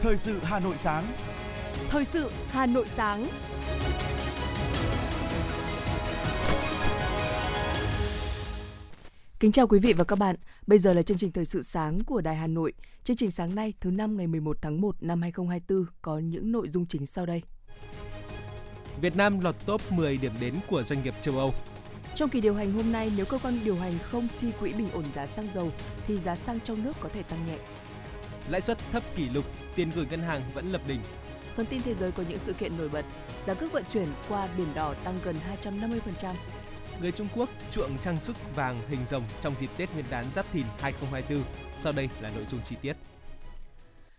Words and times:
Thời 0.00 0.16
sự 0.16 0.38
Hà 0.42 0.60
Nội 0.60 0.76
sáng. 0.76 1.04
Thời 1.88 2.04
sự 2.04 2.30
Hà 2.48 2.66
Nội 2.66 2.88
sáng. 2.88 3.28
Kính 9.40 9.52
chào 9.52 9.66
quý 9.66 9.78
vị 9.78 9.92
và 9.92 10.04
các 10.04 10.18
bạn. 10.18 10.36
Bây 10.66 10.78
giờ 10.78 10.92
là 10.92 11.02
chương 11.02 11.18
trình 11.18 11.32
thời 11.32 11.44
sự 11.44 11.62
sáng 11.62 12.00
của 12.06 12.20
Đài 12.20 12.36
Hà 12.36 12.46
Nội. 12.46 12.72
Chương 13.04 13.16
trình 13.16 13.30
sáng 13.30 13.54
nay 13.54 13.72
thứ 13.80 13.90
năm 13.90 14.16
ngày 14.16 14.26
11 14.26 14.56
tháng 14.62 14.80
1 14.80 14.96
năm 15.00 15.22
2024 15.22 15.86
có 16.02 16.18
những 16.18 16.52
nội 16.52 16.68
dung 16.68 16.86
chính 16.86 17.06
sau 17.06 17.26
đây. 17.26 17.42
Việt 19.00 19.16
Nam 19.16 19.40
lọt 19.40 19.54
top 19.66 19.92
10 19.92 20.16
điểm 20.16 20.32
đến 20.40 20.54
của 20.70 20.82
doanh 20.82 21.02
nghiệp 21.02 21.14
châu 21.20 21.38
Âu. 21.38 21.54
Trong 22.14 22.30
kỳ 22.30 22.40
điều 22.40 22.54
hành 22.54 22.72
hôm 22.72 22.92
nay, 22.92 23.12
nếu 23.16 23.26
cơ 23.26 23.38
quan 23.42 23.58
điều 23.64 23.76
hành 23.76 23.92
không 24.02 24.28
chi 24.38 24.48
quỹ 24.60 24.72
bình 24.72 24.88
ổn 24.92 25.04
giá 25.14 25.26
xăng 25.26 25.48
dầu 25.54 25.70
thì 26.06 26.18
giá 26.18 26.36
xăng 26.36 26.60
trong 26.60 26.84
nước 26.84 26.92
có 27.00 27.08
thể 27.14 27.22
tăng 27.22 27.46
nhẹ. 27.46 27.58
Lãi 28.50 28.60
suất 28.60 28.78
thấp 28.92 29.02
kỷ 29.16 29.28
lục, 29.28 29.44
tiền 29.74 29.90
gửi 29.94 30.06
ngân 30.10 30.20
hàng 30.20 30.42
vẫn 30.54 30.72
lập 30.72 30.80
đỉnh. 30.88 31.00
Phần 31.54 31.66
tin 31.66 31.82
thế 31.82 31.94
giới 31.94 32.12
có 32.12 32.22
những 32.28 32.38
sự 32.38 32.52
kiện 32.52 32.78
nổi 32.78 32.88
bật. 32.88 33.04
Giá 33.46 33.54
cước 33.54 33.72
vận 33.72 33.84
chuyển 33.92 34.08
qua 34.28 34.48
biển 34.58 34.66
đỏ 34.74 34.94
tăng 35.04 35.18
gần 35.24 35.36
250%. 35.62 36.34
Người 37.00 37.12
Trung 37.12 37.28
Quốc 37.34 37.48
chuộng 37.70 37.98
trang 38.02 38.20
sức 38.20 38.36
vàng 38.54 38.80
hình 38.88 39.06
rồng 39.06 39.22
trong 39.40 39.54
dịp 39.56 39.70
Tết 39.76 39.94
Nguyên 39.94 40.04
đán 40.10 40.24
Giáp 40.32 40.52
Thìn 40.52 40.64
2024. 40.78 41.46
Sau 41.78 41.92
đây 41.92 42.08
là 42.20 42.30
nội 42.34 42.44
dung 42.46 42.60
chi 42.64 42.76
tiết. 42.82 42.96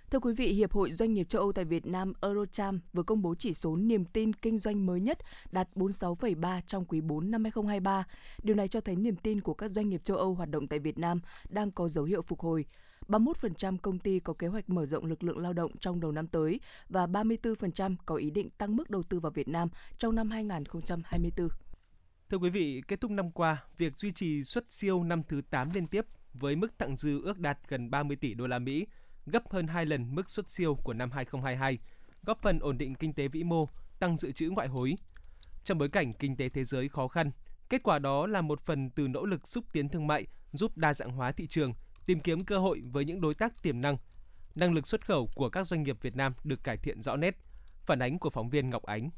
Thưa 0.10 0.20
quý 0.20 0.34
vị, 0.34 0.48
Hiệp 0.48 0.72
hội 0.72 0.92
Doanh 0.92 1.14
nghiệp 1.14 1.30
châu 1.30 1.42
Âu 1.42 1.52
tại 1.52 1.66
Việt 1.66 1.86
Nam 1.86 2.14
Eurocharm 2.22 2.80
vừa 2.94 3.04
công 3.04 3.22
bố 3.22 3.36
chỉ 3.40 3.54
số 3.54 3.76
niềm 3.76 4.06
tin 4.06 4.34
kinh 4.34 4.60
doanh 4.60 4.86
mới 4.86 5.00
nhất 5.00 5.18
đạt 5.52 5.68
46,3 5.76 6.62
trong 6.68 6.86
quý 6.86 7.02
4 7.02 7.32
năm 7.32 7.44
2023. 7.44 8.04
Điều 8.44 8.56
này 8.56 8.68
cho 8.68 8.82
thấy 8.82 8.96
niềm 8.96 9.16
tin 9.16 9.42
của 9.42 9.54
các 9.54 9.72
doanh 9.72 9.90
nghiệp 9.90 10.04
châu 10.04 10.18
Âu 10.18 10.34
hoạt 10.34 10.50
động 10.50 10.68
tại 10.68 10.80
Việt 10.80 10.98
Nam 10.98 11.22
đang 11.50 11.72
có 11.72 11.90
dấu 11.90 12.04
hiệu 12.06 12.22
phục 12.22 12.40
hồi. 12.40 12.66
31% 13.10 13.78
công 13.78 14.00
ty 14.00 14.20
có 14.20 14.34
kế 14.34 14.48
hoạch 14.48 14.70
mở 14.70 14.86
rộng 14.86 15.06
lực 15.06 15.24
lượng 15.24 15.38
lao 15.38 15.54
động 15.54 15.78
trong 15.80 16.00
đầu 16.00 16.12
năm 16.12 16.28
tới 16.28 16.60
và 16.90 17.06
34% 17.06 17.96
có 18.06 18.16
ý 18.16 18.30
định 18.30 18.50
tăng 18.50 18.76
mức 18.76 18.90
đầu 18.90 19.04
tư 19.04 19.20
vào 19.20 19.32
Việt 19.32 19.48
Nam 19.48 19.70
trong 19.98 20.16
năm 20.16 20.30
2024. 20.30 21.48
Thưa 22.30 22.38
quý 22.38 22.50
vị, 22.50 22.84
kết 22.88 23.02
thúc 23.02 23.12
năm 23.12 23.32
qua, 23.32 23.64
việc 23.78 23.98
duy 23.98 24.12
trì 24.12 24.44
xuất 24.44 24.66
siêu 24.70 25.04
năm 25.04 25.24
thứ 25.24 25.42
8 25.50 25.70
liên 25.74 25.88
tiếp 25.88 26.06
với 26.34 26.56
mức 26.56 26.80
thặng 26.80 26.96
dư 26.96 27.22
ước 27.24 27.40
đạt 27.40 27.60
gần 27.68 27.92
30 27.92 28.18
tỷ 28.18 28.34
đô 28.34 28.48
la 28.48 28.60
Mỹ, 28.60 28.88
gấp 29.26 29.52
hơn 29.52 29.68
2 29.68 29.86
lần 29.86 30.16
mức 30.16 30.30
xuất 30.30 30.50
siêu 30.50 30.76
của 30.76 30.94
năm 30.94 31.12
2022, 31.12 31.78
góp 32.24 32.42
phần 32.42 32.60
ổn 32.60 32.78
định 32.78 32.96
kinh 32.96 33.14
tế 33.14 33.28
vĩ 33.28 33.44
mô, 33.44 33.70
tăng 34.00 34.18
dự 34.18 34.32
trữ 34.32 34.50
ngoại 34.50 34.68
hối. 34.68 34.96
Trong 35.64 35.78
bối 35.78 35.90
cảnh 35.90 36.14
kinh 36.14 36.36
tế 36.36 36.50
thế 36.50 36.64
giới 36.64 36.90
khó 36.90 37.08
khăn, 37.08 37.32
kết 37.70 37.84
quả 37.84 38.00
đó 38.00 38.28
là 38.28 38.42
một 38.42 38.60
phần 38.60 38.90
từ 38.90 39.08
nỗ 39.08 39.26
lực 39.26 39.48
xúc 39.48 39.66
tiến 39.74 39.90
thương 39.90 40.08
mại, 40.08 40.28
giúp 40.52 40.78
đa 40.78 40.94
dạng 40.94 41.12
hóa 41.12 41.32
thị 41.32 41.48
trường, 41.48 41.74
tìm 42.10 42.20
kiếm 42.20 42.46
cơ 42.46 42.58
hội 42.58 42.82
với 42.92 43.06
những 43.06 43.22
đối 43.22 43.34
tác 43.34 43.64
tiềm 43.64 43.82
năng. 43.82 43.98
Năng 44.56 44.74
lực 44.74 44.88
xuất 44.88 45.06
khẩu 45.06 45.30
của 45.36 45.50
các 45.50 45.68
doanh 45.68 45.84
nghiệp 45.84 45.98
Việt 46.02 46.16
Nam 46.16 46.34
được 46.44 46.64
cải 46.64 46.78
thiện 46.78 47.02
rõ 47.02 47.16
nét. 47.16 47.36
Phản 47.86 48.00
ánh 48.00 48.20
của 48.20 48.30
phóng 48.30 48.50
viên 48.50 48.70
Ngọc 48.70 48.84
Ánh. 48.84 49.10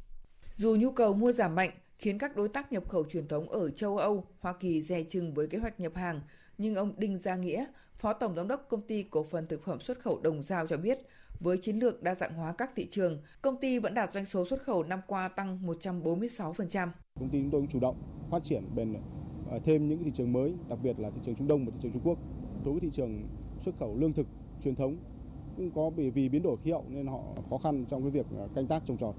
Dù 0.54 0.76
nhu 0.76 0.92
cầu 0.92 1.14
mua 1.14 1.32
giảm 1.32 1.56
mạnh, 1.56 1.70
khiến 1.98 2.18
các 2.18 2.36
đối 2.36 2.50
tác 2.50 2.72
nhập 2.72 2.90
khẩu 2.90 3.06
truyền 3.06 3.28
thống 3.28 3.50
ở 3.50 3.70
châu 3.70 3.98
Âu, 3.98 4.26
Hoa 4.40 4.54
Kỳ 4.54 4.82
dè 4.82 5.04
chừng 5.04 5.34
với 5.34 5.48
kế 5.48 5.58
hoạch 5.58 5.80
nhập 5.80 5.96
hàng, 5.96 6.22
nhưng 6.58 6.76
ông 6.76 6.94
Đinh 6.98 7.18
Gia 7.18 7.36
Nghĩa, 7.36 7.66
Phó 7.96 8.14
Tổng 8.14 8.36
Giám 8.36 8.48
đốc 8.48 8.66
Công 8.70 8.82
ty 8.82 9.04
Cổ 9.04 9.24
phần 9.24 9.48
Thực 9.48 9.66
phẩm 9.66 9.80
Xuất 9.80 10.00
khẩu 10.00 10.20
Đồng 10.22 10.44
Giao 10.44 10.68
cho 10.68 10.78
biết, 10.78 11.00
với 11.40 11.58
chiến 11.58 11.80
lược 11.80 12.04
đa 12.04 12.16
dạng 12.16 12.34
hóa 12.34 12.54
các 12.58 12.72
thị 12.76 12.88
trường, 12.90 13.22
công 13.42 13.58
ty 13.58 13.80
vẫn 13.80 13.94
đạt 13.94 14.14
doanh 14.14 14.26
số 14.26 14.46
xuất 14.46 14.62
khẩu 14.62 14.84
năm 14.84 15.00
qua 15.08 15.28
tăng 15.28 15.60
146%. 15.68 16.90
Công 17.20 17.30
ty 17.30 17.40
chúng 17.42 17.52
tôi 17.52 17.62
cũng 17.62 17.68
chủ 17.68 17.80
động 17.80 18.28
phát 18.32 18.44
triển 18.44 18.76
bền 18.76 18.94
ờ, 19.52 19.60
thêm 19.64 19.90
những 19.90 20.04
thị 20.04 20.12
trường 20.14 20.34
mới, 20.34 20.54
đặc 20.70 20.80
biệt 20.84 21.00
là 21.00 21.10
thị 21.10 21.20
trường 21.24 21.36
Trung 21.36 21.48
Đông 21.48 21.66
và 21.66 21.72
thị 21.72 21.78
trường 21.82 21.92
Trung 21.92 22.02
Quốc. 22.06 22.18
Số 22.66 22.78
thị 22.82 22.90
trường 22.92 23.28
xuất 23.60 23.72
khẩu 23.80 23.98
lương 23.98 24.14
thực 24.14 24.28
truyền 24.64 24.76
thống 24.76 24.98
cũng 25.58 25.72
có 25.76 25.90
vì, 25.90 26.10
vì 26.10 26.30
biến 26.30 26.44
đổi 26.44 26.58
khí 26.64 26.72
hậu 26.72 26.86
nên 26.90 27.08
họ 27.08 27.20
khó 27.50 27.58
khăn 27.58 27.86
trong 27.90 28.02
cái 28.02 28.12
việc 28.12 28.26
à, 28.40 28.46
canh 28.56 28.68
tác 28.68 28.84
trồng 28.86 28.98
trọt 28.98 29.16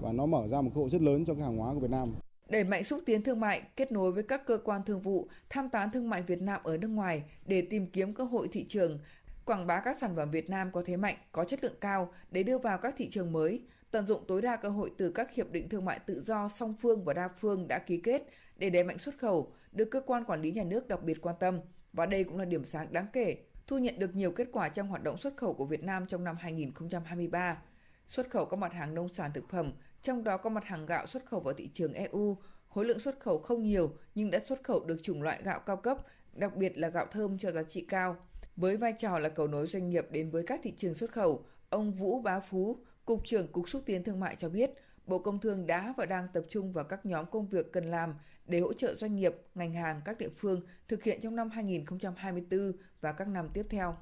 và 0.00 0.12
nó 0.12 0.26
mở 0.26 0.48
ra 0.48 0.60
một 0.60 0.70
cơ 0.74 0.80
hội 0.80 0.90
rất 0.90 1.02
lớn 1.02 1.24
cho 1.24 1.34
cái 1.34 1.42
hàng 1.42 1.56
hóa 1.56 1.74
của 1.74 1.80
Việt 1.80 1.90
Nam. 1.90 2.14
Đẩy 2.48 2.64
mạnh 2.64 2.84
xúc 2.84 3.02
tiến 3.06 3.22
thương 3.22 3.40
mại, 3.40 3.62
kết 3.76 3.92
nối 3.92 4.12
với 4.12 4.22
các 4.22 4.46
cơ 4.46 4.58
quan 4.64 4.82
thương 4.86 5.00
vụ, 5.00 5.28
tham 5.50 5.68
tán 5.68 5.90
thương 5.92 6.10
mại 6.10 6.22
Việt 6.22 6.42
Nam 6.42 6.60
ở 6.64 6.78
nước 6.78 6.88
ngoài 6.88 7.22
để 7.46 7.62
tìm 7.70 7.86
kiếm 7.86 8.14
cơ 8.14 8.24
hội 8.24 8.48
thị 8.52 8.64
trường, 8.68 8.98
quảng 9.44 9.66
bá 9.66 9.80
các 9.80 9.96
sản 10.00 10.16
phẩm 10.16 10.30
Việt 10.30 10.50
Nam 10.50 10.70
có 10.72 10.82
thế 10.86 10.96
mạnh, 10.96 11.16
có 11.32 11.44
chất 11.44 11.64
lượng 11.64 11.76
cao 11.80 12.12
để 12.30 12.42
đưa 12.42 12.58
vào 12.58 12.78
các 12.78 12.94
thị 12.98 13.08
trường 13.10 13.32
mới, 13.32 13.62
tận 13.90 14.06
dụng 14.06 14.24
tối 14.28 14.42
đa 14.42 14.56
cơ 14.56 14.68
hội 14.68 14.90
từ 14.98 15.10
các 15.10 15.34
hiệp 15.34 15.52
định 15.52 15.68
thương 15.68 15.84
mại 15.84 15.98
tự 15.98 16.22
do 16.22 16.48
song 16.48 16.74
phương 16.80 17.04
và 17.04 17.14
đa 17.14 17.28
phương 17.28 17.68
đã 17.68 17.78
ký 17.78 17.96
kết 17.96 18.22
để 18.56 18.70
đẩy 18.70 18.84
mạnh 18.84 18.98
xuất 18.98 19.18
khẩu, 19.18 19.52
được 19.72 19.88
cơ 19.90 20.00
quan 20.00 20.24
quản 20.24 20.42
lý 20.42 20.52
nhà 20.52 20.64
nước 20.64 20.88
đặc 20.88 21.02
biệt 21.02 21.22
quan 21.22 21.36
tâm. 21.40 21.60
Và 21.92 22.06
đây 22.06 22.24
cũng 22.24 22.38
là 22.38 22.44
điểm 22.44 22.64
sáng 22.64 22.92
đáng 22.92 23.06
kể, 23.12 23.36
thu 23.66 23.78
nhận 23.78 23.98
được 23.98 24.14
nhiều 24.14 24.32
kết 24.32 24.48
quả 24.52 24.68
trong 24.68 24.88
hoạt 24.88 25.02
động 25.02 25.16
xuất 25.16 25.36
khẩu 25.36 25.54
của 25.54 25.64
Việt 25.64 25.82
Nam 25.82 26.06
trong 26.06 26.24
năm 26.24 26.36
2023. 26.40 27.62
Xuất 28.06 28.30
khẩu 28.30 28.44
các 28.44 28.56
mặt 28.56 28.72
hàng 28.72 28.94
nông 28.94 29.08
sản 29.08 29.30
thực 29.34 29.48
phẩm, 29.48 29.72
trong 30.02 30.24
đó 30.24 30.36
có 30.36 30.50
mặt 30.50 30.64
hàng 30.64 30.86
gạo 30.86 31.06
xuất 31.06 31.26
khẩu 31.26 31.40
vào 31.40 31.54
thị 31.54 31.70
trường 31.72 31.92
EU. 31.92 32.36
Khối 32.68 32.84
lượng 32.84 32.98
xuất 32.98 33.20
khẩu 33.20 33.38
không 33.38 33.62
nhiều 33.62 33.92
nhưng 34.14 34.30
đã 34.30 34.38
xuất 34.38 34.64
khẩu 34.64 34.84
được 34.84 35.02
chủng 35.02 35.22
loại 35.22 35.40
gạo 35.44 35.60
cao 35.60 35.76
cấp, 35.76 35.98
đặc 36.32 36.56
biệt 36.56 36.78
là 36.78 36.88
gạo 36.88 37.06
thơm 37.10 37.38
cho 37.38 37.52
giá 37.52 37.62
trị 37.62 37.84
cao. 37.88 38.16
Với 38.56 38.76
vai 38.76 38.94
trò 38.98 39.18
là 39.18 39.28
cầu 39.28 39.46
nối 39.46 39.66
doanh 39.66 39.90
nghiệp 39.90 40.06
đến 40.10 40.30
với 40.30 40.42
các 40.46 40.60
thị 40.62 40.74
trường 40.76 40.94
xuất 40.94 41.12
khẩu, 41.12 41.44
ông 41.70 41.92
Vũ 41.92 42.20
Bá 42.20 42.40
Phú, 42.40 42.78
Cục 43.04 43.26
trưởng 43.26 43.52
Cục 43.52 43.68
Xúc 43.68 43.82
tiến 43.86 44.04
Thương 44.04 44.20
mại 44.20 44.36
cho 44.36 44.48
biết, 44.48 44.70
Bộ 45.08 45.18
Công 45.18 45.40
Thương 45.40 45.66
đã 45.66 45.94
và 45.96 46.06
đang 46.06 46.28
tập 46.32 46.44
trung 46.48 46.72
vào 46.72 46.84
các 46.84 47.06
nhóm 47.06 47.26
công 47.26 47.48
việc 47.48 47.72
cần 47.72 47.90
làm 47.90 48.14
để 48.46 48.60
hỗ 48.60 48.72
trợ 48.72 48.94
doanh 48.94 49.16
nghiệp, 49.16 49.34
ngành 49.54 49.72
hàng 49.72 50.00
các 50.04 50.18
địa 50.18 50.28
phương 50.36 50.60
thực 50.88 51.02
hiện 51.02 51.20
trong 51.20 51.36
năm 51.36 51.50
2024 51.50 52.72
và 53.00 53.12
các 53.12 53.28
năm 53.28 53.48
tiếp 53.54 53.66
theo. 53.70 53.96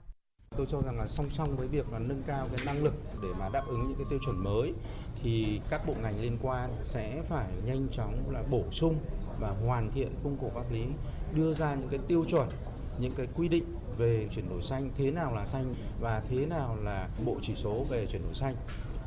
Tôi 0.57 0.67
cho 0.71 0.83
rằng 0.83 0.99
là 0.99 1.07
song 1.07 1.31
song 1.31 1.57
với 1.57 1.69
việc 1.69 1.93
là 1.93 1.99
nâng 1.99 2.23
cao 2.27 2.49
cái 2.57 2.67
năng 2.67 2.85
lực 2.85 2.95
để 3.23 3.29
mà 3.39 3.49
đáp 3.53 3.63
ứng 3.67 3.85
những 3.89 3.97
cái 3.99 4.07
tiêu 4.11 4.19
chuẩn 4.25 4.45
mới 4.45 4.73
thì 5.23 5.61
các 5.71 5.87
bộ 5.87 5.95
ngành 6.03 6.21
liên 6.21 6.39
quan 6.43 6.71
sẽ 6.85 7.23
phải 7.29 7.53
nhanh 7.67 7.87
chóng 7.93 8.31
là 8.31 8.43
bổ 8.51 8.65
sung 8.71 8.99
và 9.41 9.49
hoàn 9.49 9.91
thiện 9.93 10.09
khung 10.23 10.39
khổ 10.41 10.51
pháp 10.55 10.73
lý 10.73 10.85
đưa 11.35 11.55
ra 11.55 11.75
những 11.75 11.89
cái 11.89 12.01
tiêu 12.09 12.25
chuẩn 12.29 12.49
những 12.99 13.13
cái 13.17 13.27
quy 13.37 13.49
định 13.49 13.65
về 13.99 14.29
chuyển 14.35 14.49
đổi 14.49 14.63
xanh 14.63 14.91
thế 14.97 15.11
nào 15.11 15.35
là 15.35 15.47
xanh 15.47 15.75
và 16.01 16.23
thế 16.29 16.47
nào 16.47 16.77
là 16.85 17.09
bộ 17.25 17.37
chỉ 17.43 17.55
số 17.55 17.87
về 17.91 18.07
chuyển 18.07 18.23
đổi 18.23 18.35
xanh 18.35 18.55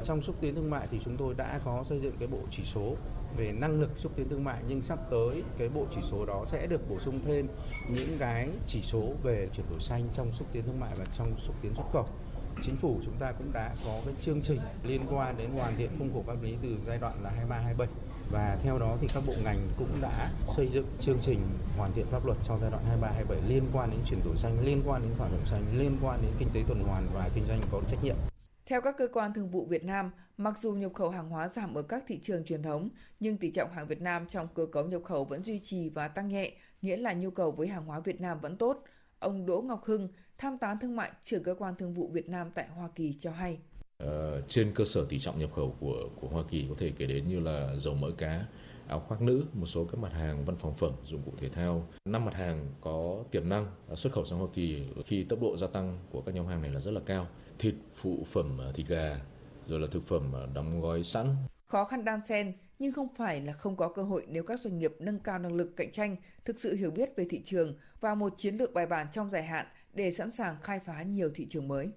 trong 0.03 0.21
xúc 0.21 0.35
tiến 0.41 0.55
thương 0.55 0.69
mại 0.69 0.87
thì 0.91 0.99
chúng 1.05 1.17
tôi 1.17 1.33
đã 1.37 1.59
có 1.65 1.83
xây 1.83 1.99
dựng 2.01 2.13
cái 2.19 2.27
bộ 2.27 2.37
chỉ 2.51 2.63
số 2.73 2.95
về 3.37 3.51
năng 3.51 3.81
lực 3.81 3.89
xúc 3.97 4.11
tiến 4.15 4.29
thương 4.29 4.43
mại 4.43 4.63
nhưng 4.67 4.81
sắp 4.81 4.99
tới 5.11 5.43
cái 5.57 5.69
bộ 5.69 5.85
chỉ 5.95 6.01
số 6.03 6.25
đó 6.25 6.45
sẽ 6.47 6.67
được 6.67 6.89
bổ 6.89 6.99
sung 6.99 7.19
thêm 7.25 7.47
những 7.95 8.17
cái 8.19 8.49
chỉ 8.67 8.81
số 8.81 9.03
về 9.23 9.47
chuyển 9.55 9.65
đổi 9.69 9.79
xanh 9.79 10.03
trong 10.13 10.31
xúc 10.31 10.47
tiến 10.53 10.63
thương 10.65 10.79
mại 10.79 10.91
và 10.97 11.05
trong 11.17 11.33
xúc 11.39 11.55
tiến 11.61 11.73
xuất 11.75 11.85
khẩu 11.93 12.07
chính 12.61 12.75
phủ 12.75 12.99
chúng 13.05 13.15
ta 13.19 13.31
cũng 13.31 13.51
đã 13.53 13.75
có 13.85 13.99
cái 14.05 14.13
chương 14.21 14.41
trình 14.41 14.59
liên 14.83 15.01
quan 15.11 15.37
đến 15.37 15.49
hoàn 15.51 15.75
thiện 15.77 15.89
khung 15.99 16.13
khổ 16.13 16.23
pháp 16.27 16.43
lý 16.43 16.55
từ 16.61 16.69
giai 16.85 16.97
đoạn 16.97 17.13
là 17.23 17.29
23 17.29 17.55
27 17.55 17.87
và 18.31 18.57
theo 18.63 18.79
đó 18.79 18.97
thì 19.01 19.07
các 19.13 19.23
bộ 19.27 19.33
ngành 19.43 19.67
cũng 19.77 20.01
đã 20.01 20.29
xây 20.47 20.67
dựng 20.67 20.85
chương 20.99 21.17
trình 21.21 21.39
hoàn 21.77 21.93
thiện 21.93 22.05
pháp 22.11 22.25
luật 22.25 22.37
trong 22.47 22.59
giai 22.61 22.71
đoạn 22.71 22.83
23 22.83 23.07
27 23.07 23.49
liên 23.49 23.63
quan 23.73 23.91
đến 23.91 23.99
chuyển 24.05 24.19
đổi 24.25 24.37
xanh, 24.37 24.65
liên 24.65 24.81
quan 24.85 25.01
đến 25.01 25.11
thỏa 25.17 25.27
thuận 25.29 25.45
xanh, 25.45 25.63
liên 25.77 25.97
quan 26.01 26.19
đến 26.21 26.31
kinh 26.39 26.49
tế 26.53 26.63
tuần 26.67 26.83
hoàn 26.83 27.03
và 27.13 27.29
kinh 27.35 27.45
doanh 27.47 27.61
có 27.71 27.81
trách 27.87 28.03
nhiệm. 28.03 28.15
Theo 28.69 28.81
các 28.81 28.97
cơ 28.97 29.07
quan 29.13 29.33
thương 29.33 29.49
vụ 29.49 29.65
Việt 29.65 29.83
Nam, 29.83 30.11
mặc 30.37 30.59
dù 30.61 30.73
nhập 30.73 30.93
khẩu 30.93 31.09
hàng 31.09 31.29
hóa 31.29 31.47
giảm 31.47 31.75
ở 31.75 31.81
các 31.81 32.03
thị 32.07 32.19
trường 32.23 32.45
truyền 32.45 32.63
thống, 32.63 32.89
nhưng 33.19 33.37
tỷ 33.37 33.51
trọng 33.51 33.71
hàng 33.71 33.87
Việt 33.87 34.01
Nam 34.01 34.25
trong 34.29 34.47
cơ 34.55 34.65
cấu 34.71 34.85
nhập 34.85 35.01
khẩu 35.03 35.25
vẫn 35.25 35.43
duy 35.43 35.59
trì 35.59 35.89
và 35.89 36.07
tăng 36.07 36.29
nhẹ, 36.29 36.51
nghĩa 36.81 36.97
là 36.97 37.13
nhu 37.13 37.29
cầu 37.29 37.51
với 37.51 37.67
hàng 37.67 37.85
hóa 37.85 37.99
Việt 37.99 38.21
Nam 38.21 38.39
vẫn 38.41 38.57
tốt. 38.57 38.83
Ông 39.19 39.45
Đỗ 39.45 39.61
Ngọc 39.61 39.85
Hưng, 39.85 40.07
tham 40.37 40.57
tán 40.57 40.77
thương 40.81 40.95
mại 40.95 41.11
trưởng 41.23 41.43
cơ 41.43 41.55
quan 41.55 41.75
thương 41.75 41.93
vụ 41.93 42.09
Việt 42.13 42.29
Nam 42.29 42.51
tại 42.55 42.67
Hoa 42.67 42.89
Kỳ 42.95 43.13
cho 43.19 43.31
hay. 43.31 43.59
Ờ, 43.97 44.41
trên 44.47 44.71
cơ 44.75 44.85
sở 44.85 45.05
tỷ 45.09 45.19
trọng 45.19 45.39
nhập 45.39 45.49
khẩu 45.55 45.75
của 45.79 46.09
của 46.21 46.27
Hoa 46.27 46.43
Kỳ 46.49 46.65
có 46.69 46.75
thể 46.77 46.91
kể 46.97 47.05
đến 47.05 47.27
như 47.27 47.39
là 47.39 47.75
dầu 47.77 47.93
mỡ 47.93 48.11
cá, 48.17 48.45
áo 48.87 48.99
khoác 48.99 49.21
nữ, 49.21 49.45
một 49.53 49.65
số 49.65 49.85
các 49.85 49.99
mặt 49.99 50.13
hàng 50.13 50.45
văn 50.45 50.55
phòng 50.55 50.73
phẩm, 50.73 50.93
dụng 51.03 51.21
cụ 51.25 51.31
thể 51.37 51.49
thao. 51.49 51.87
Năm 52.05 52.25
mặt 52.25 52.33
hàng 52.33 52.73
có 52.81 53.23
tiềm 53.31 53.49
năng 53.49 53.67
à, 53.89 53.95
xuất 53.95 54.13
khẩu 54.13 54.25
sang 54.25 54.39
Hoa 54.39 54.47
Kỳ 54.53 54.83
khi 55.05 55.23
tốc 55.23 55.41
độ 55.41 55.57
gia 55.57 55.67
tăng 55.67 55.97
của 56.11 56.21
các 56.21 56.35
nhóm 56.35 56.47
hàng 56.47 56.61
này 56.61 56.71
là 56.71 56.79
rất 56.79 56.91
là 56.91 57.01
cao. 57.05 57.27
Thịt, 57.59 57.75
phụ 57.93 58.25
phẩm 58.31 58.61
à, 58.61 58.71
thịt 58.73 58.87
gà, 58.87 59.19
rồi 59.65 59.79
là 59.79 59.87
thực 59.91 60.03
phẩm 60.03 60.35
à, 60.35 60.45
đóng 60.53 60.81
gói 60.81 61.03
sẵn. 61.03 61.35
Khó 61.65 61.83
khăn 61.83 62.05
đan 62.05 62.25
xen 62.25 62.53
nhưng 62.79 62.93
không 62.93 63.07
phải 63.15 63.41
là 63.41 63.53
không 63.53 63.75
có 63.77 63.89
cơ 63.89 64.03
hội 64.03 64.25
nếu 64.29 64.43
các 64.43 64.61
doanh 64.61 64.79
nghiệp 64.79 64.93
nâng 64.99 65.19
cao 65.19 65.39
năng 65.39 65.53
lực 65.53 65.75
cạnh 65.75 65.91
tranh, 65.91 66.15
thực 66.45 66.59
sự 66.59 66.75
hiểu 66.75 66.91
biết 66.91 67.09
về 67.15 67.25
thị 67.29 67.41
trường 67.45 67.77
và 67.99 68.15
một 68.15 68.33
chiến 68.37 68.57
lược 68.57 68.73
bài 68.73 68.85
bản 68.85 69.07
trong 69.11 69.29
dài 69.29 69.43
hạn 69.43 69.65
để 69.93 70.11
sẵn 70.11 70.31
sàng 70.31 70.55
khai 70.61 70.79
phá 70.79 71.01
nhiều 71.01 71.31
thị 71.35 71.47
trường 71.49 71.67
mới. 71.67 71.89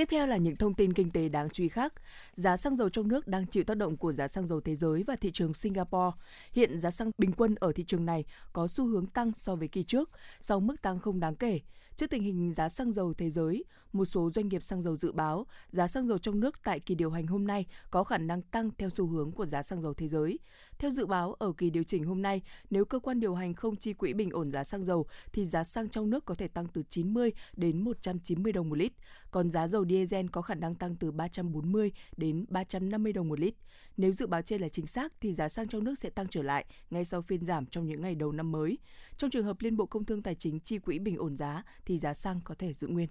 Tiếp 0.00 0.08
theo 0.10 0.26
là 0.26 0.36
những 0.36 0.56
thông 0.56 0.74
tin 0.74 0.92
kinh 0.92 1.10
tế 1.10 1.28
đáng 1.28 1.50
chú 1.50 1.62
ý 1.62 1.68
khác. 1.68 1.92
Giá 2.34 2.56
xăng 2.56 2.76
dầu 2.76 2.88
trong 2.88 3.08
nước 3.08 3.26
đang 3.26 3.46
chịu 3.46 3.64
tác 3.64 3.76
động 3.76 3.96
của 3.96 4.12
giá 4.12 4.28
xăng 4.28 4.46
dầu 4.46 4.60
thế 4.60 4.76
giới 4.76 5.02
và 5.02 5.16
thị 5.16 5.30
trường 5.32 5.54
Singapore. 5.54 6.16
Hiện 6.52 6.78
giá 6.78 6.90
xăng 6.90 7.10
bình 7.18 7.32
quân 7.32 7.54
ở 7.54 7.72
thị 7.72 7.84
trường 7.86 8.06
này 8.06 8.24
có 8.52 8.68
xu 8.68 8.86
hướng 8.86 9.06
tăng 9.06 9.32
so 9.34 9.56
với 9.56 9.68
kỳ 9.68 9.82
trước, 9.82 10.10
sau 10.40 10.60
mức 10.60 10.82
tăng 10.82 10.98
không 10.98 11.20
đáng 11.20 11.34
kể. 11.34 11.60
Trước 11.96 12.10
tình 12.10 12.22
hình 12.22 12.54
giá 12.54 12.68
xăng 12.68 12.92
dầu 12.92 13.14
thế 13.14 13.30
giới, 13.30 13.64
một 13.92 14.04
số 14.04 14.30
doanh 14.30 14.48
nghiệp 14.48 14.62
xăng 14.62 14.82
dầu 14.82 14.96
dự 14.96 15.12
báo 15.12 15.46
giá 15.70 15.88
xăng 15.88 16.08
dầu 16.08 16.18
trong 16.18 16.40
nước 16.40 16.62
tại 16.64 16.80
kỳ 16.80 16.94
điều 16.94 17.10
hành 17.10 17.26
hôm 17.26 17.46
nay 17.46 17.66
có 17.90 18.04
khả 18.04 18.18
năng 18.18 18.42
tăng 18.42 18.70
theo 18.78 18.90
xu 18.90 19.06
hướng 19.06 19.32
của 19.32 19.46
giá 19.46 19.62
xăng 19.62 19.82
dầu 19.82 19.94
thế 19.94 20.08
giới. 20.08 20.38
Theo 20.80 20.90
dự 20.90 21.06
báo, 21.06 21.34
ở 21.38 21.52
kỳ 21.52 21.70
điều 21.70 21.84
chỉnh 21.84 22.04
hôm 22.04 22.22
nay, 22.22 22.42
nếu 22.70 22.84
cơ 22.84 22.98
quan 22.98 23.20
điều 23.20 23.34
hành 23.34 23.54
không 23.54 23.76
chi 23.76 23.92
quỹ 23.92 24.12
bình 24.12 24.30
ổn 24.30 24.52
giá 24.52 24.64
xăng 24.64 24.82
dầu, 24.82 25.06
thì 25.32 25.44
giá 25.44 25.64
xăng 25.64 25.88
trong 25.88 26.10
nước 26.10 26.24
có 26.24 26.34
thể 26.34 26.48
tăng 26.48 26.66
từ 26.68 26.82
90 26.90 27.32
đến 27.56 27.84
190 27.84 28.52
đồng 28.52 28.68
một 28.68 28.76
lít. 28.76 28.92
Còn 29.30 29.50
giá 29.50 29.68
dầu 29.68 29.84
diesel 29.88 30.26
có 30.32 30.42
khả 30.42 30.54
năng 30.54 30.74
tăng 30.74 30.96
từ 30.96 31.10
340 31.10 31.92
đến 32.16 32.44
350 32.48 33.12
đồng 33.12 33.28
một 33.28 33.40
lít. 33.40 33.54
Nếu 33.96 34.12
dự 34.12 34.26
báo 34.26 34.42
trên 34.42 34.60
là 34.60 34.68
chính 34.68 34.86
xác, 34.86 35.12
thì 35.20 35.34
giá 35.34 35.48
xăng 35.48 35.68
trong 35.68 35.84
nước 35.84 35.94
sẽ 35.98 36.10
tăng 36.10 36.28
trở 36.28 36.42
lại 36.42 36.64
ngay 36.90 37.04
sau 37.04 37.22
phiên 37.22 37.46
giảm 37.46 37.66
trong 37.66 37.86
những 37.86 38.00
ngày 38.00 38.14
đầu 38.14 38.32
năm 38.32 38.52
mới. 38.52 38.78
Trong 39.16 39.30
trường 39.30 39.44
hợp 39.44 39.56
Liên 39.60 39.76
Bộ 39.76 39.86
Công 39.86 40.04
Thương 40.04 40.22
Tài 40.22 40.34
chính 40.34 40.60
chi 40.60 40.78
quỹ 40.78 40.98
bình 40.98 41.16
ổn 41.16 41.36
giá, 41.36 41.62
thì 41.84 41.98
giá 41.98 42.14
xăng 42.14 42.40
có 42.44 42.54
thể 42.54 42.72
giữ 42.72 42.88
nguyên. 42.88 43.08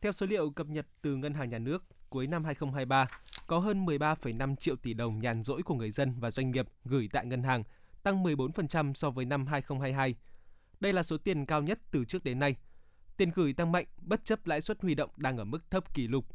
Theo 0.00 0.12
số 0.12 0.26
liệu 0.26 0.50
cập 0.50 0.66
nhật 0.66 0.86
từ 1.02 1.16
Ngân 1.16 1.34
hàng 1.34 1.48
Nhà 1.48 1.58
nước, 1.58 1.84
cuối 2.08 2.26
năm 2.26 2.44
2023, 2.44 3.08
có 3.46 3.58
hơn 3.58 3.86
13,5 3.86 4.56
triệu 4.56 4.76
tỷ 4.76 4.94
đồng 4.94 5.20
nhàn 5.20 5.42
rỗi 5.42 5.62
của 5.62 5.74
người 5.74 5.90
dân 5.90 6.14
và 6.20 6.30
doanh 6.30 6.50
nghiệp 6.50 6.66
gửi 6.84 7.08
tại 7.12 7.26
ngân 7.26 7.42
hàng, 7.42 7.64
tăng 8.02 8.24
14% 8.24 8.94
so 8.94 9.10
với 9.10 9.24
năm 9.24 9.46
2022. 9.46 10.14
Đây 10.80 10.92
là 10.92 11.02
số 11.02 11.18
tiền 11.18 11.46
cao 11.46 11.62
nhất 11.62 11.78
từ 11.90 12.04
trước 12.04 12.24
đến 12.24 12.38
nay. 12.38 12.56
Tiền 13.16 13.30
gửi 13.34 13.52
tăng 13.52 13.72
mạnh 13.72 13.86
bất 14.00 14.24
chấp 14.24 14.46
lãi 14.46 14.60
suất 14.60 14.82
huy 14.82 14.94
động 14.94 15.10
đang 15.16 15.38
ở 15.38 15.44
mức 15.44 15.70
thấp 15.70 15.94
kỷ 15.94 16.08
lục. 16.08 16.26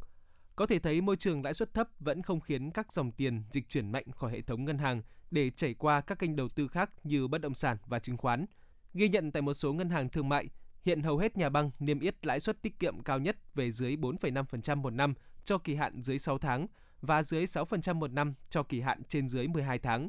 Có 0.56 0.66
thể 0.66 0.78
thấy 0.78 1.00
môi 1.00 1.16
trường 1.16 1.42
lãi 1.42 1.54
suất 1.54 1.74
thấp 1.74 1.88
vẫn 2.00 2.22
không 2.22 2.40
khiến 2.40 2.70
các 2.70 2.92
dòng 2.92 3.12
tiền 3.12 3.42
dịch 3.50 3.68
chuyển 3.68 3.92
mạnh 3.92 4.04
khỏi 4.12 4.32
hệ 4.32 4.40
thống 4.40 4.64
ngân 4.64 4.78
hàng 4.78 5.02
để 5.30 5.50
chảy 5.50 5.74
qua 5.74 6.00
các 6.00 6.18
kênh 6.18 6.36
đầu 6.36 6.48
tư 6.48 6.68
khác 6.68 6.90
như 7.04 7.28
bất 7.28 7.40
động 7.40 7.54
sản 7.54 7.76
và 7.86 7.98
chứng 7.98 8.16
khoán. 8.16 8.46
Ghi 8.94 9.08
nhận 9.08 9.32
tại 9.32 9.42
một 9.42 9.54
số 9.54 9.72
ngân 9.72 9.90
hàng 9.90 10.08
thương 10.08 10.28
mại, 10.28 10.48
hiện 10.84 11.02
hầu 11.02 11.18
hết 11.18 11.36
nhà 11.36 11.48
băng 11.48 11.70
niêm 11.78 12.00
yết 12.00 12.26
lãi 12.26 12.40
suất 12.40 12.62
tiết 12.62 12.78
kiệm 12.78 13.02
cao 13.02 13.18
nhất 13.18 13.54
về 13.54 13.70
dưới 13.70 13.96
4,5% 13.96 14.76
một 14.76 14.90
năm 14.90 15.14
cho 15.44 15.58
kỳ 15.58 15.74
hạn 15.74 16.02
dưới 16.02 16.18
6 16.18 16.38
tháng 16.38 16.66
và 17.00 17.22
dưới 17.22 17.44
6% 17.44 17.94
một 17.94 18.12
năm 18.12 18.34
cho 18.48 18.62
kỳ 18.62 18.80
hạn 18.80 19.02
trên 19.08 19.28
dưới 19.28 19.48
12 19.48 19.78
tháng. 19.78 20.08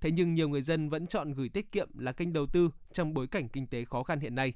Thế 0.00 0.10
nhưng 0.10 0.34
nhiều 0.34 0.48
người 0.48 0.62
dân 0.62 0.88
vẫn 0.88 1.06
chọn 1.06 1.32
gửi 1.32 1.48
tiết 1.48 1.72
kiệm 1.72 1.98
là 1.98 2.12
kênh 2.12 2.32
đầu 2.32 2.46
tư 2.46 2.70
trong 2.92 3.14
bối 3.14 3.26
cảnh 3.26 3.48
kinh 3.48 3.66
tế 3.66 3.84
khó 3.84 4.02
khăn 4.02 4.20
hiện 4.20 4.34
nay. 4.34 4.54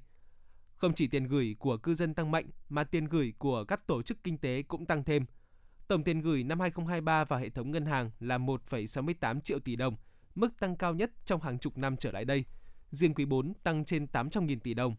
Không 0.77 0.95
chỉ 0.95 1.07
tiền 1.07 1.25
gửi 1.25 1.57
của 1.59 1.77
cư 1.77 1.95
dân 1.95 2.15
tăng 2.15 2.31
mạnh 2.31 2.51
mà 2.69 2.85
tiền 2.85 3.05
gửi 3.05 3.33
của 3.39 3.65
các 3.65 3.87
tổ 3.87 4.03
chức 4.03 4.25
kinh 4.25 4.39
tế 4.39 4.63
cũng 4.63 4.87
tăng 4.87 5.05
thêm. 5.05 5.27
Tổng 5.89 6.05
tiền 6.05 6.21
gửi 6.21 6.45
năm 6.45 6.61
2023 6.61 7.25
vào 7.25 7.41
hệ 7.41 7.51
thống 7.51 7.71
ngân 7.71 7.87
hàng 7.87 8.11
là 8.21 8.39
1,68 8.39 9.41
triệu 9.41 9.59
tỷ 9.59 9.77
đồng, 9.77 9.97
mức 10.35 10.61
tăng 10.61 10.77
cao 10.77 10.95
nhất 10.95 11.11
trong 11.25 11.41
hàng 11.41 11.59
chục 11.59 11.79
năm 11.79 11.97
trở 11.97 12.13
lại 12.13 12.25
đây. 12.25 12.45
Riêng 12.91 13.15
quý 13.15 13.25
4 13.25 13.55
tăng 13.55 13.85
trên 13.85 14.07
800.000 14.13 14.59
tỷ 14.61 14.75
đồng. 14.75 14.97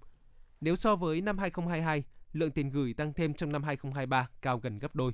Nếu 0.61 0.75
so 0.75 0.95
với 0.95 1.21
năm 1.21 1.37
2022, 1.37 2.03
lượng 2.33 2.51
tiền 2.51 2.69
gửi 2.69 2.93
tăng 2.93 3.13
thêm 3.13 3.33
trong 3.33 3.51
năm 3.51 3.63
2023 3.63 4.29
cao 4.41 4.59
gần 4.59 4.79
gấp 4.79 4.95
đôi. 4.95 5.13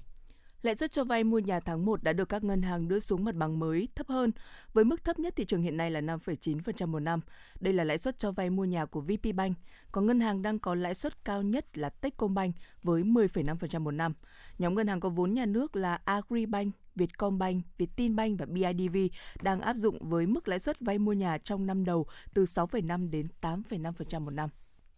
Lãi 0.61 0.75
suất 0.75 0.91
cho 0.91 1.03
vay 1.03 1.23
mua 1.23 1.39
nhà 1.39 1.59
tháng 1.59 1.85
1 1.85 2.03
đã 2.03 2.13
được 2.13 2.29
các 2.29 2.43
ngân 2.43 2.61
hàng 2.61 2.87
đưa 2.87 2.99
xuống 2.99 3.23
mặt 3.23 3.35
bằng 3.35 3.59
mới 3.59 3.87
thấp 3.95 4.07
hơn, 4.07 4.31
với 4.73 4.83
mức 4.83 5.03
thấp 5.03 5.19
nhất 5.19 5.35
thị 5.35 5.45
trường 5.45 5.61
hiện 5.61 5.77
nay 5.77 5.91
là 5.91 6.01
5,9% 6.01 6.87
một 6.87 6.99
năm. 6.99 7.19
Đây 7.59 7.73
là 7.73 7.83
lãi 7.83 7.97
suất 7.97 8.17
cho 8.17 8.31
vay 8.31 8.49
mua 8.49 8.65
nhà 8.65 8.85
của 8.85 9.01
VPBank, 9.01 9.57
còn 9.91 10.05
ngân 10.05 10.19
hàng 10.19 10.41
đang 10.41 10.59
có 10.59 10.75
lãi 10.75 10.95
suất 10.95 11.25
cao 11.25 11.41
nhất 11.41 11.77
là 11.77 11.89
Techcombank 11.89 12.55
với 12.83 13.03
10,5% 13.03 13.81
một 13.81 13.91
năm. 13.91 14.13
Nhóm 14.57 14.75
ngân 14.75 14.87
hàng 14.87 14.99
có 14.99 15.09
vốn 15.09 15.33
nhà 15.33 15.45
nước 15.45 15.75
là 15.75 15.99
Agribank, 16.05 16.75
Vietcombank, 16.95 17.65
Vietinbank 17.77 18.39
và 18.39 18.45
BIDV 18.45 18.97
đang 19.41 19.61
áp 19.61 19.75
dụng 19.75 20.09
với 20.09 20.27
mức 20.27 20.47
lãi 20.47 20.59
suất 20.59 20.79
vay 20.79 20.99
mua 20.99 21.13
nhà 21.13 21.37
trong 21.37 21.65
năm 21.65 21.85
đầu 21.85 22.07
từ 22.33 22.43
6,5 22.43 23.09
đến 23.09 23.27
8,5% 23.41 24.21
một 24.21 24.31
năm. 24.31 24.49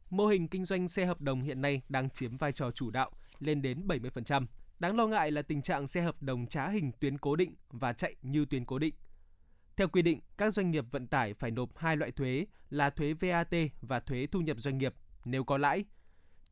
Mô 0.09 0.27
hình 0.27 0.47
kinh 0.47 0.65
doanh 0.65 0.88
xe 0.88 1.06
hợp 1.06 1.21
đồng 1.21 1.41
hiện 1.41 1.61
nay 1.61 1.81
đang 1.89 2.09
chiếm 2.09 2.38
vai 2.38 2.51
trò 2.51 2.71
chủ 2.71 2.89
đạo, 2.89 3.11
lên 3.39 3.61
đến 3.61 3.88
70%. 3.88 4.45
Đáng 4.79 4.95
lo 4.95 5.07
ngại 5.07 5.31
là 5.31 5.41
tình 5.41 5.61
trạng 5.61 5.87
xe 5.87 6.01
hợp 6.01 6.21
đồng 6.21 6.47
trá 6.47 6.67
hình 6.69 6.91
tuyến 6.99 7.17
cố 7.17 7.35
định 7.35 7.55
và 7.69 7.93
chạy 7.93 8.15
như 8.21 8.45
tuyến 8.45 8.65
cố 8.65 8.79
định. 8.79 8.95
Theo 9.75 9.87
quy 9.87 10.01
định, 10.01 10.19
các 10.37 10.53
doanh 10.53 10.71
nghiệp 10.71 10.85
vận 10.91 11.07
tải 11.07 11.33
phải 11.33 11.51
nộp 11.51 11.77
hai 11.77 11.97
loại 11.97 12.11
thuế 12.11 12.45
là 12.69 12.89
thuế 12.89 13.13
VAT 13.13 13.53
và 13.81 13.99
thuế 13.99 14.27
thu 14.31 14.41
nhập 14.41 14.59
doanh 14.59 14.77
nghiệp 14.77 14.93
nếu 15.25 15.43
có 15.43 15.57
lãi. 15.57 15.85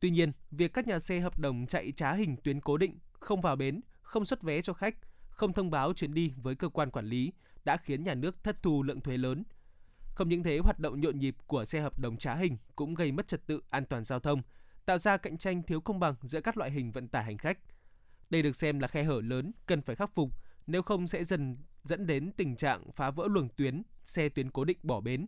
Tuy 0.00 0.10
nhiên, 0.10 0.32
việc 0.50 0.72
các 0.72 0.86
nhà 0.86 0.98
xe 0.98 1.20
hợp 1.20 1.38
đồng 1.38 1.66
chạy 1.66 1.92
trá 1.92 2.12
hình 2.12 2.36
tuyến 2.36 2.60
cố 2.60 2.76
định, 2.76 2.98
không 3.12 3.40
vào 3.40 3.56
bến, 3.56 3.80
không 4.02 4.24
xuất 4.24 4.42
vé 4.42 4.62
cho 4.62 4.72
khách, 4.72 4.94
không 5.30 5.52
thông 5.52 5.70
báo 5.70 5.92
chuyến 5.92 6.14
đi 6.14 6.32
với 6.36 6.54
cơ 6.54 6.68
quan 6.68 6.90
quản 6.90 7.06
lý 7.06 7.32
đã 7.64 7.76
khiến 7.76 8.04
nhà 8.04 8.14
nước 8.14 8.44
thất 8.44 8.62
thu 8.62 8.82
lượng 8.82 9.00
thuế 9.00 9.16
lớn. 9.16 9.44
Không 10.14 10.28
những 10.28 10.42
thế, 10.42 10.58
hoạt 10.58 10.78
động 10.78 11.00
nhộn 11.00 11.18
nhịp 11.18 11.36
của 11.46 11.64
xe 11.64 11.80
hợp 11.80 11.98
đồng 11.98 12.16
trá 12.16 12.34
hình 12.34 12.56
cũng 12.76 12.94
gây 12.94 13.12
mất 13.12 13.28
trật 13.28 13.46
tự 13.46 13.60
an 13.70 13.84
toàn 13.84 14.04
giao 14.04 14.20
thông, 14.20 14.42
tạo 14.84 14.98
ra 14.98 15.16
cạnh 15.16 15.38
tranh 15.38 15.62
thiếu 15.62 15.80
công 15.80 16.00
bằng 16.00 16.14
giữa 16.22 16.40
các 16.40 16.56
loại 16.56 16.70
hình 16.70 16.92
vận 16.92 17.08
tải 17.08 17.24
hành 17.24 17.38
khách. 17.38 17.58
Đây 18.30 18.42
được 18.42 18.56
xem 18.56 18.78
là 18.78 18.88
khe 18.88 19.04
hở 19.04 19.20
lớn 19.24 19.52
cần 19.66 19.82
phải 19.82 19.96
khắc 19.96 20.14
phục, 20.14 20.30
nếu 20.66 20.82
không 20.82 21.06
sẽ 21.06 21.24
dần 21.24 21.56
dẫn 21.84 22.06
đến 22.06 22.32
tình 22.36 22.56
trạng 22.56 22.92
phá 22.92 23.10
vỡ 23.10 23.26
luồng 23.30 23.48
tuyến, 23.48 23.82
xe 24.04 24.28
tuyến 24.28 24.50
cố 24.50 24.64
định 24.64 24.78
bỏ 24.82 25.00
bến. 25.00 25.26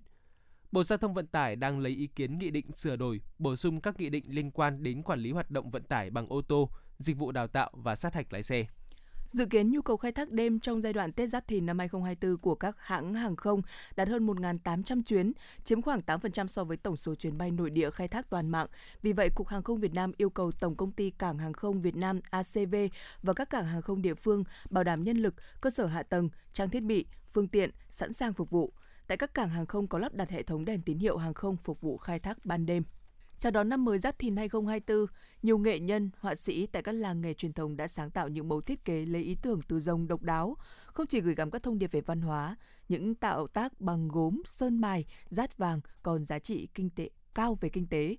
Bộ 0.72 0.84
Giao 0.84 0.98
thông 0.98 1.14
Vận 1.14 1.26
tải 1.26 1.56
đang 1.56 1.78
lấy 1.78 1.92
ý 1.92 2.06
kiến 2.06 2.38
nghị 2.38 2.50
định 2.50 2.72
sửa 2.72 2.96
đổi, 2.96 3.20
bổ 3.38 3.56
sung 3.56 3.80
các 3.80 4.00
nghị 4.00 4.10
định 4.10 4.24
liên 4.28 4.50
quan 4.50 4.82
đến 4.82 5.02
quản 5.02 5.20
lý 5.20 5.32
hoạt 5.32 5.50
động 5.50 5.70
vận 5.70 5.82
tải 5.82 6.10
bằng 6.10 6.26
ô 6.26 6.42
tô, 6.42 6.70
dịch 6.98 7.16
vụ 7.16 7.32
đào 7.32 7.46
tạo 7.46 7.70
và 7.72 7.96
sát 7.96 8.14
hạch 8.14 8.32
lái 8.32 8.42
xe. 8.42 8.66
Dự 9.32 9.46
kiến 9.46 9.70
nhu 9.70 9.82
cầu 9.82 9.96
khai 9.96 10.12
thác 10.12 10.30
đêm 10.30 10.60
trong 10.60 10.80
giai 10.80 10.92
đoạn 10.92 11.12
Tết 11.12 11.28
Giáp 11.28 11.48
Thìn 11.48 11.66
năm 11.66 11.78
2024 11.78 12.38
của 12.38 12.54
các 12.54 12.76
hãng 12.78 13.14
hàng 13.14 13.36
không 13.36 13.62
đạt 13.96 14.08
hơn 14.08 14.26
1.800 14.26 15.02
chuyến, 15.02 15.32
chiếm 15.64 15.82
khoảng 15.82 16.00
8% 16.06 16.46
so 16.46 16.64
với 16.64 16.76
tổng 16.76 16.96
số 16.96 17.14
chuyến 17.14 17.38
bay 17.38 17.50
nội 17.50 17.70
địa 17.70 17.90
khai 17.90 18.08
thác 18.08 18.30
toàn 18.30 18.48
mạng. 18.48 18.66
Vì 19.02 19.12
vậy, 19.12 19.30
Cục 19.34 19.48
Hàng 19.48 19.62
không 19.62 19.80
Việt 19.80 19.94
Nam 19.94 20.12
yêu 20.16 20.30
cầu 20.30 20.52
Tổng 20.52 20.76
công 20.76 20.92
ty 20.92 21.10
Cảng 21.10 21.38
hàng 21.38 21.52
không 21.52 21.80
Việt 21.80 21.96
Nam 21.96 22.20
ACV 22.30 22.74
và 23.22 23.32
các 23.32 23.50
cảng 23.50 23.64
hàng 23.64 23.82
không 23.82 24.02
địa 24.02 24.14
phương 24.14 24.44
bảo 24.70 24.84
đảm 24.84 25.04
nhân 25.04 25.16
lực, 25.16 25.34
cơ 25.60 25.70
sở 25.70 25.86
hạ 25.86 26.02
tầng, 26.02 26.28
trang 26.52 26.70
thiết 26.70 26.82
bị, 26.82 27.06
phương 27.32 27.48
tiện 27.48 27.70
sẵn 27.88 28.12
sàng 28.12 28.32
phục 28.32 28.50
vụ. 28.50 28.72
Tại 29.06 29.18
các 29.18 29.34
cảng 29.34 29.48
hàng 29.48 29.66
không 29.66 29.86
có 29.86 29.98
lắp 29.98 30.14
đặt 30.14 30.30
hệ 30.30 30.42
thống 30.42 30.64
đèn 30.64 30.82
tín 30.82 30.98
hiệu 30.98 31.16
hàng 31.16 31.34
không 31.34 31.56
phục 31.56 31.80
vụ 31.80 31.98
khai 31.98 32.18
thác 32.18 32.46
ban 32.46 32.66
đêm. 32.66 32.84
Chào 33.40 33.50
đón 33.50 33.68
năm 33.68 33.84
mới 33.84 33.98
Giáp 33.98 34.18
Thìn 34.18 34.36
2024, 34.36 35.06
nhiều 35.42 35.58
nghệ 35.58 35.78
nhân, 35.78 36.10
họa 36.18 36.34
sĩ 36.34 36.66
tại 36.66 36.82
các 36.82 36.92
làng 36.92 37.20
nghề 37.20 37.34
truyền 37.34 37.52
thống 37.52 37.76
đã 37.76 37.88
sáng 37.88 38.10
tạo 38.10 38.28
những 38.28 38.48
mẫu 38.48 38.60
thiết 38.60 38.84
kế 38.84 39.06
lấy 39.06 39.22
ý 39.22 39.36
tưởng 39.42 39.60
từ 39.68 39.80
rồng 39.80 40.08
độc 40.08 40.22
đáo, 40.22 40.56
không 40.86 41.06
chỉ 41.06 41.20
gửi 41.20 41.34
gắm 41.34 41.50
các 41.50 41.62
thông 41.62 41.78
điệp 41.78 41.92
về 41.92 42.00
văn 42.00 42.20
hóa, 42.20 42.56
những 42.88 43.14
tạo 43.14 43.46
tác 43.46 43.80
bằng 43.80 44.08
gốm, 44.08 44.42
sơn 44.44 44.80
mài, 44.80 45.04
rát 45.28 45.58
vàng 45.58 45.80
còn 46.02 46.24
giá 46.24 46.38
trị 46.38 46.68
kinh 46.74 46.90
tế 46.90 47.10
cao 47.34 47.58
về 47.60 47.68
kinh 47.68 47.86
tế. 47.86 48.16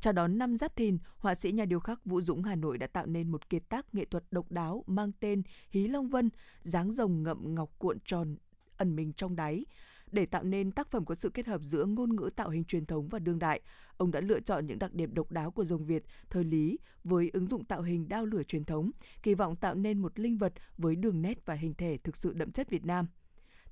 Chào 0.00 0.12
đón 0.12 0.38
năm 0.38 0.56
Giáp 0.56 0.76
Thìn, 0.76 0.98
họa 1.16 1.34
sĩ 1.34 1.52
nhà 1.52 1.64
điêu 1.64 1.80
khắc 1.80 2.04
Vũ 2.04 2.20
Dũng 2.20 2.42
Hà 2.42 2.54
Nội 2.54 2.78
đã 2.78 2.86
tạo 2.86 3.06
nên 3.06 3.28
một 3.28 3.48
kiệt 3.48 3.68
tác 3.68 3.94
nghệ 3.94 4.04
thuật 4.04 4.24
độc 4.30 4.52
đáo 4.52 4.84
mang 4.86 5.12
tên 5.20 5.42
Hí 5.70 5.88
Long 5.88 6.08
Vân, 6.08 6.30
dáng 6.62 6.90
rồng 6.90 7.22
ngậm 7.22 7.54
ngọc 7.54 7.70
cuộn 7.78 7.98
tròn 8.04 8.36
ẩn 8.76 8.96
mình 8.96 9.12
trong 9.12 9.36
đáy. 9.36 9.64
Để 10.12 10.26
tạo 10.26 10.42
nên 10.42 10.72
tác 10.72 10.90
phẩm 10.90 11.04
có 11.04 11.14
sự 11.14 11.30
kết 11.30 11.46
hợp 11.46 11.60
giữa 11.62 11.84
ngôn 11.84 12.16
ngữ 12.16 12.30
tạo 12.36 12.50
hình 12.50 12.64
truyền 12.64 12.86
thống 12.86 13.08
và 13.08 13.18
đương 13.18 13.38
đại, 13.38 13.60
ông 13.96 14.10
đã 14.10 14.20
lựa 14.20 14.40
chọn 14.40 14.66
những 14.66 14.78
đặc 14.78 14.94
điểm 14.94 15.14
độc 15.14 15.30
đáo 15.30 15.50
của 15.50 15.64
rồng 15.64 15.86
Việt 15.86 16.02
thời 16.30 16.44
Lý 16.44 16.78
với 17.04 17.30
ứng 17.32 17.46
dụng 17.46 17.64
tạo 17.64 17.82
hình 17.82 18.08
đao 18.08 18.24
lửa 18.24 18.42
truyền 18.42 18.64
thống, 18.64 18.90
kỳ 19.22 19.34
vọng 19.34 19.56
tạo 19.56 19.74
nên 19.74 19.98
một 19.98 20.18
linh 20.18 20.38
vật 20.38 20.52
với 20.78 20.96
đường 20.96 21.22
nét 21.22 21.46
và 21.46 21.54
hình 21.54 21.74
thể 21.74 21.98
thực 22.04 22.16
sự 22.16 22.32
đậm 22.32 22.52
chất 22.52 22.70
Việt 22.70 22.84
Nam. 22.84 23.06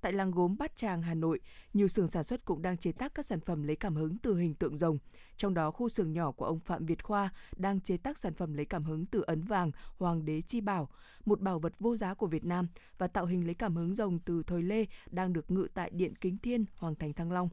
Tại 0.00 0.12
làng 0.12 0.30
gốm 0.30 0.56
Bát 0.58 0.76
Tràng, 0.76 1.02
Hà 1.02 1.14
Nội, 1.14 1.40
nhiều 1.74 1.88
xưởng 1.88 2.08
sản 2.08 2.24
xuất 2.24 2.44
cũng 2.44 2.62
đang 2.62 2.76
chế 2.76 2.92
tác 2.92 3.14
các 3.14 3.26
sản 3.26 3.40
phẩm 3.40 3.62
lấy 3.62 3.76
cảm 3.76 3.94
hứng 3.94 4.18
từ 4.18 4.36
hình 4.36 4.54
tượng 4.54 4.76
rồng. 4.76 4.98
Trong 5.36 5.54
đó, 5.54 5.70
khu 5.70 5.88
xưởng 5.88 6.12
nhỏ 6.12 6.32
của 6.32 6.44
ông 6.44 6.58
Phạm 6.58 6.86
Việt 6.86 7.02
Khoa 7.02 7.30
đang 7.56 7.80
chế 7.80 7.96
tác 7.96 8.18
sản 8.18 8.34
phẩm 8.34 8.54
lấy 8.54 8.64
cảm 8.64 8.84
hứng 8.84 9.06
từ 9.06 9.22
ấn 9.22 9.42
vàng 9.42 9.70
Hoàng 9.98 10.24
đế 10.24 10.42
Chi 10.42 10.60
Bảo, 10.60 10.88
một 11.24 11.40
bảo 11.40 11.58
vật 11.58 11.72
vô 11.78 11.96
giá 11.96 12.14
của 12.14 12.26
Việt 12.26 12.44
Nam 12.44 12.68
và 12.98 13.06
tạo 13.06 13.26
hình 13.26 13.46
lấy 13.46 13.54
cảm 13.54 13.76
hứng 13.76 13.94
rồng 13.94 14.18
từ 14.18 14.42
thời 14.42 14.62
Lê 14.62 14.84
đang 15.10 15.32
được 15.32 15.50
ngự 15.50 15.68
tại 15.74 15.90
Điện 15.90 16.14
Kính 16.16 16.38
Thiên, 16.38 16.64
Hoàng 16.74 16.94
thành 16.94 17.12
Thăng 17.12 17.32
Long. 17.32 17.48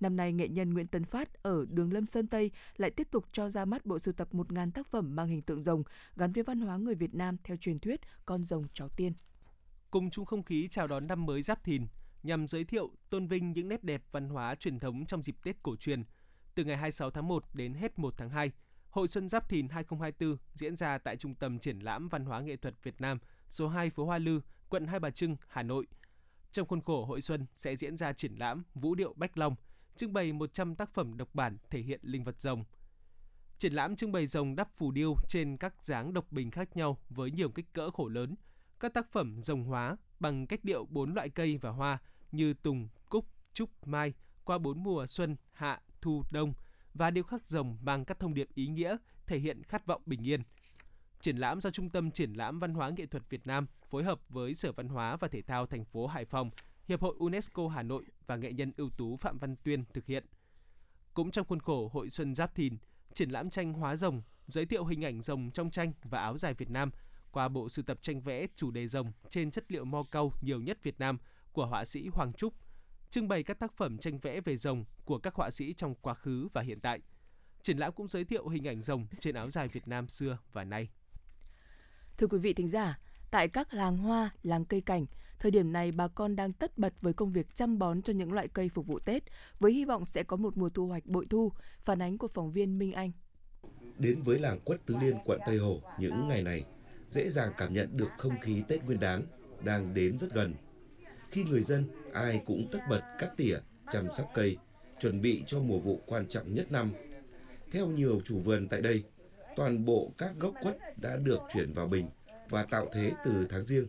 Năm 0.00 0.16
nay, 0.16 0.32
nghệ 0.32 0.48
nhân 0.48 0.74
Nguyễn 0.74 0.86
Tấn 0.86 1.04
Phát 1.04 1.42
ở 1.42 1.66
đường 1.68 1.92
Lâm 1.92 2.06
Sơn 2.06 2.26
Tây 2.26 2.50
lại 2.76 2.90
tiếp 2.90 3.08
tục 3.10 3.24
cho 3.32 3.50
ra 3.50 3.64
mắt 3.64 3.86
bộ 3.86 3.98
sưu 3.98 4.14
tập 4.14 4.28
1.000 4.32 4.70
tác 4.70 4.86
phẩm 4.86 5.16
mang 5.16 5.28
hình 5.28 5.42
tượng 5.42 5.62
rồng 5.62 5.82
gắn 6.16 6.32
với 6.32 6.44
văn 6.44 6.60
hóa 6.60 6.76
người 6.76 6.94
Việt 6.94 7.14
Nam 7.14 7.36
theo 7.44 7.56
truyền 7.56 7.78
thuyết 7.78 8.00
con 8.26 8.44
rồng 8.44 8.64
cháu 8.72 8.88
tiên 8.88 9.12
cùng 9.94 10.10
chung 10.10 10.24
không 10.24 10.42
khí 10.42 10.68
chào 10.70 10.86
đón 10.86 11.06
năm 11.06 11.26
mới 11.26 11.42
Giáp 11.42 11.64
Thìn 11.64 11.86
nhằm 12.22 12.46
giới 12.46 12.64
thiệu, 12.64 12.90
tôn 13.10 13.26
vinh 13.26 13.52
những 13.52 13.68
nét 13.68 13.84
đẹp 13.84 14.02
văn 14.12 14.28
hóa 14.28 14.54
truyền 14.54 14.78
thống 14.80 15.06
trong 15.06 15.22
dịp 15.22 15.36
Tết 15.44 15.62
cổ 15.62 15.76
truyền. 15.76 16.04
Từ 16.54 16.64
ngày 16.64 16.76
26 16.76 17.10
tháng 17.10 17.28
1 17.28 17.44
đến 17.52 17.74
hết 17.74 17.98
1 17.98 18.14
tháng 18.16 18.30
2, 18.30 18.50
Hội 18.90 19.08
Xuân 19.08 19.28
Giáp 19.28 19.48
Thìn 19.48 19.68
2024 19.68 20.36
diễn 20.54 20.76
ra 20.76 20.98
tại 20.98 21.16
Trung 21.16 21.34
tâm 21.34 21.58
Triển 21.58 21.78
lãm 21.78 22.08
Văn 22.08 22.24
hóa 22.24 22.40
Nghệ 22.40 22.56
thuật 22.56 22.74
Việt 22.82 23.00
Nam, 23.00 23.18
số 23.48 23.68
2 23.68 23.90
phố 23.90 24.04
Hoa 24.04 24.18
Lư, 24.18 24.40
quận 24.68 24.86
Hai 24.86 25.00
Bà 25.00 25.10
Trưng, 25.10 25.36
Hà 25.48 25.62
Nội. 25.62 25.86
Trong 26.52 26.68
khuôn 26.68 26.80
khổ 26.80 27.04
hội 27.04 27.20
xuân 27.20 27.46
sẽ 27.54 27.76
diễn 27.76 27.96
ra 27.96 28.12
triển 28.12 28.34
lãm 28.34 28.62
Vũ 28.74 28.94
điệu 28.94 29.14
Bách 29.16 29.38
Long, 29.38 29.56
trưng 29.96 30.12
bày 30.12 30.32
100 30.32 30.74
tác 30.74 30.94
phẩm 30.94 31.16
độc 31.16 31.34
bản 31.34 31.58
thể 31.70 31.80
hiện 31.80 32.00
linh 32.02 32.24
vật 32.24 32.40
rồng. 32.40 32.64
Triển 33.58 33.72
lãm 33.72 33.96
trưng 33.96 34.12
bày 34.12 34.26
rồng 34.26 34.56
đắp 34.56 34.68
phù 34.76 34.90
điêu 34.90 35.14
trên 35.28 35.56
các 35.56 35.84
dáng 35.84 36.12
độc 36.12 36.32
bình 36.32 36.50
khác 36.50 36.76
nhau 36.76 36.98
với 37.08 37.30
nhiều 37.30 37.50
kích 37.50 37.72
cỡ 37.72 37.90
khổ 37.90 38.08
lớn– 38.08 38.34
các 38.84 38.94
tác 38.94 39.12
phẩm 39.12 39.42
rồng 39.42 39.64
hóa 39.64 39.96
bằng 40.20 40.46
cách 40.46 40.64
điệu 40.64 40.86
bốn 40.90 41.14
loại 41.14 41.28
cây 41.28 41.58
và 41.58 41.70
hoa 41.70 41.98
như 42.32 42.54
tùng, 42.54 42.88
cúc, 43.08 43.26
trúc, 43.52 43.86
mai 43.86 44.14
qua 44.44 44.58
bốn 44.58 44.82
mùa 44.82 45.06
xuân, 45.06 45.36
hạ, 45.52 45.80
thu, 46.00 46.22
đông 46.30 46.52
và 46.94 47.10
điêu 47.10 47.24
khắc 47.24 47.48
rồng 47.48 47.78
mang 47.82 48.04
các 48.04 48.18
thông 48.18 48.34
điệp 48.34 48.48
ý 48.54 48.66
nghĩa 48.66 48.96
thể 49.26 49.38
hiện 49.38 49.62
khát 49.62 49.86
vọng 49.86 50.02
bình 50.06 50.26
yên. 50.26 50.42
Triển 51.20 51.36
lãm 51.36 51.60
do 51.60 51.70
Trung 51.70 51.90
tâm 51.90 52.10
Triển 52.10 52.32
lãm 52.32 52.60
Văn 52.60 52.74
hóa 52.74 52.90
Nghệ 52.96 53.06
thuật 53.06 53.30
Việt 53.30 53.46
Nam 53.46 53.66
phối 53.86 54.04
hợp 54.04 54.20
với 54.28 54.54
Sở 54.54 54.72
Văn 54.72 54.88
hóa 54.88 55.16
và 55.16 55.28
Thể 55.28 55.42
thao 55.42 55.66
thành 55.66 55.84
phố 55.84 56.06
Hải 56.06 56.24
Phòng 56.24 56.50
Hiệp 56.88 57.02
hội 57.02 57.14
UNESCO 57.18 57.68
Hà 57.68 57.82
Nội 57.82 58.04
và 58.26 58.36
nghệ 58.36 58.52
nhân 58.52 58.72
ưu 58.76 58.90
tú 58.90 59.16
Phạm 59.16 59.38
Văn 59.38 59.56
Tuyên 59.56 59.84
thực 59.92 60.06
hiện. 60.06 60.26
Cũng 61.14 61.30
trong 61.30 61.46
khuôn 61.46 61.60
khổ 61.60 61.88
Hội 61.92 62.10
Xuân 62.10 62.34
Giáp 62.34 62.54
Thìn, 62.54 62.76
triển 63.14 63.30
lãm 63.30 63.50
tranh 63.50 63.72
hóa 63.72 63.96
rồng 63.96 64.22
giới 64.46 64.66
thiệu 64.66 64.84
hình 64.84 65.04
ảnh 65.04 65.22
rồng 65.22 65.50
trong 65.50 65.70
tranh 65.70 65.92
và 66.02 66.18
áo 66.18 66.38
dài 66.38 66.54
Việt 66.54 66.70
Nam 66.70 66.90
qua 67.34 67.48
bộ 67.48 67.68
sưu 67.68 67.84
tập 67.84 67.98
tranh 68.02 68.20
vẽ 68.20 68.46
chủ 68.56 68.70
đề 68.70 68.86
rồng 68.86 69.12
trên 69.30 69.50
chất 69.50 69.72
liệu 69.72 69.84
mo 69.84 70.02
cau 70.10 70.32
nhiều 70.40 70.60
nhất 70.60 70.82
Việt 70.82 71.00
Nam 71.00 71.18
của 71.52 71.66
họa 71.66 71.84
sĩ 71.84 72.08
Hoàng 72.12 72.32
Trúc, 72.32 72.54
trưng 73.10 73.28
bày 73.28 73.42
các 73.42 73.58
tác 73.58 73.72
phẩm 73.72 73.98
tranh 73.98 74.18
vẽ 74.18 74.40
về 74.40 74.56
rồng 74.56 74.84
của 75.04 75.18
các 75.18 75.34
họa 75.34 75.50
sĩ 75.50 75.74
trong 75.74 75.94
quá 75.94 76.14
khứ 76.14 76.48
và 76.52 76.62
hiện 76.62 76.80
tại. 76.80 77.00
Triển 77.62 77.78
lãm 77.78 77.92
cũng 77.92 78.08
giới 78.08 78.24
thiệu 78.24 78.48
hình 78.48 78.68
ảnh 78.68 78.82
rồng 78.82 79.06
trên 79.20 79.34
áo 79.34 79.50
dài 79.50 79.68
Việt 79.68 79.88
Nam 79.88 80.08
xưa 80.08 80.38
và 80.52 80.64
nay. 80.64 80.88
Thưa 82.16 82.26
quý 82.26 82.38
vị 82.38 82.52
thính 82.52 82.68
giả, 82.68 82.98
tại 83.30 83.48
các 83.48 83.74
làng 83.74 83.96
hoa, 83.96 84.30
làng 84.42 84.64
cây 84.64 84.80
cảnh, 84.80 85.06
thời 85.38 85.50
điểm 85.50 85.72
này 85.72 85.92
bà 85.92 86.08
con 86.08 86.36
đang 86.36 86.52
tất 86.52 86.78
bật 86.78 86.94
với 87.00 87.12
công 87.12 87.32
việc 87.32 87.54
chăm 87.54 87.78
bón 87.78 88.02
cho 88.02 88.12
những 88.12 88.32
loại 88.32 88.48
cây 88.48 88.68
phục 88.68 88.86
vụ 88.86 88.98
Tết, 88.98 89.22
với 89.60 89.72
hy 89.72 89.84
vọng 89.84 90.06
sẽ 90.06 90.22
có 90.22 90.36
một 90.36 90.56
mùa 90.56 90.68
thu 90.68 90.86
hoạch 90.86 91.06
bội 91.06 91.26
thu, 91.30 91.52
phản 91.80 92.02
ánh 92.02 92.18
của 92.18 92.28
phóng 92.28 92.52
viên 92.52 92.78
Minh 92.78 92.92
Anh. 92.92 93.12
Đến 93.98 94.22
với 94.22 94.38
làng 94.38 94.60
Quất 94.60 94.86
Tứ 94.86 94.96
Liên, 95.00 95.16
quận 95.24 95.40
Tây 95.46 95.58
Hồ 95.58 95.80
những 95.98 96.28
ngày 96.28 96.42
này, 96.42 96.64
dễ 97.14 97.28
dàng 97.28 97.52
cảm 97.56 97.74
nhận 97.74 97.96
được 97.96 98.10
không 98.18 98.40
khí 98.40 98.62
Tết 98.68 98.84
Nguyên 98.84 99.00
đán 99.00 99.22
đang 99.64 99.94
đến 99.94 100.18
rất 100.18 100.32
gần. 100.32 100.54
Khi 101.30 101.44
người 101.44 101.62
dân 101.62 101.88
ai 102.12 102.42
cũng 102.46 102.68
tất 102.72 102.78
bật 102.90 103.00
cắt 103.18 103.30
tỉa, 103.36 103.58
chăm 103.90 104.08
sóc 104.12 104.30
cây, 104.34 104.56
chuẩn 105.00 105.20
bị 105.20 105.42
cho 105.46 105.60
mùa 105.60 105.78
vụ 105.78 106.00
quan 106.06 106.28
trọng 106.28 106.54
nhất 106.54 106.72
năm. 106.72 106.92
Theo 107.70 107.86
nhiều 107.86 108.20
chủ 108.24 108.40
vườn 108.40 108.68
tại 108.68 108.80
đây, 108.80 109.04
toàn 109.56 109.84
bộ 109.84 110.12
các 110.18 110.30
gốc 110.40 110.54
quất 110.62 110.76
đã 110.96 111.16
được 111.16 111.40
chuyển 111.52 111.72
vào 111.72 111.86
bình 111.86 112.08
và 112.48 112.62
tạo 112.62 112.88
thế 112.94 113.12
từ 113.24 113.46
tháng 113.50 113.62
riêng. 113.62 113.86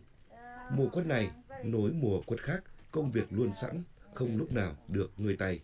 Mùa 0.71 0.87
quất 0.87 1.05
này 1.05 1.31
nối 1.63 1.91
mùa 1.91 2.21
quất 2.21 2.41
khác, 2.41 2.63
công 2.91 3.11
việc 3.11 3.27
luôn 3.29 3.53
sẵn, 3.53 3.83
không 4.13 4.37
lúc 4.37 4.53
nào 4.53 4.75
được 4.87 5.11
người 5.17 5.37
tay. 5.37 5.59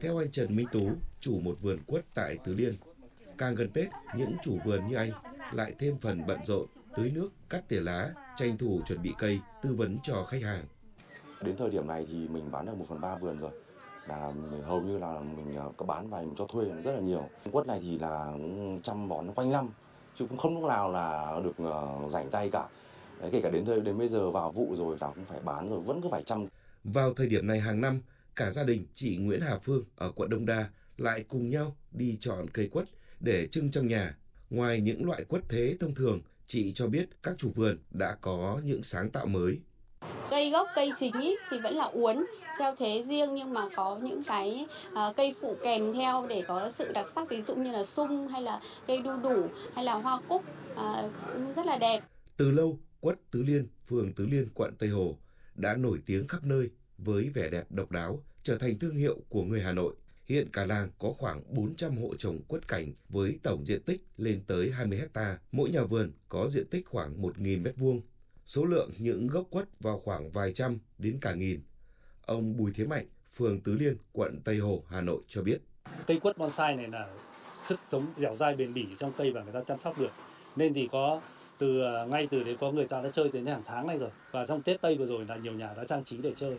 Theo 0.00 0.18
anh 0.18 0.30
Trần 0.30 0.56
Minh 0.56 0.66
Tú, 0.72 0.90
chủ 1.20 1.40
một 1.40 1.58
vườn 1.60 1.78
quất 1.86 2.04
tại 2.14 2.38
Tứ 2.44 2.54
Liên, 2.54 2.74
càng 3.38 3.54
gần 3.54 3.70
Tết, 3.70 3.88
những 4.16 4.36
chủ 4.42 4.58
vườn 4.64 4.88
như 4.88 4.96
anh 4.96 5.10
lại 5.52 5.74
thêm 5.78 5.98
phần 5.98 6.26
bận 6.26 6.38
rộn, 6.46 6.66
tưới 6.96 7.10
nước, 7.10 7.30
cắt 7.48 7.62
tỉa 7.68 7.80
lá, 7.80 8.10
tranh 8.36 8.58
thủ 8.58 8.80
chuẩn 8.86 9.02
bị 9.02 9.14
cây, 9.18 9.40
tư 9.62 9.74
vấn 9.74 9.98
cho 10.02 10.24
khách 10.24 10.42
hàng. 10.42 10.64
Đến 11.42 11.56
thời 11.56 11.70
điểm 11.70 11.86
này 11.86 12.06
thì 12.08 12.28
mình 12.28 12.50
bán 12.50 12.66
được 12.66 12.76
1 12.76 12.84
phần 12.88 13.00
3 13.00 13.16
vườn 13.16 13.38
rồi 13.38 13.50
là 14.08 14.32
hầu 14.66 14.80
như 14.80 14.98
là 14.98 15.20
mình 15.20 15.56
ờ, 15.56 15.72
có 15.76 15.86
bán 15.86 16.10
và 16.10 16.20
mình 16.20 16.34
cho 16.38 16.46
thuê 16.46 16.64
rất 16.84 16.92
là 16.92 17.00
nhiều. 17.00 17.28
Quất 17.52 17.66
này 17.66 17.80
thì 17.82 17.98
là 17.98 18.32
chăm 18.82 19.08
bón 19.08 19.32
quanh 19.34 19.50
năm 19.50 19.68
chứ 20.14 20.26
cũng 20.28 20.38
không 20.38 20.54
lúc 20.54 20.68
nào 20.68 20.92
là 20.92 21.40
được 21.44 21.62
uh, 21.62 22.10
rảnh 22.10 22.30
tay 22.30 22.50
cả. 22.52 22.68
Đấy, 23.20 23.30
kể 23.32 23.40
cả 23.40 23.50
đến 23.50 23.64
thời 23.64 23.80
đến 23.80 23.98
bây 23.98 24.08
giờ 24.08 24.30
vào 24.30 24.52
vụ 24.52 24.74
rồi 24.76 24.96
là 25.00 25.10
cũng 25.14 25.24
phải 25.24 25.40
bán 25.44 25.70
rồi 25.70 25.80
vẫn 25.80 26.02
cứ 26.02 26.08
phải 26.10 26.22
chăm. 26.22 26.46
Vào 26.84 27.14
thời 27.14 27.26
điểm 27.26 27.46
này 27.46 27.60
hàng 27.60 27.80
năm, 27.80 28.02
cả 28.36 28.50
gia 28.50 28.64
đình 28.64 28.86
chị 28.94 29.16
Nguyễn 29.16 29.40
Hà 29.40 29.58
Phương 29.62 29.84
ở 29.96 30.12
quận 30.16 30.30
Đông 30.30 30.46
Đa 30.46 30.68
lại 30.96 31.24
cùng 31.28 31.50
nhau 31.50 31.76
đi 31.92 32.16
chọn 32.20 32.50
cây 32.50 32.68
quất 32.68 32.84
để 33.20 33.48
trưng 33.50 33.70
trong 33.70 33.88
nhà. 33.88 34.16
Ngoài 34.50 34.80
những 34.80 35.06
loại 35.06 35.24
quất 35.24 35.42
thế 35.48 35.76
thông 35.80 35.94
thường, 35.94 36.20
chị 36.46 36.72
cho 36.72 36.86
biết 36.86 37.08
các 37.22 37.34
chủ 37.38 37.50
vườn 37.54 37.78
đã 37.90 38.16
có 38.20 38.60
những 38.64 38.82
sáng 38.82 39.10
tạo 39.10 39.26
mới. 39.26 39.58
Cây 40.30 40.50
gốc, 40.50 40.68
cây 40.74 40.90
chính 40.98 41.20
ý, 41.20 41.36
thì 41.50 41.60
vẫn 41.60 41.74
là 41.74 41.84
uốn 41.84 42.24
theo 42.58 42.74
thế 42.78 43.02
riêng 43.02 43.34
nhưng 43.34 43.54
mà 43.54 43.68
có 43.76 43.98
những 44.02 44.24
cái 44.24 44.66
uh, 44.92 45.16
cây 45.16 45.34
phụ 45.40 45.56
kèm 45.64 45.92
theo 45.92 46.26
để 46.28 46.42
có 46.48 46.68
sự 46.68 46.92
đặc 46.92 47.08
sắc 47.08 47.28
ví 47.28 47.40
dụ 47.40 47.54
như 47.54 47.72
là 47.72 47.84
sung 47.84 48.28
hay 48.28 48.42
là 48.42 48.60
cây 48.86 48.98
đu 48.98 49.16
đủ 49.16 49.48
hay 49.74 49.84
là 49.84 49.94
hoa 49.94 50.20
cúc 50.28 50.44
uh, 50.72 51.10
rất 51.56 51.66
là 51.66 51.78
đẹp. 51.78 52.04
Từ 52.36 52.50
lâu, 52.50 52.78
quất 53.00 53.18
Tứ 53.30 53.42
Liên, 53.42 53.68
phường 53.86 54.12
Tứ 54.12 54.26
Liên, 54.26 54.48
quận 54.54 54.74
Tây 54.78 54.88
Hồ 54.88 55.18
đã 55.54 55.74
nổi 55.74 55.98
tiếng 56.06 56.26
khắp 56.28 56.44
nơi 56.44 56.70
với 56.98 57.30
vẻ 57.34 57.48
đẹp 57.48 57.72
độc 57.72 57.90
đáo, 57.90 58.24
trở 58.42 58.58
thành 58.58 58.78
thương 58.78 58.96
hiệu 58.96 59.16
của 59.28 59.42
người 59.42 59.62
Hà 59.62 59.72
Nội. 59.72 59.94
Hiện 60.28 60.48
cả 60.52 60.64
làng 60.64 60.90
có 60.98 61.12
khoảng 61.12 61.42
400 61.54 61.96
hộ 61.96 62.16
trồng 62.16 62.42
quất 62.42 62.68
cảnh 62.68 62.92
với 63.08 63.38
tổng 63.42 63.66
diện 63.66 63.82
tích 63.82 64.04
lên 64.16 64.40
tới 64.46 64.70
20 64.70 64.98
hecta. 64.98 65.38
Mỗi 65.52 65.70
nhà 65.70 65.82
vườn 65.82 66.12
có 66.28 66.48
diện 66.50 66.66
tích 66.66 66.86
khoảng 66.86 67.22
1.000 67.22 67.62
mét 67.62 67.76
vuông. 67.76 68.00
Số 68.46 68.64
lượng 68.64 68.90
những 68.98 69.26
gốc 69.26 69.46
quất 69.50 69.80
vào 69.80 69.98
khoảng 69.98 70.30
vài 70.30 70.52
trăm 70.52 70.78
đến 70.98 71.18
cả 71.20 71.34
nghìn. 71.34 71.62
Ông 72.26 72.56
Bùi 72.56 72.72
Thế 72.74 72.84
Mạnh, 72.84 73.06
phường 73.32 73.60
Tứ 73.60 73.72
Liên, 73.72 73.96
quận 74.12 74.40
Tây 74.44 74.58
Hồ, 74.58 74.84
Hà 74.88 75.00
Nội 75.00 75.22
cho 75.28 75.42
biết. 75.42 75.58
Cây 76.06 76.20
quất 76.20 76.38
bonsai 76.38 76.76
này 76.76 76.88
là 76.88 77.08
sức 77.68 77.80
sống 77.84 78.06
dẻo 78.16 78.34
dai 78.34 78.56
bền 78.56 78.74
bỉ 78.74 78.86
trong 78.98 79.12
cây 79.18 79.32
và 79.32 79.42
người 79.42 79.52
ta 79.52 79.60
chăm 79.66 79.78
sóc 79.80 79.98
được. 79.98 80.10
Nên 80.56 80.74
thì 80.74 80.88
có 80.92 81.20
từ 81.58 81.82
ngay 82.08 82.28
từ 82.30 82.44
đấy 82.44 82.56
có 82.60 82.72
người 82.72 82.86
ta 82.86 83.02
đã 83.02 83.10
chơi 83.12 83.30
đến 83.32 83.46
hàng 83.46 83.62
tháng 83.66 83.86
này 83.86 83.98
rồi 83.98 84.10
và 84.30 84.46
trong 84.46 84.62
Tết 84.62 84.80
Tây 84.80 84.96
vừa 84.96 85.06
rồi 85.06 85.24
là 85.24 85.36
nhiều 85.36 85.52
nhà 85.52 85.74
đã 85.76 85.84
trang 85.84 86.04
trí 86.04 86.18
để 86.18 86.32
chơi. 86.36 86.58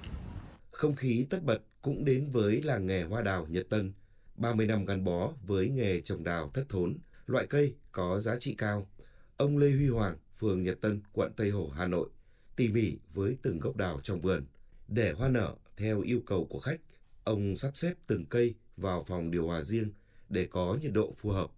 Không 0.72 0.96
khí 0.96 1.26
tất 1.30 1.44
bật 1.44 1.60
cũng 1.86 2.06
đến 2.06 2.30
với 2.30 2.62
làng 2.62 2.86
nghề 2.86 3.04
hoa 3.04 3.22
đào 3.22 3.48
Nhật 3.50 3.66
Tân. 3.70 3.94
30 4.36 4.68
năm 4.68 4.86
gắn 4.86 5.04
bó 5.04 5.34
với 5.48 5.70
nghề 5.70 6.02
trồng 6.02 6.24
đào 6.24 6.52
thất 6.54 6.66
thốn, 6.70 6.98
loại 7.26 7.48
cây 7.48 7.76
có 7.92 8.20
giá 8.20 8.36
trị 8.36 8.56
cao. 8.58 8.90
Ông 9.38 9.58
Lê 9.58 9.72
Huy 9.72 9.88
Hoàng, 9.88 10.18
phường 10.36 10.64
Nhật 10.64 10.78
Tân, 10.82 11.02
quận 11.14 11.34
Tây 11.36 11.50
Hồ, 11.50 11.70
Hà 11.76 11.88
Nội, 11.88 12.10
tỉ 12.56 12.70
mỉ 12.70 12.98
với 13.14 13.38
từng 13.42 13.60
gốc 13.60 13.76
đào 13.76 14.00
trong 14.04 14.20
vườn. 14.20 14.46
Để 14.88 15.12
hoa 15.12 15.30
nở 15.30 15.56
theo 15.78 16.02
yêu 16.02 16.22
cầu 16.26 16.46
của 16.50 16.60
khách, 16.60 16.80
ông 17.24 17.56
sắp 17.56 17.78
xếp 17.78 17.94
từng 18.08 18.26
cây 18.26 18.56
vào 18.78 19.04
phòng 19.04 19.32
điều 19.32 19.48
hòa 19.48 19.62
riêng 19.62 19.92
để 20.30 20.48
có 20.52 20.78
nhiệt 20.82 20.92
độ 20.94 21.14
phù 21.18 21.30
hợp. 21.30 21.52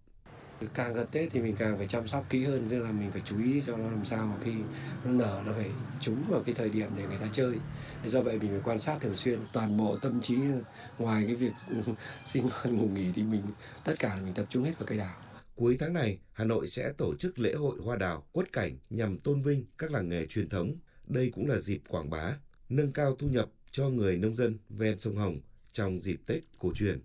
Càng 0.74 0.94
gần 0.94 1.06
Tết 1.12 1.28
thì 1.32 1.40
mình 1.40 1.56
càng 1.58 1.78
phải 1.78 1.86
chăm 1.86 2.06
sóc 2.06 2.26
kỹ 2.30 2.44
hơn, 2.44 2.66
tức 2.70 2.82
là 2.82 2.92
mình 2.92 3.10
phải 3.10 3.22
chú 3.24 3.38
ý 3.38 3.62
cho 3.66 3.76
nó 3.76 3.90
làm 3.90 4.04
sao 4.04 4.26
mà 4.26 4.34
khi 4.44 4.52
nó 5.04 5.10
nở 5.10 5.42
nó 5.46 5.52
phải 5.52 5.70
trúng 6.00 6.24
vào 6.28 6.42
cái 6.46 6.54
thời 6.54 6.70
điểm 6.70 6.90
để 6.96 7.06
người 7.06 7.18
ta 7.20 7.26
chơi. 7.32 7.54
Thế 8.02 8.10
do 8.10 8.22
vậy 8.22 8.38
mình 8.38 8.50
phải 8.50 8.60
quan 8.64 8.78
sát 8.78 9.00
thường 9.00 9.14
xuyên, 9.14 9.38
toàn 9.52 9.76
bộ 9.76 9.96
tâm 9.96 10.20
trí 10.20 10.36
ngoài 10.98 11.24
cái 11.26 11.34
việc 11.34 11.52
sinh 12.26 12.48
hoạt 12.48 12.66
ngủ 12.66 12.88
nghỉ 12.88 13.12
thì 13.14 13.22
mình 13.22 13.42
tất 13.84 13.94
cả 13.98 14.08
là 14.08 14.22
mình 14.22 14.34
tập 14.34 14.46
trung 14.48 14.64
hết 14.64 14.78
vào 14.78 14.86
cây 14.86 14.98
đào. 14.98 15.14
Cuối 15.56 15.76
tháng 15.80 15.92
này, 15.92 16.18
Hà 16.32 16.44
Nội 16.44 16.66
sẽ 16.66 16.92
tổ 16.98 17.14
chức 17.18 17.38
lễ 17.38 17.54
hội 17.54 17.78
hoa 17.84 17.96
đào 17.96 18.26
quất 18.32 18.52
cảnh 18.52 18.78
nhằm 18.90 19.18
tôn 19.18 19.42
vinh 19.42 19.66
các 19.78 19.90
làng 19.90 20.08
nghề 20.08 20.26
truyền 20.26 20.48
thống. 20.48 20.76
Đây 21.06 21.30
cũng 21.34 21.48
là 21.48 21.58
dịp 21.58 21.80
quảng 21.88 22.10
bá, 22.10 22.34
nâng 22.68 22.92
cao 22.92 23.16
thu 23.18 23.28
nhập 23.28 23.48
cho 23.70 23.88
người 23.88 24.16
nông 24.16 24.36
dân 24.36 24.58
ven 24.68 24.98
sông 24.98 25.16
Hồng 25.16 25.40
trong 25.72 26.00
dịp 26.00 26.20
Tết 26.26 26.42
cổ 26.58 26.72
truyền. 26.74 27.02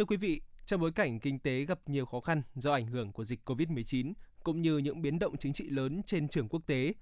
Thưa 0.00 0.04
quý 0.04 0.16
vị, 0.16 0.40
trong 0.66 0.80
bối 0.80 0.92
cảnh 0.92 1.20
kinh 1.20 1.38
tế 1.38 1.64
gặp 1.64 1.78
nhiều 1.86 2.06
khó 2.06 2.20
khăn 2.20 2.42
do 2.54 2.72
ảnh 2.72 2.86
hưởng 2.86 3.12
của 3.12 3.24
dịch 3.24 3.40
COVID-19 3.44 4.12
cũng 4.42 4.62
như 4.62 4.78
những 4.78 5.02
biến 5.02 5.18
động 5.18 5.36
chính 5.36 5.52
trị 5.52 5.68
lớn 5.70 6.02
trên 6.06 6.28
trường 6.28 6.48
quốc 6.48 6.62
tế, 6.66 6.92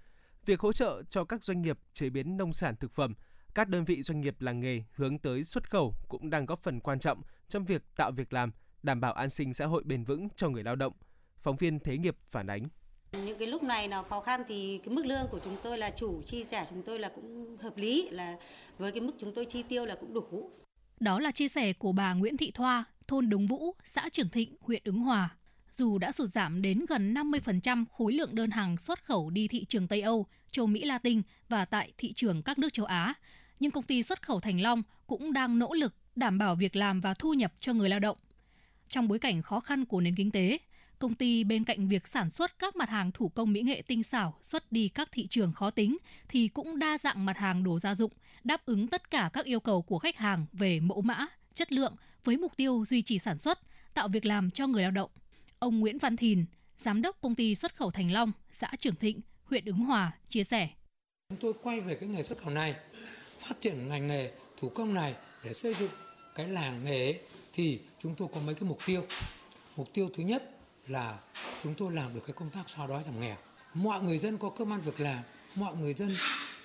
việc 0.47 0.61
hỗ 0.61 0.73
trợ 0.73 1.03
cho 1.11 1.25
các 1.25 1.45
doanh 1.45 1.63
nghiệp 1.63 1.79
chế 1.95 2.11
biến 2.11 2.37
nông 2.37 2.53
sản 2.53 2.77
thực 2.77 2.93
phẩm, 2.93 3.15
các 3.55 3.69
đơn 3.69 3.85
vị 3.85 4.03
doanh 4.03 4.21
nghiệp 4.21 4.41
làng 4.41 4.61
nghề 4.61 4.83
hướng 4.95 5.19
tới 5.19 5.45
xuất 5.45 5.71
khẩu 5.71 5.95
cũng 6.09 6.31
đang 6.31 6.47
góp 6.47 6.63
phần 6.63 6.81
quan 6.81 6.99
trọng 6.99 7.23
trong 7.49 7.65
việc 7.65 7.83
tạo 7.97 8.11
việc 8.13 8.33
làm, 8.33 8.53
đảm 8.83 9.01
bảo 9.01 9.13
an 9.13 9.31
sinh 9.31 9.55
xã 9.55 9.67
hội 9.67 9.83
bền 9.85 10.05
vững 10.05 10.29
cho 10.37 10.49
người 10.49 10.65
lao 10.65 10.77
động. 10.77 10.93
Phóng 11.41 11.57
viên 11.57 11.81
Thế 11.81 11.99
nghiệp 11.99 12.17
phản 12.29 12.47
ánh. 12.47 12.63
Những 13.13 13.39
cái 13.39 13.49
lúc 13.49 13.63
này 13.63 13.89
nó 13.89 14.03
khó 14.03 14.21
khăn 14.21 14.43
thì 14.49 14.81
cái 14.85 14.95
mức 14.95 15.07
lương 15.07 15.27
của 15.31 15.41
chúng 15.45 15.57
tôi 15.63 15.79
là 15.79 15.91
chủ 15.91 16.23
chi 16.23 16.45
trả 16.45 16.65
chúng 16.65 16.83
tôi 16.83 16.99
là 16.99 17.09
cũng 17.09 17.57
hợp 17.57 17.77
lý 17.77 18.09
là 18.11 18.37
với 18.79 18.93
cái 18.93 19.01
mức 19.01 19.13
chúng 19.19 19.35
tôi 19.35 19.45
chi 19.45 19.63
tiêu 19.63 19.87
là 19.87 19.97
cũng 20.01 20.15
đủ. 20.15 20.51
Đó 21.01 21.21
là 21.21 21.31
chia 21.31 21.49
sẻ 21.49 21.73
của 21.73 21.93
bà 21.93 22.15
Nguyễn 22.15 22.37
Thị 22.37 22.51
Thoa, 22.51 22.85
thôn 23.09 23.29
Đống 23.29 23.47
Vũ, 23.47 23.75
xã 23.85 24.09
Trường 24.13 24.29
Thịnh, 24.29 24.57
huyện 24.61 24.83
Ứng 24.85 24.99
Hòa. 24.99 25.29
Dù 25.71 25.99
đã 25.99 26.13
sụt 26.13 26.29
giảm 26.29 26.63
đến 26.63 26.85
gần 26.89 27.15
50% 27.15 27.85
khối 27.93 28.13
lượng 28.13 28.35
đơn 28.35 28.51
hàng 28.51 28.79
xuất 28.79 29.05
khẩu 29.05 29.31
đi 29.31 29.49
thị 29.49 29.65
trường 29.65 29.89
Tây 29.89 30.03
Âu, 30.03 30.27
châu 30.49 30.67
Mỹ 30.67 30.85
Latin 30.85 31.23
và 31.49 31.65
tại 31.65 31.93
thị 31.99 32.13
trường 32.13 32.43
các 32.43 32.59
nước 32.59 32.73
châu 32.73 32.87
Á, 32.87 33.15
nhưng 33.61 33.71
công 33.71 33.85
ty 33.85 34.03
xuất 34.03 34.23
khẩu 34.23 34.41
Thành 34.41 34.61
Long 34.61 34.83
cũng 35.07 35.33
đang 35.33 35.59
nỗ 35.59 35.73
lực 35.73 35.95
đảm 36.17 36.39
bảo 36.39 36.55
việc 36.55 36.77
làm 36.77 37.01
và 37.01 37.15
thu 37.15 37.35
nhập 37.35 37.53
cho 37.61 37.73
người 37.73 37.89
lao 37.89 38.01
động. 38.01 38.19
Trong 38.89 39.09
bối 39.09 39.19
cảnh 39.19 39.43
khó 39.43 39.61
khăn 39.61 39.85
của 39.85 40.01
nền 40.01 40.15
kinh 40.15 40.31
tế, 40.31 40.59
công 40.99 41.15
ty 41.15 41.45
bên 41.45 41.65
cạnh 41.65 41.89
việc 41.89 42.07
sản 42.07 42.31
xuất 42.31 42.59
các 42.59 42.77
mặt 42.77 42.89
hàng 42.89 43.13
thủ 43.13 43.29
công 43.29 43.53
mỹ 43.53 43.63
nghệ 43.63 43.83
tinh 43.87 44.03
xảo 44.03 44.39
xuất 44.43 44.73
đi 44.73 44.89
các 44.89 45.09
thị 45.13 45.27
trường 45.27 45.53
khó 45.53 45.71
tính 45.71 45.97
thì 46.29 46.49
cũng 46.49 46.79
đa 46.79 46.99
dạng 46.99 47.25
mặt 47.25 47.37
hàng 47.37 47.65
đồ 47.65 47.79
gia 47.79 47.95
dụng, 47.95 48.13
đáp 48.45 48.67
ứng 48.67 48.89
tất 48.89 49.11
cả 49.11 49.31
các 49.33 49.45
yêu 49.45 49.61
cầu 49.61 49.83
của 49.83 49.99
khách 49.99 50.17
hàng 50.17 50.47
về 50.53 50.81
mẫu 50.81 51.03
mã, 51.03 51.27
chất 51.55 51.73
lượng 51.73 51.97
với 52.25 52.37
mục 52.37 52.53
tiêu 52.57 52.85
duy 52.89 53.03
trì 53.03 53.19
sản 53.19 53.39
xuất, 53.39 53.59
tạo 53.95 54.09
việc 54.09 54.25
làm 54.25 54.51
cho 54.51 54.67
người 54.67 54.83
lao 54.83 54.91
động. 54.91 55.11
Ông 55.59 55.81
Nguyễn 55.81 55.99
Văn 55.99 56.17
Thìn, 56.17 56.45
giám 56.77 57.03
đốc 57.03 57.21
công 57.21 57.35
ty 57.35 57.55
xuất 57.55 57.77
khẩu 57.77 57.91
Thành 57.91 58.13
Long, 58.13 58.33
xã 58.53 58.71
Trường 58.79 58.97
Thịnh, 58.97 59.21
huyện 59.45 59.65
Ứng 59.65 59.79
Hòa 59.79 60.13
chia 60.29 60.45
sẻ. 60.45 60.69
Chúng 61.29 61.39
tôi 61.41 61.53
quay 61.63 61.81
về 61.81 61.95
cái 61.95 62.09
nghề 62.09 62.23
xuất 62.23 62.39
khẩu 62.39 62.55
này, 62.55 62.75
phát 63.39 63.61
triển 63.61 63.89
ngành 63.89 64.07
nghề 64.07 64.31
thủ 64.57 64.69
công 64.69 64.95
này 64.95 65.15
để 65.45 65.53
xây 65.53 65.75
dựng 65.75 65.91
cái 66.35 66.49
làng 66.49 66.85
nghề 66.85 67.05
ấy, 67.05 67.21
thì 67.53 67.81
chúng 67.99 68.15
tôi 68.15 68.29
có 68.35 68.41
mấy 68.47 68.55
cái 68.55 68.69
mục 68.69 68.79
tiêu. 68.87 69.07
Mục 69.77 69.93
tiêu 69.93 70.11
thứ 70.15 70.23
nhất 70.23 70.58
là 70.91 71.19
chúng 71.63 71.75
tôi 71.75 71.93
làm 71.93 72.15
được 72.15 72.21
cái 72.27 72.35
công 72.35 72.51
tác 72.51 72.71
xóa 72.77 72.87
đói 72.87 73.03
giảm 73.03 73.21
nghèo. 73.21 73.37
Mọi 73.75 74.03
người 74.03 74.19
dân 74.19 74.39
có 74.39 74.51
cơm 74.51 74.73
ăn 74.73 74.81
việc 74.81 75.01
làm, 75.01 75.23
mọi 75.55 75.77
người 75.77 75.95
dân 75.95 76.15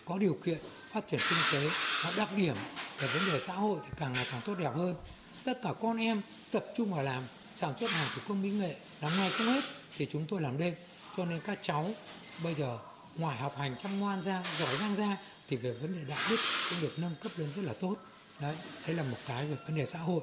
có 0.06 0.18
điều 0.18 0.38
kiện 0.46 0.58
phát 0.88 1.08
triển 1.08 1.20
kinh 1.30 1.40
tế 1.52 1.70
và 2.04 2.14
đặc 2.18 2.30
điểm 2.38 2.56
về 3.00 3.08
vấn 3.08 3.22
đề 3.32 3.40
xã 3.40 3.54
hội 3.54 3.80
thì 3.84 3.90
càng 3.98 4.14
ngày 4.14 4.26
càng 4.32 4.42
tốt 4.46 4.56
đẹp 4.60 4.72
hơn. 4.76 4.96
Tất 5.44 5.60
cả 5.64 5.74
con 5.82 5.98
em 5.98 6.22
tập 6.52 6.66
trung 6.76 6.94
vào 6.94 7.04
làm 7.04 7.24
sản 7.54 7.78
xuất 7.78 7.92
hàng 7.92 8.08
thủ 8.16 8.22
công 8.28 8.42
mỹ 8.42 8.50
nghệ 8.50 8.76
làm 9.02 9.12
ngày 9.18 9.30
không 9.30 9.48
hết 9.48 9.64
thì 9.98 10.08
chúng 10.12 10.26
tôi 10.30 10.42
làm 10.42 10.58
đêm 10.58 10.74
cho 11.18 11.26
nên 11.26 11.40
các 11.46 11.60
cháu 11.62 11.90
bây 12.44 12.54
giờ 12.54 12.80
ngoài 13.18 13.38
học 13.38 13.58
hành 13.58 13.76
chăm 13.78 14.00
ngoan 14.00 14.24
ra 14.24 14.44
giỏi 14.60 14.76
giang 14.80 14.96
ra 14.96 15.18
thì 15.48 15.58
về 15.58 15.72
vấn 15.72 15.94
đề 15.94 16.00
đạo 16.08 16.20
đức 16.30 16.38
cũng 16.70 16.80
được 16.82 17.00
nâng 17.00 17.16
cấp 17.22 17.32
lên 17.38 17.50
rất 17.56 17.62
là 17.66 17.74
tốt 17.74 17.96
đấy 18.42 18.56
đấy 18.88 18.96
là 18.96 19.04
một 19.04 19.18
cái 19.28 19.46
về 19.46 19.56
vấn 19.68 19.78
đề 19.78 19.86
xã 19.86 20.00
hội 20.00 20.22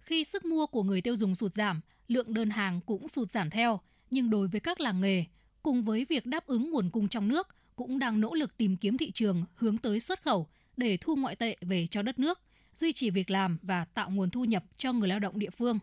khi 0.00 0.24
sức 0.24 0.44
mua 0.44 0.66
của 0.66 0.82
người 0.82 1.00
tiêu 1.00 1.16
dùng 1.16 1.34
sụt 1.34 1.54
giảm 1.54 1.80
lượng 2.12 2.34
đơn 2.34 2.50
hàng 2.50 2.80
cũng 2.86 3.08
sụt 3.08 3.30
giảm 3.30 3.50
theo 3.50 3.80
nhưng 4.10 4.30
đối 4.30 4.48
với 4.48 4.60
các 4.60 4.80
làng 4.80 5.00
nghề 5.00 5.24
cùng 5.62 5.82
với 5.82 6.06
việc 6.08 6.26
đáp 6.26 6.46
ứng 6.46 6.70
nguồn 6.70 6.90
cung 6.90 7.08
trong 7.08 7.28
nước 7.28 7.48
cũng 7.76 7.98
đang 7.98 8.20
nỗ 8.20 8.34
lực 8.34 8.56
tìm 8.56 8.76
kiếm 8.76 8.98
thị 8.98 9.10
trường 9.10 9.44
hướng 9.54 9.78
tới 9.78 10.00
xuất 10.00 10.22
khẩu 10.22 10.48
để 10.76 10.96
thu 10.96 11.16
ngoại 11.16 11.36
tệ 11.36 11.56
về 11.60 11.86
cho 11.86 12.02
đất 12.02 12.18
nước, 12.18 12.40
duy 12.74 12.92
trì 12.92 13.10
việc 13.10 13.30
làm 13.30 13.58
và 13.62 13.84
tạo 13.84 14.10
nguồn 14.10 14.30
thu 14.30 14.44
nhập 14.44 14.64
cho 14.76 14.92
người 14.92 15.08
lao 15.08 15.18
động 15.18 15.38
địa 15.38 15.50
phương. 15.50 15.78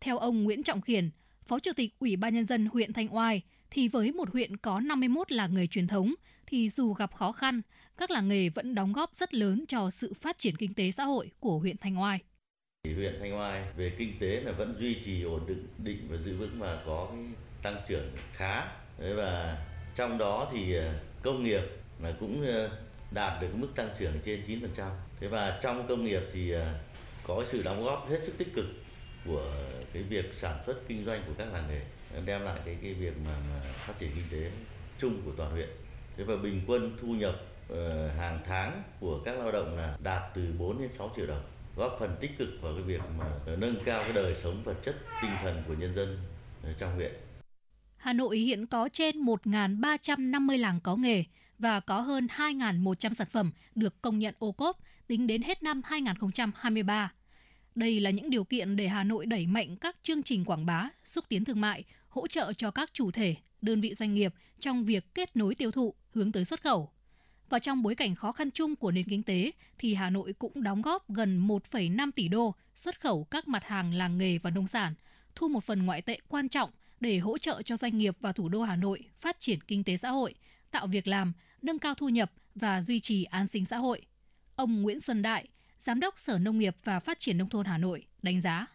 Theo 0.00 0.18
ông 0.18 0.44
Nguyễn 0.44 0.62
Trọng 0.62 0.80
Khiển, 0.80 1.10
Phó 1.46 1.58
Chủ 1.58 1.72
tịch 1.76 1.94
Ủy 1.98 2.16
ban 2.16 2.34
Nhân 2.34 2.44
dân 2.44 2.68
huyện 2.72 2.92
Thanh 2.92 3.14
Oai, 3.14 3.42
thì 3.70 3.88
với 3.88 4.12
một 4.12 4.32
huyện 4.32 4.56
có 4.56 4.80
51 4.80 5.32
làng 5.32 5.54
nghề 5.54 5.66
truyền 5.66 5.86
thống, 5.86 6.14
thì 6.46 6.68
dù 6.68 6.92
gặp 6.92 7.14
khó 7.14 7.32
khăn, 7.32 7.62
các 7.96 8.10
làng 8.10 8.28
nghề 8.28 8.48
vẫn 8.48 8.74
đóng 8.74 8.92
góp 8.92 9.16
rất 9.16 9.34
lớn 9.34 9.64
cho 9.68 9.90
sự 9.90 10.14
phát 10.14 10.38
triển 10.38 10.56
kinh 10.56 10.74
tế 10.74 10.90
xã 10.90 11.04
hội 11.04 11.30
của 11.40 11.58
huyện 11.58 11.76
Thanh 11.76 12.00
Oai. 12.00 12.20
Huyện 12.88 13.20
Thanh 13.20 13.38
Oai 13.38 13.64
về 13.76 13.92
kinh 13.98 14.18
tế 14.18 14.40
là 14.40 14.52
vẫn 14.52 14.74
duy 14.78 14.94
trì 15.04 15.22
ổn 15.22 15.46
định, 15.46 15.68
định 15.78 16.08
và 16.10 16.16
giữ 16.16 16.36
vững 16.36 16.58
và 16.58 16.82
có 16.86 17.08
cái 17.10 17.24
tăng 17.62 17.82
trưởng 17.88 18.12
khá. 18.32 18.64
Và 18.98 19.58
trong 19.96 20.18
đó 20.18 20.50
thì 20.52 20.76
à, 20.76 20.94
công 21.22 21.44
nghiệp 21.44 21.62
là 22.02 22.12
cũng 22.20 22.46
à, 22.46 22.68
đạt 23.10 23.42
được 23.42 23.48
mức 23.54 23.68
tăng 23.76 23.90
trưởng 23.98 24.20
trên 24.24 24.42
9%. 24.76 24.90
Thế 25.20 25.26
và 25.28 25.58
trong 25.62 25.88
công 25.88 26.04
nghiệp 26.04 26.22
thì 26.32 26.52
à, 26.52 26.74
có 27.26 27.44
sự 27.48 27.62
đóng 27.62 27.84
góp 27.84 28.10
hết 28.10 28.18
sức 28.22 28.38
tích 28.38 28.54
cực 28.54 28.66
của 29.26 29.54
cái 29.92 30.02
việc 30.02 30.34
sản 30.34 30.62
xuất 30.66 30.88
kinh 30.88 31.04
doanh 31.04 31.22
của 31.26 31.32
các 31.38 31.52
làng 31.52 31.68
nghề 31.68 31.80
đem 32.24 32.42
lại 32.42 32.60
cái 32.64 32.76
cái 32.82 32.94
việc 32.94 33.14
mà, 33.24 33.36
mà 33.50 33.72
phát 33.86 33.98
triển 33.98 34.10
kinh 34.14 34.40
tế 34.40 34.50
chung 34.98 35.22
của 35.24 35.32
toàn 35.36 35.50
huyện. 35.50 35.68
Thế 36.16 36.24
và 36.24 36.36
bình 36.36 36.62
quân 36.66 36.96
thu 37.00 37.08
nhập 37.08 37.34
ờ, 37.68 38.08
hàng 38.08 38.40
tháng 38.44 38.82
của 39.00 39.20
các 39.24 39.38
lao 39.38 39.52
động 39.52 39.76
là 39.76 39.96
đạt 40.02 40.22
từ 40.34 40.42
4 40.58 40.78
đến 40.78 40.92
6 40.92 41.12
triệu 41.16 41.26
đồng 41.26 41.42
góp 41.76 41.96
phần 42.00 42.16
tích 42.20 42.30
cực 42.38 42.48
vào 42.62 42.74
cái 42.74 42.82
việc 42.82 43.00
mà 43.18 43.56
nâng 43.56 43.76
cao 43.84 44.02
cái 44.02 44.12
đời 44.12 44.36
sống 44.42 44.62
vật 44.64 44.76
chất 44.84 44.96
tinh 45.22 45.30
thần 45.42 45.62
của 45.68 45.74
nhân 45.74 45.94
dân 45.94 46.18
ờ, 46.62 46.72
trong 46.78 46.94
huyện. 46.94 47.12
Hà 47.96 48.12
Nội 48.12 48.38
hiện 48.38 48.66
có 48.66 48.88
trên 48.92 49.24
1.350 49.24 50.58
làng 50.58 50.80
có 50.80 50.96
nghề 50.96 51.24
và 51.58 51.80
có 51.80 52.00
hơn 52.00 52.26
2.100 52.26 53.12
sản 53.12 53.28
phẩm 53.30 53.52
được 53.74 54.02
công 54.02 54.18
nhận 54.18 54.34
ô 54.38 54.52
cốp 54.52 54.78
tính 55.06 55.26
đến 55.26 55.42
hết 55.42 55.62
năm 55.62 55.80
2023. 55.84 57.12
Đây 57.74 58.00
là 58.00 58.10
những 58.10 58.30
điều 58.30 58.44
kiện 58.44 58.76
để 58.76 58.88
Hà 58.88 59.04
Nội 59.04 59.26
đẩy 59.26 59.46
mạnh 59.46 59.76
các 59.76 59.96
chương 60.02 60.22
trình 60.22 60.44
quảng 60.44 60.66
bá, 60.66 60.88
xúc 61.04 61.24
tiến 61.28 61.44
thương 61.44 61.60
mại, 61.60 61.84
hỗ 62.08 62.26
trợ 62.26 62.52
cho 62.52 62.70
các 62.70 62.90
chủ 62.92 63.10
thể, 63.10 63.36
đơn 63.62 63.80
vị 63.80 63.94
doanh 63.94 64.14
nghiệp 64.14 64.34
trong 64.58 64.84
việc 64.84 65.14
kết 65.14 65.36
nối 65.36 65.54
tiêu 65.54 65.70
thụ 65.70 65.94
hướng 66.10 66.32
tới 66.32 66.44
xuất 66.44 66.62
khẩu. 66.62 66.91
Và 67.52 67.58
trong 67.58 67.82
bối 67.82 67.94
cảnh 67.94 68.14
khó 68.14 68.32
khăn 68.32 68.50
chung 68.50 68.76
của 68.76 68.90
nền 68.90 69.04
kinh 69.04 69.22
tế 69.22 69.50
thì 69.78 69.94
Hà 69.94 70.10
Nội 70.10 70.32
cũng 70.32 70.62
đóng 70.62 70.82
góp 70.82 71.10
gần 71.10 71.48
1,5 71.48 72.10
tỷ 72.16 72.28
đô 72.28 72.54
xuất 72.74 73.00
khẩu 73.00 73.24
các 73.24 73.48
mặt 73.48 73.64
hàng 73.64 73.94
làng 73.94 74.18
nghề 74.18 74.38
và 74.38 74.50
nông 74.50 74.66
sản, 74.66 74.94
thu 75.34 75.48
một 75.48 75.64
phần 75.64 75.86
ngoại 75.86 76.02
tệ 76.02 76.18
quan 76.28 76.48
trọng 76.48 76.70
để 77.00 77.18
hỗ 77.18 77.38
trợ 77.38 77.62
cho 77.62 77.76
doanh 77.76 77.98
nghiệp 77.98 78.16
và 78.20 78.32
thủ 78.32 78.48
đô 78.48 78.62
Hà 78.62 78.76
Nội 78.76 79.04
phát 79.16 79.36
triển 79.40 79.60
kinh 79.60 79.84
tế 79.84 79.96
xã 79.96 80.10
hội, 80.10 80.34
tạo 80.70 80.86
việc 80.86 81.06
làm, 81.06 81.32
nâng 81.62 81.78
cao 81.78 81.94
thu 81.94 82.08
nhập 82.08 82.32
và 82.54 82.82
duy 82.82 83.00
trì 83.00 83.24
an 83.24 83.46
sinh 83.46 83.64
xã 83.64 83.76
hội. 83.76 84.02
Ông 84.56 84.82
Nguyễn 84.82 85.00
Xuân 85.00 85.22
Đại, 85.22 85.48
Giám 85.78 86.00
đốc 86.00 86.18
Sở 86.18 86.38
Nông 86.38 86.58
nghiệp 86.58 86.76
và 86.84 87.00
Phát 87.00 87.18
triển 87.18 87.38
Nông 87.38 87.48
thôn 87.48 87.66
Hà 87.66 87.78
Nội 87.78 88.06
đánh 88.22 88.40
giá. 88.40 88.66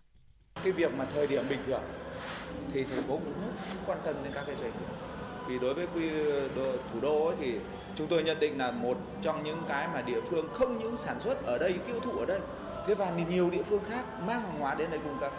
Cái 0.64 0.74
việc 0.74 0.94
mà 0.94 1.06
thời 1.06 1.28
điểm 1.28 1.44
bình 1.50 1.60
thường 1.66 1.84
thì 2.74 2.84
thành 2.84 3.04
phố 3.04 3.18
cũng 3.18 3.34
rất 3.42 3.78
quan 3.86 4.00
tâm 4.06 4.16
đến 4.24 4.34
các 4.36 4.44
cái 4.48 4.56
doanh 4.56 4.72
nghiệp. 4.72 4.96
Vì 5.48 5.60
đối 5.60 5.74
với 5.74 5.88
quy 5.88 6.10
thủ 6.94 7.00
đô 7.02 7.26
ấy 7.26 7.36
thì 7.40 7.54
chúng 7.98 8.08
tôi 8.08 8.24
nhận 8.24 8.40
định 8.40 8.58
là 8.58 8.72
một 8.72 8.98
trong 9.22 9.44
những 9.44 9.64
cái 9.68 9.88
mà 9.94 10.02
địa 10.02 10.22
phương 10.22 10.50
không 10.54 10.80
những 10.80 10.98
sản 10.98 11.20
xuất 11.20 11.46
ở 11.46 11.58
đây, 11.58 11.76
tiêu 11.88 12.00
thụ 12.00 12.12
ở 12.12 12.26
đây, 12.26 12.40
thế 12.88 12.96
và 12.96 13.12
nhiều 13.30 13.50
địa 13.50 13.64
phương 13.64 13.82
khác 13.90 14.04
mang 14.26 14.42
hàng 14.42 14.60
hóa 14.60 14.76
đến 14.76 14.90
đây 14.90 15.00
cung 15.04 15.18
cấp, 15.22 15.32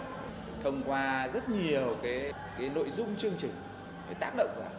thông 0.62 0.82
qua 0.86 1.28
rất 1.34 1.48
nhiều 1.48 1.96
cái 2.02 2.32
cái 2.58 2.70
nội 2.74 2.90
dung 2.90 3.16
chương 3.16 3.34
trình 3.38 3.52
cái 4.06 4.14
tác 4.14 4.30
động 4.36 4.50
vào, 4.56 4.70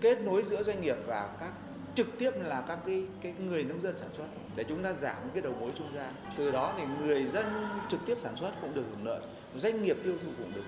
kết 0.00 0.20
nối 0.20 0.42
giữa 0.42 0.62
doanh 0.62 0.80
nghiệp 0.80 0.96
và 1.06 1.28
các, 1.40 1.50
trực 1.94 2.18
tiếp 2.18 2.30
là 2.44 2.64
các 2.68 2.78
cái 2.86 3.06
cái 3.20 3.34
người 3.38 3.64
nông 3.64 3.80
dân 3.80 3.98
sản 3.98 4.08
xuất, 4.16 4.24
để 4.56 4.64
chúng 4.68 4.82
ta 4.82 4.92
giảm 4.92 5.16
cái 5.34 5.42
đầu 5.42 5.54
mối 5.60 5.70
trung 5.78 5.88
gian. 5.94 6.14
Từ 6.36 6.50
đó 6.50 6.74
thì 6.76 6.82
người 7.00 7.26
dân 7.26 7.46
trực 7.88 8.00
tiếp 8.06 8.14
sản 8.18 8.36
xuất 8.36 8.50
cũng 8.60 8.74
được 8.74 8.84
hưởng 8.90 9.06
lợi, 9.06 9.20
doanh 9.56 9.82
nghiệp 9.82 9.96
tiêu 10.04 10.14
thụ 10.22 10.28
cũng 10.38 10.52
được 10.54 10.62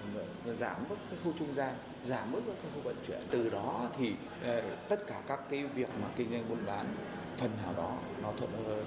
và 0.51 0.57
giảm 0.57 0.89
mức 0.89 0.97
cái 1.11 1.19
khu 1.25 1.33
trung 1.39 1.55
gian 1.55 1.75
giảm 2.03 2.33
mức 2.33 2.41
cái 2.47 2.73
khu 2.75 2.81
vận 2.81 2.97
chuyển 3.07 3.21
từ 3.31 3.51
đó 3.51 3.89
thì 3.99 4.13
ờ, 4.43 4.63
tất 4.89 5.07
cả 5.07 5.23
các 5.29 5.41
cái 5.51 5.65
việc 5.65 5.89
mà 6.03 6.09
kinh 6.17 6.31
doanh 6.31 6.49
buôn 6.49 6.59
bán 6.67 6.87
phần 7.37 7.51
nào 7.63 7.75
đó 7.77 7.99
nó 8.23 8.33
thuận 8.39 8.53
lợi 8.53 8.63
hơn 8.63 8.87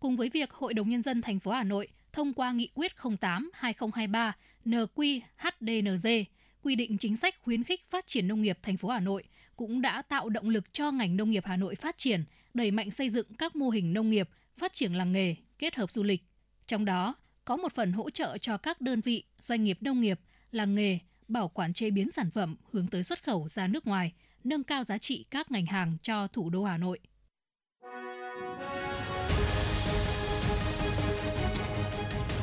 cùng 0.00 0.16
với 0.16 0.28
việc 0.28 0.52
Hội 0.52 0.74
đồng 0.74 0.90
nhân 0.90 1.02
dân 1.02 1.22
thành 1.22 1.38
phố 1.38 1.50
Hà 1.50 1.64
Nội 1.64 1.88
thông 2.12 2.32
qua 2.32 2.52
nghị 2.52 2.68
quyết 2.74 2.92
08/2023 2.96 4.32
NQ-HDNG 4.64 6.24
quy 6.62 6.74
định 6.74 6.98
chính 6.98 7.16
sách 7.16 7.34
khuyến 7.42 7.64
khích 7.64 7.84
phát 7.90 8.06
triển 8.06 8.28
nông 8.28 8.42
nghiệp 8.42 8.58
thành 8.62 8.76
phố 8.76 8.88
Hà 8.88 9.00
Nội 9.00 9.24
cũng 9.56 9.82
đã 9.82 10.02
tạo 10.02 10.28
động 10.28 10.48
lực 10.48 10.72
cho 10.72 10.90
ngành 10.90 11.16
nông 11.16 11.30
nghiệp 11.30 11.44
Hà 11.46 11.56
Nội 11.56 11.74
phát 11.74 11.98
triển, 11.98 12.24
đẩy 12.54 12.70
mạnh 12.70 12.90
xây 12.90 13.08
dựng 13.08 13.26
các 13.38 13.56
mô 13.56 13.70
hình 13.70 13.92
nông 13.92 14.10
nghiệp, 14.10 14.28
phát 14.56 14.72
triển 14.72 14.94
làng 14.94 15.12
nghề, 15.12 15.34
kết 15.58 15.74
hợp 15.74 15.90
du 15.90 16.02
lịch. 16.02 16.24
Trong 16.66 16.84
đó, 16.84 17.14
có 17.44 17.56
một 17.56 17.72
phần 17.72 17.92
hỗ 17.92 18.10
trợ 18.10 18.38
cho 18.38 18.56
các 18.56 18.80
đơn 18.80 19.00
vị, 19.00 19.24
doanh 19.40 19.64
nghiệp 19.64 19.78
nông 19.80 20.00
nghiệp, 20.00 20.20
làng 20.54 20.74
nghề, 20.74 20.98
bảo 21.28 21.48
quản 21.48 21.72
chế 21.72 21.90
biến 21.90 22.10
sản 22.10 22.30
phẩm 22.30 22.56
hướng 22.72 22.86
tới 22.86 23.02
xuất 23.02 23.24
khẩu 23.24 23.48
ra 23.48 23.66
nước 23.66 23.86
ngoài, 23.86 24.12
nâng 24.44 24.64
cao 24.64 24.84
giá 24.84 24.98
trị 24.98 25.24
các 25.30 25.50
ngành 25.50 25.66
hàng 25.66 25.96
cho 26.02 26.26
thủ 26.26 26.50
đô 26.50 26.64
Hà 26.64 26.78
Nội. 26.78 26.98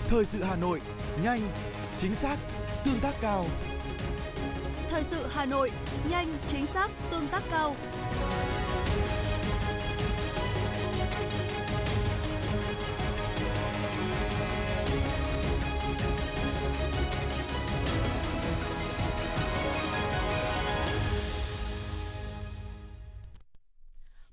Thời 0.08 0.26
sự 0.26 0.44
Hà 0.44 0.56
Nội, 0.56 0.82
nhanh, 1.24 1.42
chính 1.98 2.16
xác, 2.16 2.38
tương 2.86 3.00
tác 3.00 3.14
cao. 3.22 3.46
Thời 4.90 5.04
sự 5.04 5.28
Hà 5.30 5.46
Nội, 5.46 5.72
nhanh, 6.10 6.38
chính 6.48 6.66
xác, 6.66 6.92
tương 7.12 7.28
tác 7.28 7.44
cao. 7.52 7.76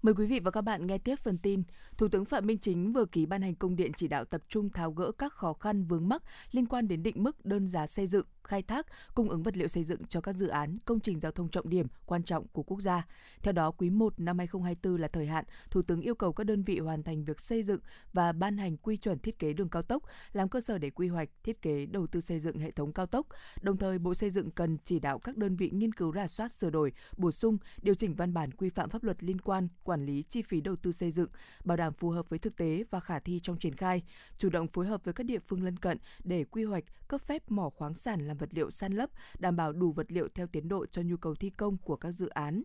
Mời 0.08 0.14
quý 0.14 0.26
vị 0.26 0.40
và 0.40 0.50
các 0.50 0.60
bạn 0.60 0.86
nghe 0.86 0.98
tiếp 0.98 1.18
phần 1.18 1.38
tin. 1.38 1.62
Thủ 1.98 2.08
tướng 2.08 2.24
Phạm 2.24 2.46
Minh 2.46 2.58
Chính 2.58 2.92
vừa 2.92 3.04
ký 3.04 3.26
ban 3.26 3.42
hành 3.42 3.54
công 3.54 3.76
điện 3.76 3.92
chỉ 3.96 4.08
đạo 4.08 4.24
tập 4.24 4.42
trung 4.48 4.70
tháo 4.70 4.92
gỡ 4.92 5.12
các 5.18 5.32
khó 5.32 5.52
khăn 5.52 5.82
vướng 5.82 6.08
mắc 6.08 6.22
liên 6.50 6.66
quan 6.66 6.88
đến 6.88 7.02
định 7.02 7.22
mức 7.22 7.44
đơn 7.44 7.68
giá 7.68 7.86
xây 7.86 8.06
dựng, 8.06 8.26
khai 8.44 8.62
thác, 8.62 8.86
cung 9.14 9.28
ứng 9.28 9.42
vật 9.42 9.56
liệu 9.56 9.68
xây 9.68 9.84
dựng 9.84 10.04
cho 10.04 10.20
các 10.20 10.36
dự 10.36 10.48
án, 10.48 10.78
công 10.84 11.00
trình 11.00 11.20
giao 11.20 11.32
thông 11.32 11.48
trọng 11.48 11.68
điểm 11.68 11.86
quan 12.06 12.22
trọng 12.22 12.48
của 12.48 12.62
quốc 12.62 12.80
gia. 12.80 13.06
Theo 13.42 13.52
đó, 13.52 13.70
quý 13.70 13.90
1 13.90 14.20
năm 14.20 14.38
2024 14.38 15.00
là 15.00 15.08
thời 15.08 15.26
hạn 15.26 15.44
Thủ 15.70 15.82
tướng 15.82 16.00
yêu 16.00 16.14
cầu 16.14 16.32
các 16.32 16.44
đơn 16.44 16.62
vị 16.62 16.78
hoàn 16.78 17.02
thành 17.02 17.24
việc 17.24 17.40
xây 17.40 17.62
dựng 17.62 17.80
và 18.12 18.32
ban 18.32 18.58
hành 18.58 18.76
quy 18.76 18.96
chuẩn 18.96 19.18
thiết 19.18 19.38
kế 19.38 19.52
đường 19.52 19.68
cao 19.68 19.82
tốc, 19.82 20.02
làm 20.32 20.48
cơ 20.48 20.60
sở 20.60 20.78
để 20.78 20.90
quy 20.90 21.08
hoạch, 21.08 21.28
thiết 21.42 21.62
kế 21.62 21.86
đầu 21.86 22.06
tư 22.06 22.20
xây 22.20 22.38
dựng 22.38 22.58
hệ 22.58 22.70
thống 22.70 22.92
cao 22.92 23.06
tốc. 23.06 23.26
Đồng 23.62 23.76
thời, 23.76 23.98
Bộ 23.98 24.14
Xây 24.14 24.30
dựng 24.30 24.50
cần 24.50 24.78
chỉ 24.84 24.98
đạo 24.98 25.18
các 25.18 25.36
đơn 25.36 25.56
vị 25.56 25.70
nghiên 25.70 25.92
cứu 25.92 26.12
rà 26.14 26.26
soát 26.26 26.52
sửa 26.52 26.70
đổi, 26.70 26.92
bổ 27.16 27.30
sung, 27.30 27.58
điều 27.82 27.94
chỉnh 27.94 28.14
văn 28.14 28.34
bản 28.34 28.52
quy 28.52 28.68
phạm 28.68 28.90
pháp 28.90 29.04
luật 29.04 29.24
liên 29.24 29.40
quan 29.40 29.68
quản 29.84 30.06
lý 30.06 30.22
chi 30.22 30.42
phí 30.42 30.60
đầu 30.60 30.76
tư 30.76 30.92
xây 30.92 31.10
dựng, 31.10 31.28
bảo 31.64 31.76
đảm 31.76 31.87
phù 31.94 32.10
hợp 32.10 32.28
với 32.28 32.38
thực 32.38 32.56
tế 32.56 32.84
và 32.90 33.00
khả 33.00 33.18
thi 33.18 33.40
trong 33.40 33.58
triển 33.58 33.76
khai, 33.76 34.02
chủ 34.38 34.50
động 34.50 34.68
phối 34.68 34.86
hợp 34.86 35.04
với 35.04 35.14
các 35.14 35.24
địa 35.24 35.38
phương 35.38 35.62
lân 35.62 35.76
cận 35.76 35.98
để 36.24 36.44
quy 36.44 36.64
hoạch, 36.64 36.84
cấp 37.08 37.20
phép 37.20 37.50
mỏ 37.50 37.70
khoáng 37.70 37.94
sản 37.94 38.26
làm 38.26 38.36
vật 38.36 38.48
liệu 38.52 38.70
san 38.70 38.92
lấp, 38.92 39.10
đảm 39.38 39.56
bảo 39.56 39.72
đủ 39.72 39.92
vật 39.92 40.12
liệu 40.12 40.28
theo 40.34 40.46
tiến 40.46 40.68
độ 40.68 40.86
cho 40.86 41.02
nhu 41.02 41.16
cầu 41.16 41.34
thi 41.34 41.50
công 41.50 41.76
của 41.78 41.96
các 41.96 42.10
dự 42.10 42.28
án. 42.28 42.62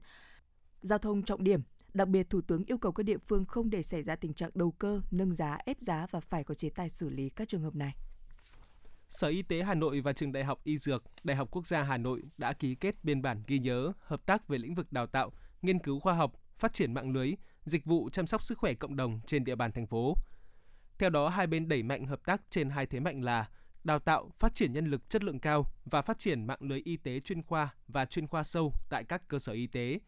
Giao 0.81 0.99
thông 0.99 1.23
trọng 1.23 1.43
điểm, 1.43 1.61
Đặc 1.93 2.07
biệt, 2.07 2.29
Thủ 2.29 2.41
tướng 2.41 2.63
yêu 2.65 2.77
cầu 2.77 2.91
các 2.91 3.03
địa 3.03 3.17
phương 3.17 3.45
không 3.45 3.69
để 3.69 3.83
xảy 3.83 4.03
ra 4.03 4.15
tình 4.15 4.33
trạng 4.33 4.49
đầu 4.53 4.71
cơ, 4.71 5.01
nâng 5.11 5.33
giá, 5.33 5.57
ép 5.65 5.77
giá 5.81 6.07
và 6.11 6.19
phải 6.19 6.43
có 6.43 6.53
chế 6.53 6.69
tài 6.69 6.89
xử 6.89 7.09
lý 7.09 7.29
các 7.29 7.47
trường 7.47 7.61
hợp 7.61 7.75
này. 7.75 7.95
Sở 9.09 9.27
Y 9.27 9.41
tế 9.41 9.63
Hà 9.63 9.73
Nội 9.73 10.01
và 10.01 10.13
Trường 10.13 10.31
Đại 10.31 10.43
học 10.43 10.59
Y 10.63 10.77
Dược, 10.77 11.03
Đại 11.23 11.37
học 11.37 11.47
Quốc 11.51 11.67
gia 11.67 11.83
Hà 11.83 11.97
Nội 11.97 12.23
đã 12.37 12.53
ký 12.53 12.75
kết 12.75 13.03
biên 13.03 13.21
bản 13.21 13.43
ghi 13.47 13.59
nhớ 13.59 13.93
hợp 13.99 14.25
tác 14.25 14.47
về 14.47 14.57
lĩnh 14.57 14.75
vực 14.75 14.91
đào 14.91 15.07
tạo, 15.07 15.31
nghiên 15.61 15.79
cứu 15.79 15.99
khoa 15.99 16.13
học, 16.13 16.33
phát 16.57 16.73
triển 16.73 16.93
mạng 16.93 17.11
lưới, 17.11 17.33
dịch 17.65 17.85
vụ 17.85 18.09
chăm 18.09 18.27
sóc 18.27 18.43
sức 18.43 18.57
khỏe 18.57 18.73
cộng 18.73 18.95
đồng 18.95 19.19
trên 19.25 19.43
địa 19.43 19.55
bàn 19.55 19.71
thành 19.71 19.87
phố. 19.87 20.17
Theo 20.97 21.09
đó, 21.09 21.29
hai 21.29 21.47
bên 21.47 21.67
đẩy 21.67 21.83
mạnh 21.83 22.05
hợp 22.05 22.25
tác 22.25 22.41
trên 22.49 22.69
hai 22.69 22.85
thế 22.85 22.99
mạnh 22.99 23.23
là 23.23 23.49
đào 23.83 23.99
tạo, 23.99 24.31
phát 24.39 24.55
triển 24.55 24.73
nhân 24.73 24.85
lực 24.85 25.09
chất 25.09 25.23
lượng 25.23 25.39
cao 25.39 25.65
và 25.85 26.01
phát 26.01 26.19
triển 26.19 26.47
mạng 26.47 26.59
lưới 26.61 26.81
y 26.85 26.97
tế 26.97 27.19
chuyên 27.19 27.43
khoa 27.43 27.73
và 27.87 28.05
chuyên 28.05 28.27
khoa 28.27 28.43
sâu 28.43 28.73
tại 28.89 29.03
các 29.03 29.27
cơ 29.27 29.39
sở 29.39 29.53
y 29.53 29.67
tế. 29.67 29.99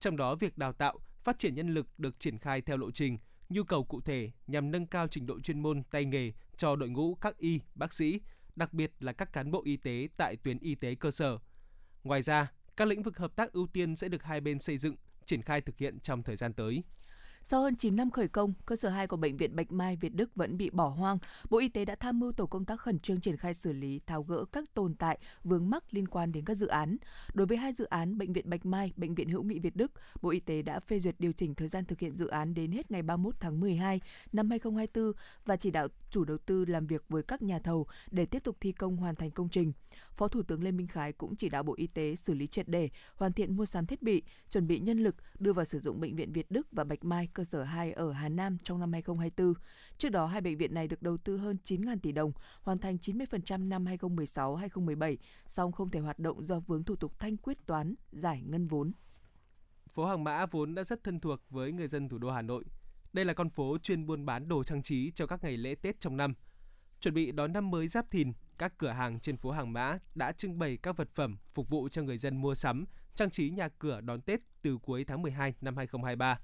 Trong 0.00 0.16
đó, 0.16 0.34
việc 0.34 0.58
đào 0.58 0.72
tạo, 0.72 0.98
phát 1.20 1.38
triển 1.38 1.54
nhân 1.54 1.74
lực 1.74 1.86
được 1.98 2.20
triển 2.20 2.38
khai 2.38 2.60
theo 2.60 2.76
lộ 2.76 2.90
trình, 2.90 3.18
nhu 3.48 3.64
cầu 3.64 3.84
cụ 3.84 4.00
thể 4.00 4.30
nhằm 4.46 4.70
nâng 4.70 4.86
cao 4.86 5.08
trình 5.08 5.26
độ 5.26 5.40
chuyên 5.40 5.62
môn 5.62 5.82
tay 5.82 6.04
nghề 6.04 6.32
cho 6.56 6.76
đội 6.76 6.88
ngũ 6.88 7.14
các 7.14 7.38
y, 7.38 7.60
bác 7.74 7.92
sĩ, 7.92 8.20
đặc 8.56 8.72
biệt 8.72 8.92
là 9.00 9.12
các 9.12 9.32
cán 9.32 9.50
bộ 9.50 9.62
y 9.64 9.76
tế 9.76 10.08
tại 10.16 10.36
tuyến 10.36 10.58
y 10.58 10.74
tế 10.74 10.94
cơ 10.94 11.10
sở. 11.10 11.38
Ngoài 12.04 12.22
ra, 12.22 12.52
Các 12.78 12.88
lĩnh 12.88 13.02
vực 13.02 13.18
hợp 13.18 13.36
tác 13.36 13.52
ưu 13.52 13.66
tiên 13.66 13.96
sẽ 13.96 14.08
được 14.08 14.22
hai 14.22 14.40
bên 14.40 14.58
xây 14.58 14.78
dựng, 14.78 14.96
triển 15.28 15.42
khai 15.42 15.60
thực 15.60 15.78
hiện 15.78 16.00
trong 16.00 16.22
thời 16.22 16.36
gian 16.36 16.52
tới. 16.52 16.82
Sau 17.42 17.62
hơn 17.62 17.76
9 17.76 17.96
năm 17.96 18.10
khởi 18.10 18.28
công, 18.28 18.52
cơ 18.66 18.76
sở 18.76 18.88
2 18.88 19.06
của 19.06 19.16
Bệnh 19.16 19.36
viện 19.36 19.56
Bạch 19.56 19.72
Mai 19.72 19.96
Việt 19.96 20.14
Đức 20.14 20.34
vẫn 20.34 20.56
bị 20.56 20.70
bỏ 20.70 20.88
hoang. 20.88 21.18
Bộ 21.50 21.58
Y 21.58 21.68
tế 21.68 21.84
đã 21.84 21.94
tham 21.94 22.20
mưu 22.20 22.32
tổ 22.32 22.46
công 22.46 22.64
tác 22.64 22.80
khẩn 22.80 22.98
trương 22.98 23.20
triển 23.20 23.36
khai 23.36 23.54
xử 23.54 23.72
lý, 23.72 24.00
tháo 24.06 24.22
gỡ 24.22 24.44
các 24.52 24.74
tồn 24.74 24.94
tại, 24.94 25.18
vướng 25.44 25.70
mắc 25.70 25.84
liên 25.90 26.08
quan 26.08 26.32
đến 26.32 26.44
các 26.44 26.54
dự 26.54 26.66
án. 26.66 26.96
Đối 27.34 27.46
với 27.46 27.56
hai 27.56 27.72
dự 27.72 27.84
án 27.84 28.18
Bệnh 28.18 28.32
viện 28.32 28.50
Bạch 28.50 28.66
Mai, 28.66 28.92
Bệnh 28.96 29.14
viện 29.14 29.28
Hữu 29.28 29.42
nghị 29.42 29.58
Việt 29.58 29.76
Đức, 29.76 29.92
Bộ 30.22 30.30
Y 30.30 30.40
tế 30.40 30.62
đã 30.62 30.80
phê 30.80 30.98
duyệt 31.00 31.14
điều 31.18 31.32
chỉnh 31.32 31.54
thời 31.54 31.68
gian 31.68 31.84
thực 31.84 32.00
hiện 32.00 32.16
dự 32.16 32.26
án 32.26 32.54
đến 32.54 32.72
hết 32.72 32.90
ngày 32.90 33.02
31 33.02 33.34
tháng 33.40 33.60
12 33.60 34.00
năm 34.32 34.50
2024 34.50 35.12
và 35.44 35.56
chỉ 35.56 35.70
đạo 35.70 35.88
chủ 36.10 36.24
đầu 36.24 36.38
tư 36.38 36.64
làm 36.64 36.86
việc 36.86 37.04
với 37.08 37.22
các 37.22 37.42
nhà 37.42 37.58
thầu 37.58 37.86
để 38.10 38.26
tiếp 38.26 38.44
tục 38.44 38.56
thi 38.60 38.72
công 38.72 38.96
hoàn 38.96 39.14
thành 39.14 39.30
công 39.30 39.48
trình. 39.48 39.72
Phó 40.14 40.28
Thủ 40.28 40.42
tướng 40.42 40.62
Lê 40.62 40.70
Minh 40.70 40.86
Khái 40.86 41.12
cũng 41.12 41.36
chỉ 41.36 41.48
đạo 41.48 41.62
Bộ 41.62 41.74
Y 41.76 41.86
tế 41.86 42.16
xử 42.16 42.34
lý 42.34 42.46
triệt 42.46 42.68
đề, 42.68 42.88
hoàn 43.14 43.32
thiện 43.32 43.56
mua 43.56 43.66
sắm 43.66 43.86
thiết 43.86 44.02
bị, 44.02 44.22
chuẩn 44.50 44.66
bị 44.66 44.78
nhân 44.78 44.98
lực 44.98 45.16
đưa 45.38 45.52
vào 45.52 45.64
sử 45.64 45.80
dụng 45.80 46.00
bệnh 46.00 46.16
viện 46.16 46.32
Việt 46.32 46.50
Đức 46.50 46.66
và 46.72 46.84
Bạch 46.84 47.04
Mai 47.04 47.28
cơ 47.32 47.44
sở 47.44 47.64
2 47.64 47.92
ở 47.92 48.12
Hà 48.12 48.28
Nam 48.28 48.58
trong 48.62 48.80
năm 48.80 48.92
2024. 48.92 49.54
Trước 49.98 50.08
đó, 50.08 50.26
hai 50.26 50.40
bệnh 50.40 50.58
viện 50.58 50.74
này 50.74 50.88
được 50.88 51.02
đầu 51.02 51.16
tư 51.16 51.36
hơn 51.36 51.56
9.000 51.64 51.98
tỷ 52.02 52.12
đồng, 52.12 52.32
hoàn 52.62 52.78
thành 52.78 52.96
90% 52.96 53.68
năm 53.68 53.84
2016-2017, 53.84 55.16
song 55.46 55.72
không 55.72 55.90
thể 55.90 56.00
hoạt 56.00 56.18
động 56.18 56.44
do 56.44 56.60
vướng 56.60 56.84
thủ 56.84 56.96
tục 56.96 57.18
thanh 57.18 57.36
quyết 57.36 57.66
toán, 57.66 57.94
giải 58.12 58.42
ngân 58.46 58.66
vốn. 58.66 58.92
Phố 59.88 60.06
Hàng 60.06 60.24
Mã 60.24 60.46
vốn 60.46 60.74
đã 60.74 60.84
rất 60.84 61.04
thân 61.04 61.20
thuộc 61.20 61.40
với 61.50 61.72
người 61.72 61.88
dân 61.88 62.08
thủ 62.08 62.18
đô 62.18 62.30
Hà 62.30 62.42
Nội. 62.42 62.64
Đây 63.12 63.24
là 63.24 63.34
con 63.34 63.50
phố 63.50 63.78
chuyên 63.78 64.06
buôn 64.06 64.26
bán 64.26 64.48
đồ 64.48 64.64
trang 64.64 64.82
trí 64.82 65.10
cho 65.14 65.26
các 65.26 65.44
ngày 65.44 65.56
lễ 65.56 65.74
Tết 65.74 66.00
trong 66.00 66.16
năm. 66.16 66.34
Chuẩn 67.00 67.14
bị 67.14 67.32
đón 67.32 67.52
năm 67.52 67.70
mới 67.70 67.88
Giáp 67.88 68.10
Thìn, 68.10 68.32
các 68.58 68.78
cửa 68.78 68.90
hàng 68.90 69.20
trên 69.20 69.36
phố 69.36 69.50
Hàng 69.50 69.72
Mã 69.72 69.98
đã 70.14 70.32
trưng 70.32 70.58
bày 70.58 70.76
các 70.76 70.96
vật 70.96 71.08
phẩm 71.14 71.38
phục 71.54 71.68
vụ 71.68 71.88
cho 71.88 72.02
người 72.02 72.18
dân 72.18 72.36
mua 72.36 72.54
sắm, 72.54 72.84
trang 73.14 73.30
trí 73.30 73.50
nhà 73.50 73.68
cửa 73.68 74.00
đón 74.00 74.20
Tết 74.20 74.40
từ 74.62 74.78
cuối 74.78 75.04
tháng 75.04 75.22
12 75.22 75.54
năm 75.60 75.76
2023. 75.76 76.40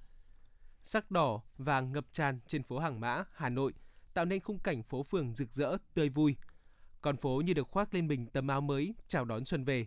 Sắc 0.83 1.11
đỏ, 1.11 1.42
vàng 1.59 1.92
ngập 1.92 2.05
tràn 2.12 2.40
trên 2.46 2.62
phố 2.62 2.79
Hàng 2.79 3.00
Mã, 3.00 3.24
Hà 3.33 3.48
Nội 3.48 3.72
tạo 4.14 4.24
nên 4.24 4.40
khung 4.40 4.59
cảnh 4.59 4.83
phố 4.83 5.03
phường 5.03 5.35
rực 5.35 5.53
rỡ, 5.53 5.77
tươi 5.94 6.09
vui. 6.09 6.37
Con 7.00 7.16
phố 7.16 7.42
như 7.44 7.55
được 7.55 7.68
khoác 7.70 7.94
lên 7.94 8.07
mình 8.07 8.27
tấm 8.27 8.48
áo 8.48 8.61
mới 8.61 8.94
chào 9.09 9.24
đón 9.24 9.44
xuân 9.44 9.64
về. 9.64 9.87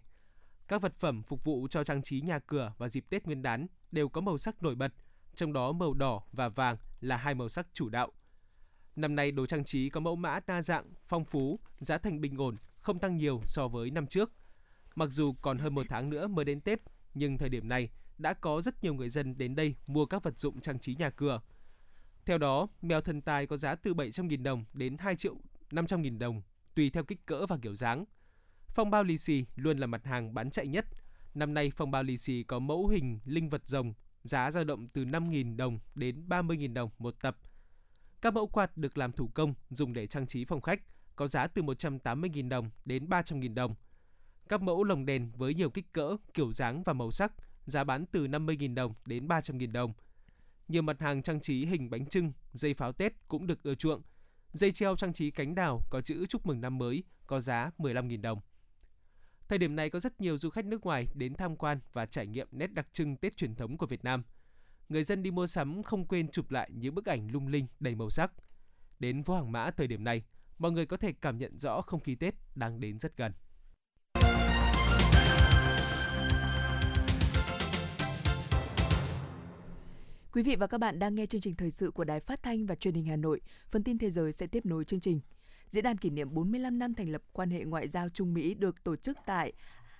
Các 0.68 0.82
vật 0.82 0.94
phẩm 1.00 1.24
phục 1.24 1.44
vụ 1.44 1.68
cho 1.70 1.84
trang 1.84 2.04
trí 2.04 2.22
nhà 2.22 2.40
cửa 2.40 2.74
và 2.78 2.90
dịp 2.90 3.06
Tết 3.10 3.26
Nguyên 3.26 3.42
đán 3.42 3.68
đều 3.92 4.10
có 4.10 4.22
màu 4.22 4.38
sắc 4.38 4.64
nổi 4.64 4.76
bật, 4.76 4.94
trong 5.36 5.54
đó 5.54 5.72
màu 5.72 5.94
đỏ 5.94 6.24
và 6.32 6.50
vàng 6.50 6.78
là 7.02 7.18
hai 7.18 7.36
màu 7.36 7.50
sắc 7.50 7.68
chủ 7.74 7.90
đạo. 7.90 8.12
Năm 8.98 9.16
nay 9.16 9.32
đồ 9.32 9.46
trang 9.46 9.64
trí 9.64 9.90
có 9.90 10.00
mẫu 10.00 10.16
mã 10.16 10.40
đa 10.48 10.62
dạng, 10.62 10.86
phong 11.08 11.26
phú, 11.26 11.60
giá 11.80 11.98
thành 11.98 12.22
bình 12.22 12.38
ổn, 12.38 12.58
không 12.80 13.00
tăng 13.00 13.18
nhiều 13.18 13.42
so 13.46 13.68
với 13.68 13.92
năm 13.92 14.08
trước. 14.08 14.32
Mặc 14.96 15.10
dù 15.12 15.34
còn 15.42 15.58
hơn 15.58 15.76
một 15.76 15.86
tháng 15.90 16.10
nữa 16.10 16.28
mới 16.28 16.46
đến 16.46 16.62
Tết, 16.62 16.80
nhưng 17.14 17.38
thời 17.38 17.50
điểm 17.50 17.68
này 17.68 17.90
đã 18.18 18.34
có 18.34 18.62
rất 18.62 18.84
nhiều 18.84 18.94
người 18.94 19.10
dân 19.10 19.38
đến 19.38 19.56
đây 19.56 19.76
mua 19.88 20.06
các 20.06 20.24
vật 20.24 20.40
dụng 20.40 20.62
trang 20.62 20.80
trí 20.80 20.96
nhà 20.96 21.10
cửa. 21.10 21.42
Theo 22.26 22.38
đó, 22.38 22.68
mèo 22.82 23.02
thần 23.02 23.22
tài 23.22 23.48
có 23.48 23.58
giá 23.58 23.76
từ 23.76 23.94
700.000 23.94 24.44
đồng 24.44 24.66
đến 24.74 24.98
2 24.98 25.16
triệu 25.16 25.36
500.000 25.72 26.18
đồng, 26.18 26.42
tùy 26.76 26.90
theo 26.90 27.04
kích 27.04 27.26
cỡ 27.26 27.46
và 27.46 27.58
kiểu 27.62 27.76
dáng. 27.76 28.06
Phong 28.68 28.90
bao 28.90 29.04
lì 29.04 29.18
xì 29.18 29.46
luôn 29.56 29.78
là 29.78 29.88
mặt 29.88 30.06
hàng 30.06 30.34
bán 30.34 30.52
chạy 30.52 30.68
nhất. 30.68 30.86
Năm 31.34 31.54
nay 31.54 31.72
phong 31.76 31.92
bao 31.92 32.04
lì 32.04 32.18
xì 32.18 32.44
có 32.44 32.60
mẫu 32.60 32.88
hình 32.88 33.20
linh 33.26 33.50
vật 33.50 33.68
rồng, 33.68 33.94
giá 34.24 34.52
dao 34.52 34.64
động 34.64 34.88
từ 34.88 35.06
5.000 35.06 35.56
đồng 35.56 35.80
đến 35.96 36.28
30.000 36.30 36.74
đồng 36.74 36.90
một 37.00 37.16
tập. 37.22 37.38
Các 38.22 38.34
mẫu 38.34 38.48
quạt 38.48 38.78
được 38.78 38.98
làm 38.98 39.12
thủ 39.12 39.28
công 39.34 39.54
dùng 39.70 39.94
để 39.94 40.08
trang 40.08 40.28
trí 40.28 40.46
phòng 40.46 40.62
khách 40.62 40.82
có 41.16 41.28
giá 41.28 41.48
từ 41.48 41.62
180.000 41.62 42.50
đồng 42.50 42.70
đến 42.86 43.06
300.000 43.10 43.54
đồng. 43.54 43.76
Các 44.50 44.62
mẫu 44.62 44.84
lồng 44.84 45.06
đèn 45.06 45.32
với 45.32 45.54
nhiều 45.54 45.70
kích 45.70 45.94
cỡ, 45.94 46.18
kiểu 46.34 46.54
dáng 46.54 46.84
và 46.84 46.94
màu 46.94 47.12
sắc 47.12 47.34
giá 47.66 47.84
bán 47.84 48.06
từ 48.06 48.28
50.000 48.28 48.76
đồng 48.76 48.94
đến 49.06 49.28
300.000 49.28 49.72
đồng. 49.72 49.94
Nhiều 50.68 50.82
mặt 50.82 51.02
hàng 51.02 51.22
trang 51.22 51.42
trí 51.42 51.66
hình 51.66 51.90
bánh 51.90 52.06
trưng, 52.06 52.32
dây 52.54 52.74
pháo 52.74 52.94
Tết 52.94 53.14
cũng 53.28 53.48
được 53.48 53.64
ưa 53.64 53.76
chuộng. 53.76 54.02
Dây 54.52 54.72
treo 54.72 54.96
trang 54.96 55.14
trí 55.14 55.32
cánh 55.32 55.56
đào 55.56 55.82
có 55.90 56.02
chữ 56.02 56.26
chúc 56.30 56.46
mừng 56.46 56.62
năm 56.62 56.78
mới 56.78 57.04
có 57.28 57.40
giá 57.40 57.72
15.000 57.78 58.22
đồng. 58.22 58.40
Thời 59.48 59.60
điểm 59.60 59.76
này 59.76 59.90
có 59.90 60.00
rất 60.00 60.22
nhiều 60.22 60.38
du 60.38 60.50
khách 60.50 60.66
nước 60.66 60.86
ngoài 60.86 61.08
đến 61.14 61.36
tham 61.36 61.56
quan 61.56 61.80
và 61.94 62.06
trải 62.06 62.28
nghiệm 62.28 62.48
nét 62.52 62.68
đặc 62.68 62.88
trưng 62.94 63.18
Tết 63.18 63.38
truyền 63.38 63.56
thống 63.56 63.78
của 63.78 63.86
Việt 63.86 64.04
Nam. 64.04 64.24
Người 64.90 65.04
dân 65.04 65.24
đi 65.24 65.32
mua 65.32 65.48
sắm 65.48 65.84
không 65.84 66.06
quên 66.06 66.28
chụp 66.28 66.52
lại 66.52 66.70
những 66.74 66.96
bức 66.96 67.06
ảnh 67.06 67.32
lung 67.32 67.48
linh 67.48 67.68
đầy 67.80 67.96
màu 67.96 68.10
sắc. 68.10 68.32
Đến 69.00 69.24
phố 69.24 69.36
Hàng 69.36 69.52
Mã 69.52 69.72
thời 69.72 69.88
điểm 69.88 70.04
này, 70.04 70.24
mọi 70.58 70.72
người 70.72 70.86
có 70.86 70.98
thể 70.98 71.14
cảm 71.22 71.38
nhận 71.38 71.58
rõ 71.58 71.82
không 71.82 72.00
khí 72.00 72.16
Tết 72.16 72.36
đang 72.56 72.80
đến 72.80 73.00
rất 73.00 73.18
gần. 73.18 73.32
Quý 80.32 80.44
vị 80.44 80.56
và 80.56 80.68
các 80.68 80.78
bạn 80.78 81.00
đang 81.00 81.16
nghe 81.16 81.26
chương 81.26 81.42
trình 81.42 81.56
thời 81.56 81.72
sự 81.72 81.92
của 81.92 82.04
Đài 82.04 82.20
Phát 82.20 82.44
thanh 82.44 82.66
và 82.66 82.76
Truyền 82.76 82.94
hình 82.94 83.06
Hà 83.06 83.16
Nội. 83.16 83.42
Phần 83.70 83.84
tin 83.84 83.98
thế 83.98 84.10
giới 84.10 84.32
sẽ 84.32 84.48
tiếp 84.48 84.66
nối 84.66 84.86
chương 84.86 85.00
trình. 85.00 85.22
Diễn 85.70 85.84
đàn 85.84 85.98
kỷ 85.98 86.10
niệm 86.10 86.34
45 86.34 86.80
năm 86.80 86.94
thành 86.94 87.10
lập 87.10 87.22
quan 87.34 87.50
hệ 87.50 87.64
ngoại 87.64 87.88
giao 87.88 88.10
Trung 88.10 88.34
Mỹ 88.34 88.54
được 88.54 88.84
tổ 88.84 88.96
chức 88.96 89.18
tại 89.26 89.54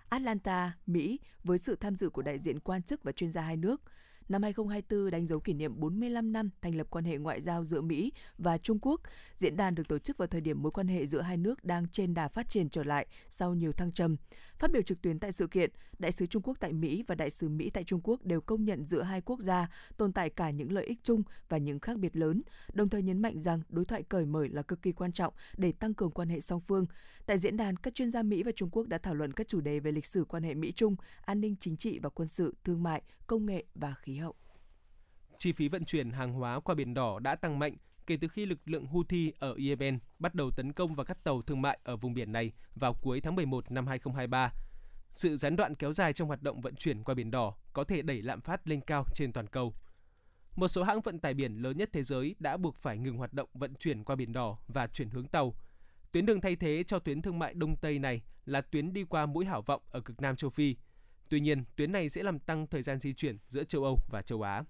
Atlanta, 0.10 0.74
Mỹ 0.86 1.20
với 1.44 1.58
sự 1.58 1.76
tham 1.76 1.96
dự 1.96 2.10
của 2.10 2.22
đại 2.22 2.40
diện 2.40 2.60
quan 2.60 2.84
chức 2.84 3.04
và 3.04 3.12
chuyên 3.12 3.32
gia 3.32 3.42
hai 3.42 3.58
nước 3.58 3.82
năm 4.30 4.44
2024 4.44 5.12
đánh 5.12 5.28
dấu 5.28 5.40
kỷ 5.40 5.54
niệm 5.54 5.80
45 5.80 6.34
năm 6.34 6.50
thành 6.62 6.76
lập 6.76 6.88
quan 6.90 7.06
hệ 7.06 7.18
ngoại 7.18 7.42
giao 7.42 7.64
giữa 7.64 7.82
Mỹ 7.82 8.12
và 8.38 8.58
Trung 8.58 8.80
Quốc. 8.82 9.02
Diễn 9.36 9.56
đàn 9.56 9.76
được 9.76 9.88
tổ 9.88 10.00
chức 10.00 10.18
vào 10.18 10.28
thời 10.28 10.42
điểm 10.42 10.62
mối 10.62 10.72
quan 10.72 10.88
hệ 10.88 11.06
giữa 11.06 11.22
hai 11.22 11.38
nước 11.38 11.64
đang 11.64 11.88
trên 11.88 12.14
đà 12.14 12.28
phát 12.28 12.50
triển 12.50 12.70
trở 12.70 12.84
lại 12.84 13.08
sau 13.30 13.54
nhiều 13.54 13.72
thăng 13.72 13.92
trầm. 13.92 14.16
Phát 14.60 14.72
biểu 14.72 14.82
trực 14.82 15.02
tuyến 15.02 15.20
tại 15.20 15.32
sự 15.32 15.48
kiện, 15.48 15.72
Đại 16.00 16.12
sứ 16.12 16.26
Trung 16.26 16.42
Quốc 16.42 16.58
tại 16.60 16.74
Mỹ 16.74 17.04
và 17.08 17.16
Đại 17.16 17.30
sứ 17.30 17.50
Mỹ 17.50 17.70
tại 17.70 17.84
Trung 17.84 18.02
Quốc 18.04 18.26
đều 18.26 18.42
công 18.42 18.66
nhận 18.66 18.86
giữa 18.86 19.02
hai 19.02 19.22
quốc 19.22 19.40
gia 19.40 19.70
tồn 19.98 20.14
tại 20.14 20.30
cả 20.30 20.50
những 20.50 20.72
lợi 20.72 20.86
ích 20.86 21.00
chung 21.04 21.24
và 21.50 21.58
những 21.58 21.80
khác 21.80 21.98
biệt 21.98 22.16
lớn, 22.18 22.42
đồng 22.74 22.90
thời 22.90 23.04
nhấn 23.04 23.22
mạnh 23.22 23.40
rằng 23.40 23.62
đối 23.70 23.86
thoại 23.86 24.04
cởi 24.04 24.26
mở 24.26 24.48
là 24.52 24.62
cực 24.62 24.82
kỳ 24.82 24.92
quan 24.92 25.12
trọng 25.12 25.34
để 25.58 25.72
tăng 25.72 25.94
cường 25.94 26.12
quan 26.12 26.30
hệ 26.30 26.40
song 26.40 26.62
phương. 26.62 26.86
Tại 27.26 27.38
diễn 27.38 27.58
đàn, 27.58 27.78
các 27.78 27.96
chuyên 27.96 28.12
gia 28.12 28.24
Mỹ 28.24 28.44
và 28.44 28.52
Trung 28.56 28.70
Quốc 28.70 28.88
đã 28.88 28.98
thảo 28.98 29.16
luận 29.16 29.34
các 29.34 29.48
chủ 29.48 29.62
đề 29.62 29.80
về 29.80 29.92
lịch 29.92 30.06
sử 30.06 30.26
quan 30.26 30.44
hệ 30.44 30.54
Mỹ-Trung, 30.54 30.96
an 31.22 31.42
ninh 31.42 31.56
chính 31.60 31.78
trị 31.78 32.00
và 32.00 32.10
quân 32.10 32.28
sự, 32.28 32.56
thương 32.64 32.84
mại, 32.84 33.02
công 33.28 33.46
nghệ 33.46 33.66
và 33.76 33.94
khí 33.94 34.18
hậu. 34.18 34.36
Chi 35.40 35.52
phí 35.52 35.70
vận 35.70 35.86
chuyển 35.86 36.12
hàng 36.12 36.34
hóa 36.34 36.60
qua 36.60 36.76
biển 36.76 36.94
đỏ 36.94 37.20
đã 37.20 37.36
tăng 37.36 37.60
mạnh 37.60 37.76
kể 38.08 38.18
từ 38.22 38.28
khi 38.28 38.46
lực 38.46 38.60
lượng 38.66 38.86
Houthi 38.86 39.34
ở 39.40 39.56
Yemen 39.68 40.00
bắt 40.20 40.36
đầu 40.36 40.52
tấn 40.52 40.74
công 40.74 40.96
vào 40.96 41.06
các 41.06 41.24
tàu 41.24 41.42
thương 41.42 41.62
mại 41.62 41.80
ở 41.84 41.98
vùng 41.98 42.14
biển 42.14 42.32
này 42.32 42.52
vào 42.76 42.94
cuối 42.94 43.22
tháng 43.22 43.36
11 43.36 43.72
năm 43.72 43.88
2023. 43.88 44.54
Sự 45.14 45.38
gián 45.38 45.56
đoạn 45.56 45.76
kéo 45.76 45.94
dài 45.94 46.14
trong 46.14 46.28
hoạt 46.28 46.42
động 46.42 46.62
vận 46.62 46.76
chuyển 46.76 47.04
qua 47.04 47.16
biển 47.16 47.32
đỏ 47.32 47.56
có 47.74 47.84
thể 47.84 48.02
đẩy 48.02 48.22
lạm 48.22 48.42
phát 48.42 48.68
lên 48.68 48.82
cao 48.82 49.06
trên 49.16 49.34
toàn 49.34 49.48
cầu. 49.48 49.74
Một 50.56 50.68
số 50.68 50.84
hãng 50.84 51.02
vận 51.02 51.20
tải 51.20 51.34
biển 51.34 51.58
lớn 51.58 51.78
nhất 51.78 51.90
thế 51.94 52.04
giới 52.04 52.36
đã 52.40 52.58
buộc 52.58 52.76
phải 52.76 52.98
ngừng 52.98 53.18
hoạt 53.18 53.34
động 53.34 53.50
vận 53.54 53.76
chuyển 53.76 54.04
qua 54.04 54.16
biển 54.16 54.34
đỏ 54.34 54.58
và 54.68 54.88
chuyển 54.88 55.10
hướng 55.10 55.28
tàu. 55.28 55.56
Tuyến 56.12 56.26
đường 56.26 56.42
thay 56.42 56.56
thế 56.56 56.84
cho 56.88 57.00
tuyến 57.00 57.22
thương 57.22 57.40
mại 57.40 57.54
Đông 57.54 57.76
Tây 57.76 58.00
này 58.00 58.22
là 58.46 58.62
tuyến 58.62 58.94
đi 58.94 59.04
qua 59.04 59.26
mũi 59.26 59.46
Hảo 59.46 59.62
Vọng 59.62 59.82
ở 59.90 60.02
cực 60.02 60.22
Nam 60.22 60.36
châu 60.36 60.50
Phi. 60.50 60.76
Tuy 61.30 61.40
nhiên, 61.40 61.64
tuyến 61.76 61.92
này 61.92 62.10
sẽ 62.10 62.24
làm 62.24 62.40
tăng 62.40 62.68
thời 62.68 62.82
gian 62.82 63.00
di 63.00 63.14
chuyển 63.14 63.38
giữa 63.48 63.64
châu 63.64 63.84
Âu 63.84 63.98
và 64.12 64.22
châu 64.22 64.42
Á. 64.42 64.64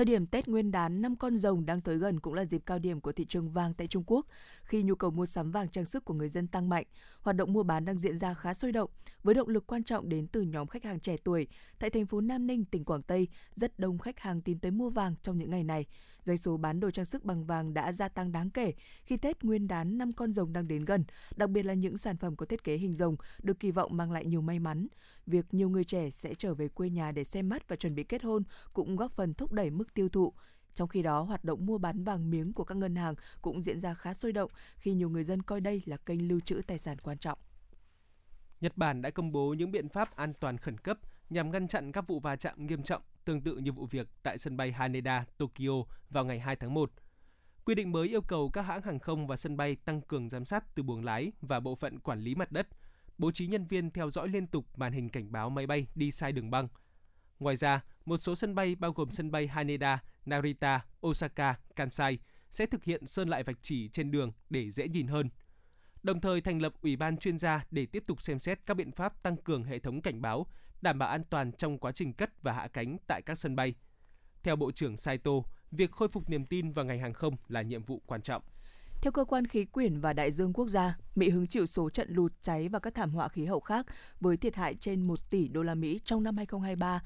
Thời 0.00 0.04
điểm 0.04 0.26
Tết 0.26 0.48
Nguyên 0.48 0.70
đán 0.70 1.02
năm 1.02 1.16
con 1.16 1.36
rồng 1.36 1.66
đang 1.66 1.80
tới 1.80 1.98
gần 1.98 2.20
cũng 2.20 2.34
là 2.34 2.44
dịp 2.44 2.62
cao 2.66 2.78
điểm 2.78 3.00
của 3.00 3.12
thị 3.12 3.24
trường 3.28 3.50
vàng 3.50 3.74
tại 3.74 3.86
Trung 3.86 4.04
Quốc. 4.06 4.26
Khi 4.62 4.82
nhu 4.82 4.94
cầu 4.94 5.10
mua 5.10 5.26
sắm 5.26 5.50
vàng 5.50 5.68
trang 5.68 5.84
sức 5.84 6.04
của 6.04 6.14
người 6.14 6.28
dân 6.28 6.46
tăng 6.46 6.68
mạnh, 6.68 6.84
hoạt 7.20 7.36
động 7.36 7.52
mua 7.52 7.62
bán 7.62 7.84
đang 7.84 7.98
diễn 7.98 8.16
ra 8.16 8.34
khá 8.34 8.54
sôi 8.54 8.72
động, 8.72 8.90
với 9.22 9.34
động 9.34 9.48
lực 9.48 9.66
quan 9.66 9.84
trọng 9.84 10.08
đến 10.08 10.26
từ 10.26 10.42
nhóm 10.42 10.66
khách 10.66 10.84
hàng 10.84 11.00
trẻ 11.00 11.16
tuổi. 11.24 11.46
Tại 11.78 11.90
thành 11.90 12.06
phố 12.06 12.20
Nam 12.20 12.46
Ninh, 12.46 12.64
tỉnh 12.64 12.84
Quảng 12.84 13.02
Tây, 13.02 13.28
rất 13.54 13.78
đông 13.78 13.98
khách 13.98 14.20
hàng 14.20 14.40
tìm 14.40 14.58
tới 14.58 14.70
mua 14.70 14.90
vàng 14.90 15.14
trong 15.22 15.38
những 15.38 15.50
ngày 15.50 15.64
này. 15.64 15.86
Doanh 16.24 16.36
số 16.36 16.56
bán 16.56 16.80
đồ 16.80 16.90
trang 16.90 17.04
sức 17.04 17.24
bằng 17.24 17.44
vàng 17.44 17.74
đã 17.74 17.92
gia 17.92 18.08
tăng 18.08 18.32
đáng 18.32 18.50
kể 18.50 18.72
khi 19.04 19.16
Tết 19.16 19.44
Nguyên 19.44 19.68
đán 19.68 19.98
năm 19.98 20.12
con 20.12 20.32
rồng 20.32 20.52
đang 20.52 20.68
đến 20.68 20.84
gần, 20.84 21.04
đặc 21.36 21.50
biệt 21.50 21.62
là 21.62 21.74
những 21.74 21.96
sản 21.96 22.16
phẩm 22.16 22.36
có 22.36 22.46
thiết 22.46 22.64
kế 22.64 22.76
hình 22.76 22.94
rồng 22.94 23.16
được 23.42 23.60
kỳ 23.60 23.70
vọng 23.70 23.96
mang 23.96 24.12
lại 24.12 24.24
nhiều 24.26 24.40
may 24.40 24.58
mắn. 24.58 24.86
Việc 25.26 25.54
nhiều 25.54 25.68
người 25.68 25.84
trẻ 25.84 26.10
sẽ 26.10 26.34
trở 26.34 26.54
về 26.54 26.68
quê 26.68 26.90
nhà 26.90 27.12
để 27.12 27.24
xem 27.24 27.48
mắt 27.48 27.68
và 27.68 27.76
chuẩn 27.76 27.94
bị 27.94 28.04
kết 28.04 28.22
hôn 28.22 28.42
cũng 28.72 28.96
góp 28.96 29.10
phần 29.10 29.34
thúc 29.34 29.52
đẩy 29.52 29.70
mức 29.70 29.94
tiêu 29.94 30.08
thụ. 30.08 30.32
Trong 30.74 30.88
khi 30.88 31.02
đó, 31.02 31.22
hoạt 31.22 31.44
động 31.44 31.66
mua 31.66 31.78
bán 31.78 32.04
vàng 32.04 32.30
miếng 32.30 32.52
của 32.52 32.64
các 32.64 32.74
ngân 32.74 32.96
hàng 32.96 33.14
cũng 33.42 33.62
diễn 33.62 33.80
ra 33.80 33.94
khá 33.94 34.14
sôi 34.14 34.32
động 34.32 34.50
khi 34.76 34.92
nhiều 34.92 35.08
người 35.08 35.24
dân 35.24 35.42
coi 35.42 35.60
đây 35.60 35.82
là 35.86 35.96
kênh 35.96 36.28
lưu 36.28 36.40
trữ 36.40 36.60
tài 36.66 36.78
sản 36.78 36.98
quan 36.98 37.18
trọng. 37.18 37.38
Nhật 38.60 38.76
Bản 38.76 39.02
đã 39.02 39.10
công 39.10 39.32
bố 39.32 39.54
những 39.54 39.70
biện 39.70 39.88
pháp 39.88 40.16
an 40.16 40.32
toàn 40.40 40.58
khẩn 40.58 40.78
cấp 40.78 40.98
nhằm 41.30 41.50
ngăn 41.50 41.68
chặn 41.68 41.92
các 41.92 42.08
vụ 42.08 42.20
va 42.20 42.36
chạm 42.36 42.66
nghiêm 42.66 42.82
trọng 42.82 43.02
tương 43.30 43.40
tự 43.40 43.56
như 43.56 43.72
vụ 43.72 43.86
việc 43.86 44.08
tại 44.22 44.38
sân 44.38 44.56
bay 44.56 44.72
Haneda, 44.72 45.24
Tokyo 45.38 45.84
vào 46.10 46.24
ngày 46.24 46.40
2 46.40 46.56
tháng 46.56 46.74
1. 46.74 46.92
Quy 47.64 47.74
định 47.74 47.92
mới 47.92 48.08
yêu 48.08 48.22
cầu 48.22 48.50
các 48.50 48.62
hãng 48.62 48.82
hàng 48.82 48.98
không 48.98 49.26
và 49.26 49.36
sân 49.36 49.56
bay 49.56 49.76
tăng 49.76 50.00
cường 50.00 50.28
giám 50.28 50.44
sát 50.44 50.74
từ 50.74 50.82
buồng 50.82 51.04
lái 51.04 51.32
và 51.40 51.60
bộ 51.60 51.74
phận 51.74 51.98
quản 51.98 52.20
lý 52.20 52.34
mặt 52.34 52.52
đất, 52.52 52.68
bố 53.18 53.30
trí 53.32 53.46
nhân 53.46 53.64
viên 53.64 53.90
theo 53.90 54.10
dõi 54.10 54.28
liên 54.28 54.46
tục 54.46 54.78
màn 54.78 54.92
hình 54.92 55.08
cảnh 55.08 55.32
báo 55.32 55.50
máy 55.50 55.66
bay 55.66 55.86
đi 55.94 56.12
sai 56.12 56.32
đường 56.32 56.50
băng. 56.50 56.68
Ngoài 57.38 57.56
ra, 57.56 57.84
một 58.04 58.16
số 58.16 58.34
sân 58.34 58.54
bay 58.54 58.74
bao 58.74 58.92
gồm 58.92 59.10
sân 59.10 59.30
bay 59.30 59.46
Haneda, 59.46 60.02
Narita, 60.26 60.84
Osaka, 61.06 61.58
Kansai 61.76 62.18
sẽ 62.50 62.66
thực 62.66 62.84
hiện 62.84 63.06
sơn 63.06 63.28
lại 63.28 63.42
vạch 63.42 63.58
chỉ 63.62 63.88
trên 63.88 64.10
đường 64.10 64.32
để 64.50 64.70
dễ 64.70 64.88
nhìn 64.88 65.06
hơn. 65.06 65.30
đồng 66.02 66.20
thời 66.20 66.40
thành 66.40 66.62
lập 66.62 66.72
ủy 66.82 66.96
ban 66.96 67.16
chuyên 67.16 67.38
gia 67.38 67.64
để 67.70 67.86
tiếp 67.86 68.04
tục 68.06 68.22
xem 68.22 68.38
xét 68.38 68.66
các 68.66 68.74
biện 68.74 68.92
pháp 68.92 69.22
tăng 69.22 69.36
cường 69.36 69.64
hệ 69.64 69.78
thống 69.78 70.02
cảnh 70.02 70.22
báo, 70.22 70.46
đảm 70.82 70.98
bảo 70.98 71.08
an 71.08 71.24
toàn 71.30 71.52
trong 71.52 71.78
quá 71.78 71.92
trình 71.92 72.12
cất 72.12 72.42
và 72.42 72.52
hạ 72.52 72.68
cánh 72.72 72.96
tại 73.06 73.22
các 73.22 73.34
sân 73.34 73.56
bay. 73.56 73.74
Theo 74.42 74.56
Bộ 74.56 74.72
trưởng 74.72 74.96
Saito, 74.96 75.32
việc 75.70 75.90
khôi 75.90 76.08
phục 76.08 76.30
niềm 76.30 76.46
tin 76.46 76.72
vào 76.72 76.84
ngành 76.84 77.00
hàng 77.00 77.12
không 77.12 77.36
là 77.48 77.62
nhiệm 77.62 77.82
vụ 77.82 78.02
quan 78.06 78.22
trọng. 78.22 78.42
Theo 79.02 79.12
cơ 79.12 79.24
quan 79.24 79.46
khí 79.46 79.64
quyển 79.64 80.00
và 80.00 80.12
đại 80.12 80.30
dương 80.30 80.52
quốc 80.52 80.68
gia, 80.68 80.96
Mỹ 81.14 81.28
hứng 81.30 81.46
chịu 81.46 81.66
số 81.66 81.90
trận 81.90 82.08
lụt, 82.10 82.32
cháy 82.42 82.68
và 82.68 82.78
các 82.78 82.94
thảm 82.94 83.10
họa 83.10 83.28
khí 83.28 83.44
hậu 83.44 83.60
khác 83.60 83.86
với 84.20 84.36
thiệt 84.36 84.56
hại 84.56 84.74
trên 84.74 85.02
1 85.02 85.30
tỷ 85.30 85.48
đô 85.48 85.62
la 85.62 85.74
Mỹ 85.74 86.00
trong 86.04 86.22
năm 86.22 86.36
2023, 86.36 87.02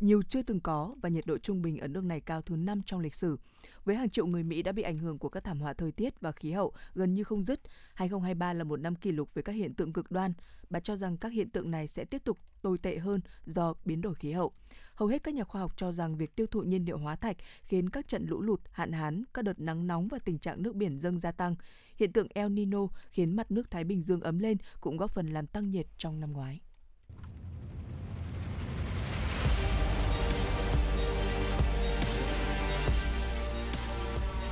nhiều 0.00 0.22
chưa 0.22 0.42
từng 0.42 0.60
có 0.60 0.94
và 1.02 1.08
nhiệt 1.08 1.26
độ 1.26 1.38
trung 1.38 1.62
bình 1.62 1.78
ở 1.78 1.88
nước 1.88 2.04
này 2.04 2.20
cao 2.20 2.42
thứ 2.42 2.56
năm 2.56 2.82
trong 2.86 3.00
lịch 3.00 3.14
sử. 3.14 3.36
Với 3.84 3.96
hàng 3.96 4.10
triệu 4.10 4.26
người 4.26 4.42
Mỹ 4.42 4.62
đã 4.62 4.72
bị 4.72 4.82
ảnh 4.82 4.98
hưởng 4.98 5.18
của 5.18 5.28
các 5.28 5.44
thảm 5.44 5.60
họa 5.60 5.72
thời 5.72 5.92
tiết 5.92 6.20
và 6.20 6.32
khí 6.32 6.52
hậu 6.52 6.72
gần 6.94 7.14
như 7.14 7.24
không 7.24 7.44
dứt, 7.44 7.60
2023 7.94 8.52
là 8.52 8.64
một 8.64 8.80
năm 8.80 8.94
kỷ 8.94 9.12
lục 9.12 9.34
về 9.34 9.42
các 9.42 9.52
hiện 9.52 9.74
tượng 9.74 9.92
cực 9.92 10.10
đoan. 10.10 10.32
Bà 10.70 10.80
cho 10.80 10.96
rằng 10.96 11.16
các 11.16 11.32
hiện 11.32 11.50
tượng 11.50 11.70
này 11.70 11.86
sẽ 11.86 12.04
tiếp 12.04 12.24
tục 12.24 12.38
tồi 12.62 12.78
tệ 12.78 12.98
hơn 12.98 13.20
do 13.46 13.74
biến 13.84 14.00
đổi 14.00 14.14
khí 14.14 14.32
hậu. 14.32 14.52
Hầu 14.94 15.08
hết 15.08 15.22
các 15.22 15.34
nhà 15.34 15.44
khoa 15.44 15.60
học 15.60 15.72
cho 15.76 15.92
rằng 15.92 16.16
việc 16.16 16.36
tiêu 16.36 16.46
thụ 16.46 16.62
nhiên 16.62 16.84
liệu 16.84 16.98
hóa 16.98 17.16
thạch 17.16 17.36
khiến 17.62 17.90
các 17.90 18.08
trận 18.08 18.26
lũ 18.28 18.40
lụt, 18.40 18.60
hạn 18.70 18.92
hán, 18.92 19.24
các 19.34 19.42
đợt 19.42 19.60
nắng 19.60 19.86
nóng 19.86 20.08
và 20.08 20.18
tình 20.18 20.38
trạng 20.38 20.62
nước 20.62 20.74
biển 20.74 20.98
dâng 20.98 21.18
gia 21.18 21.32
tăng. 21.32 21.54
Hiện 21.96 22.12
tượng 22.12 22.28
El 22.34 22.48
Nino 22.48 22.86
khiến 23.10 23.36
mặt 23.36 23.50
nước 23.50 23.70
Thái 23.70 23.84
Bình 23.84 24.02
Dương 24.02 24.20
ấm 24.20 24.38
lên 24.38 24.56
cũng 24.80 24.96
góp 24.96 25.10
phần 25.10 25.26
làm 25.26 25.46
tăng 25.46 25.70
nhiệt 25.70 25.86
trong 25.96 26.20
năm 26.20 26.32
ngoái. 26.32 26.60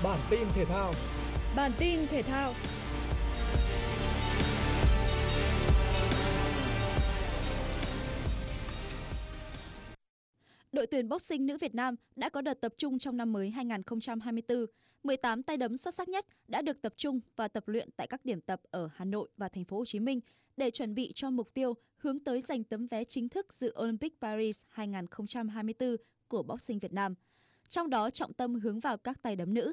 Bản 0.04 0.18
tin 0.30 0.48
thể 0.54 0.64
thao. 0.64 0.92
Bản 1.56 1.72
tin 1.78 2.06
thể 2.06 2.22
thao. 2.22 2.52
Đội 10.72 10.86
tuyển 10.86 11.08
boxing 11.08 11.46
nữ 11.46 11.58
Việt 11.60 11.74
Nam 11.74 11.94
đã 12.16 12.28
có 12.28 12.40
đợt 12.40 12.60
tập 12.60 12.72
trung 12.76 12.98
trong 12.98 13.16
năm 13.16 13.32
mới 13.32 13.50
2024. 13.50 14.66
18 15.02 15.42
tay 15.42 15.56
đấm 15.56 15.76
xuất 15.76 15.94
sắc 15.94 16.08
nhất 16.08 16.26
đã 16.48 16.62
được 16.62 16.82
tập 16.82 16.94
trung 16.96 17.20
và 17.36 17.48
tập 17.48 17.68
luyện 17.68 17.88
tại 17.96 18.06
các 18.06 18.24
điểm 18.24 18.40
tập 18.40 18.60
ở 18.70 18.88
Hà 18.94 19.04
Nội 19.04 19.28
và 19.36 19.48
thành 19.48 19.64
phố 19.64 19.78
Hồ 19.78 19.84
Chí 19.84 20.00
Minh 20.00 20.20
để 20.56 20.70
chuẩn 20.70 20.94
bị 20.94 21.12
cho 21.14 21.30
mục 21.30 21.54
tiêu 21.54 21.74
hướng 21.96 22.18
tới 22.18 22.40
giành 22.40 22.64
tấm 22.64 22.86
vé 22.86 23.04
chính 23.04 23.28
thức 23.28 23.52
dự 23.52 23.74
Olympic 23.82 24.20
Paris 24.20 24.62
2024 24.68 25.96
của 26.28 26.42
boxing 26.42 26.78
Việt 26.78 26.92
Nam. 26.92 27.14
Trong 27.68 27.90
đó 27.90 28.10
trọng 28.10 28.32
tâm 28.32 28.54
hướng 28.54 28.80
vào 28.80 28.96
các 28.96 29.22
tay 29.22 29.36
đấm 29.36 29.54
nữ. 29.54 29.72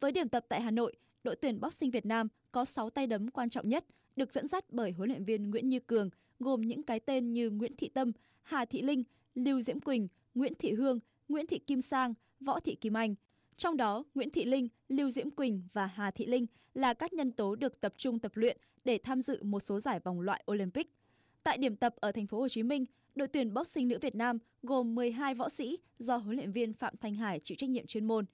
Với 0.00 0.12
điểm 0.12 0.28
tập 0.28 0.44
tại 0.48 0.60
Hà 0.60 0.70
Nội, 0.70 0.96
đội 1.24 1.36
tuyển 1.36 1.60
boxing 1.60 1.90
Việt 1.90 2.06
Nam 2.06 2.28
có 2.52 2.64
6 2.64 2.90
tay 2.90 3.06
đấm 3.06 3.30
quan 3.30 3.48
trọng 3.48 3.68
nhất, 3.68 3.84
được 4.16 4.32
dẫn 4.32 4.48
dắt 4.48 4.64
bởi 4.68 4.92
huấn 4.92 5.08
luyện 5.08 5.24
viên 5.24 5.50
Nguyễn 5.50 5.68
Như 5.68 5.80
Cường, 5.80 6.10
gồm 6.38 6.60
những 6.60 6.82
cái 6.82 7.00
tên 7.00 7.32
như 7.32 7.50
Nguyễn 7.50 7.76
Thị 7.76 7.88
Tâm, 7.88 8.12
Hà 8.42 8.64
Thị 8.64 8.82
Linh, 8.82 9.04
Lưu 9.34 9.60
Diễm 9.60 9.80
Quỳnh, 9.80 10.08
Nguyễn 10.34 10.54
Thị 10.54 10.72
Hương, 10.72 10.98
Nguyễn 11.28 11.46
Thị 11.46 11.58
Kim 11.58 11.80
Sang, 11.80 12.14
Võ 12.40 12.60
Thị 12.60 12.74
Kim 12.74 12.96
Anh. 12.96 13.14
Trong 13.56 13.76
đó, 13.76 14.04
Nguyễn 14.14 14.30
Thị 14.30 14.44
Linh, 14.44 14.68
Lưu 14.88 15.10
Diễm 15.10 15.30
Quỳnh 15.30 15.62
và 15.72 15.86
Hà 15.86 16.10
Thị 16.10 16.26
Linh 16.26 16.46
là 16.74 16.94
các 16.94 17.12
nhân 17.12 17.32
tố 17.32 17.54
được 17.54 17.80
tập 17.80 17.94
trung 17.96 18.18
tập 18.18 18.32
luyện 18.34 18.56
để 18.84 18.98
tham 19.02 19.20
dự 19.20 19.42
một 19.42 19.60
số 19.60 19.80
giải 19.80 20.00
vòng 20.00 20.20
loại 20.20 20.44
Olympic. 20.50 20.94
Tại 21.42 21.58
điểm 21.58 21.76
tập 21.76 21.94
ở 21.96 22.12
thành 22.12 22.26
phố 22.26 22.40
Hồ 22.40 22.48
Chí 22.48 22.62
Minh, 22.62 22.84
đội 23.14 23.28
tuyển 23.28 23.54
boxing 23.54 23.88
nữ 23.88 23.98
Việt 23.98 24.14
Nam 24.14 24.38
gồm 24.62 24.94
12 24.94 25.34
võ 25.34 25.48
sĩ 25.48 25.78
do 25.98 26.16
huấn 26.16 26.36
luyện 26.36 26.52
viên 26.52 26.72
Phạm 26.72 26.96
Thanh 26.96 27.14
Hải 27.14 27.40
chịu 27.40 27.56
trách 27.56 27.70
nhiệm 27.70 27.86
chuyên 27.86 28.04
môn. 28.04 28.24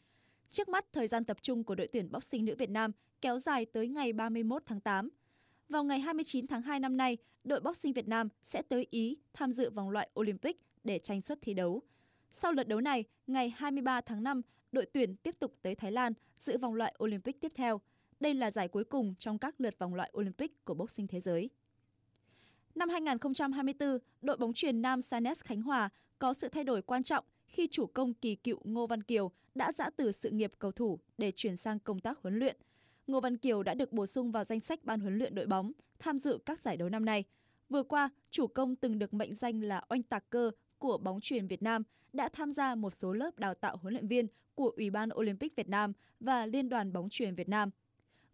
Trước 0.50 0.68
mắt, 0.68 0.84
thời 0.92 1.06
gian 1.06 1.24
tập 1.24 1.42
trung 1.42 1.64
của 1.64 1.74
đội 1.74 1.88
tuyển 1.92 2.12
boxing 2.12 2.44
nữ 2.44 2.54
Việt 2.58 2.70
Nam 2.70 2.92
kéo 3.20 3.38
dài 3.38 3.64
tới 3.64 3.88
ngày 3.88 4.12
31 4.12 4.62
tháng 4.66 4.80
8. 4.80 5.08
Vào 5.68 5.84
ngày 5.84 6.00
29 6.00 6.46
tháng 6.46 6.62
2 6.62 6.80
năm 6.80 6.96
nay, 6.96 7.16
đội 7.44 7.60
boxing 7.60 7.92
Việt 7.92 8.08
Nam 8.08 8.28
sẽ 8.42 8.62
tới 8.62 8.86
Ý 8.90 9.16
tham 9.34 9.52
dự 9.52 9.70
vòng 9.70 9.90
loại 9.90 10.08
Olympic 10.20 10.60
để 10.84 10.98
tranh 10.98 11.20
suất 11.20 11.38
thi 11.42 11.54
đấu. 11.54 11.82
Sau 12.30 12.52
lượt 12.52 12.68
đấu 12.68 12.80
này, 12.80 13.04
ngày 13.26 13.54
23 13.56 14.00
tháng 14.00 14.22
5, 14.22 14.42
đội 14.72 14.86
tuyển 14.86 15.16
tiếp 15.16 15.38
tục 15.38 15.54
tới 15.62 15.74
Thái 15.74 15.92
Lan 15.92 16.12
dự 16.38 16.58
vòng 16.58 16.74
loại 16.74 16.94
Olympic 17.04 17.40
tiếp 17.40 17.52
theo. 17.54 17.80
Đây 18.20 18.34
là 18.34 18.50
giải 18.50 18.68
cuối 18.68 18.84
cùng 18.84 19.14
trong 19.18 19.38
các 19.38 19.60
lượt 19.60 19.78
vòng 19.78 19.94
loại 19.94 20.12
Olympic 20.18 20.64
của 20.64 20.74
boxing 20.74 21.06
thế 21.06 21.20
giới. 21.20 21.50
Năm 22.76 22.88
2024, 22.88 23.98
đội 24.22 24.36
bóng 24.36 24.52
truyền 24.52 24.82
nam 24.82 25.00
Sanes 25.02 25.44
Khánh 25.44 25.62
Hòa 25.62 25.88
có 26.18 26.34
sự 26.34 26.48
thay 26.48 26.64
đổi 26.64 26.82
quan 26.82 27.02
trọng 27.02 27.24
khi 27.46 27.68
chủ 27.70 27.86
công 27.86 28.14
kỳ 28.14 28.34
cựu 28.34 28.58
Ngô 28.64 28.86
Văn 28.86 29.02
Kiều 29.02 29.30
đã 29.54 29.72
giã 29.72 29.90
từ 29.96 30.12
sự 30.12 30.30
nghiệp 30.30 30.52
cầu 30.58 30.72
thủ 30.72 30.98
để 31.18 31.32
chuyển 31.36 31.56
sang 31.56 31.78
công 31.78 32.00
tác 32.00 32.18
huấn 32.18 32.38
luyện. 32.38 32.56
Ngô 33.06 33.20
Văn 33.20 33.36
Kiều 33.36 33.62
đã 33.62 33.74
được 33.74 33.92
bổ 33.92 34.06
sung 34.06 34.32
vào 34.32 34.44
danh 34.44 34.60
sách 34.60 34.84
ban 34.84 35.00
huấn 35.00 35.18
luyện 35.18 35.34
đội 35.34 35.46
bóng 35.46 35.72
tham 35.98 36.18
dự 36.18 36.38
các 36.46 36.60
giải 36.60 36.76
đấu 36.76 36.88
năm 36.88 37.04
nay. 37.04 37.24
Vừa 37.68 37.82
qua, 37.82 38.10
chủ 38.30 38.46
công 38.46 38.76
từng 38.76 38.98
được 38.98 39.14
mệnh 39.14 39.34
danh 39.34 39.60
là 39.60 39.84
oanh 39.88 40.02
tạc 40.02 40.30
cơ 40.30 40.50
của 40.78 40.98
bóng 40.98 41.20
truyền 41.20 41.46
Việt 41.46 41.62
Nam 41.62 41.82
đã 42.12 42.28
tham 42.28 42.52
gia 42.52 42.74
một 42.74 42.90
số 42.90 43.12
lớp 43.12 43.38
đào 43.38 43.54
tạo 43.54 43.76
huấn 43.76 43.94
luyện 43.94 44.08
viên 44.08 44.26
của 44.54 44.72
Ủy 44.76 44.90
ban 44.90 45.08
Olympic 45.14 45.56
Việt 45.56 45.68
Nam 45.68 45.92
và 46.20 46.46
Liên 46.46 46.68
đoàn 46.68 46.92
bóng 46.92 47.08
truyền 47.10 47.34
Việt 47.34 47.48
Nam. 47.48 47.70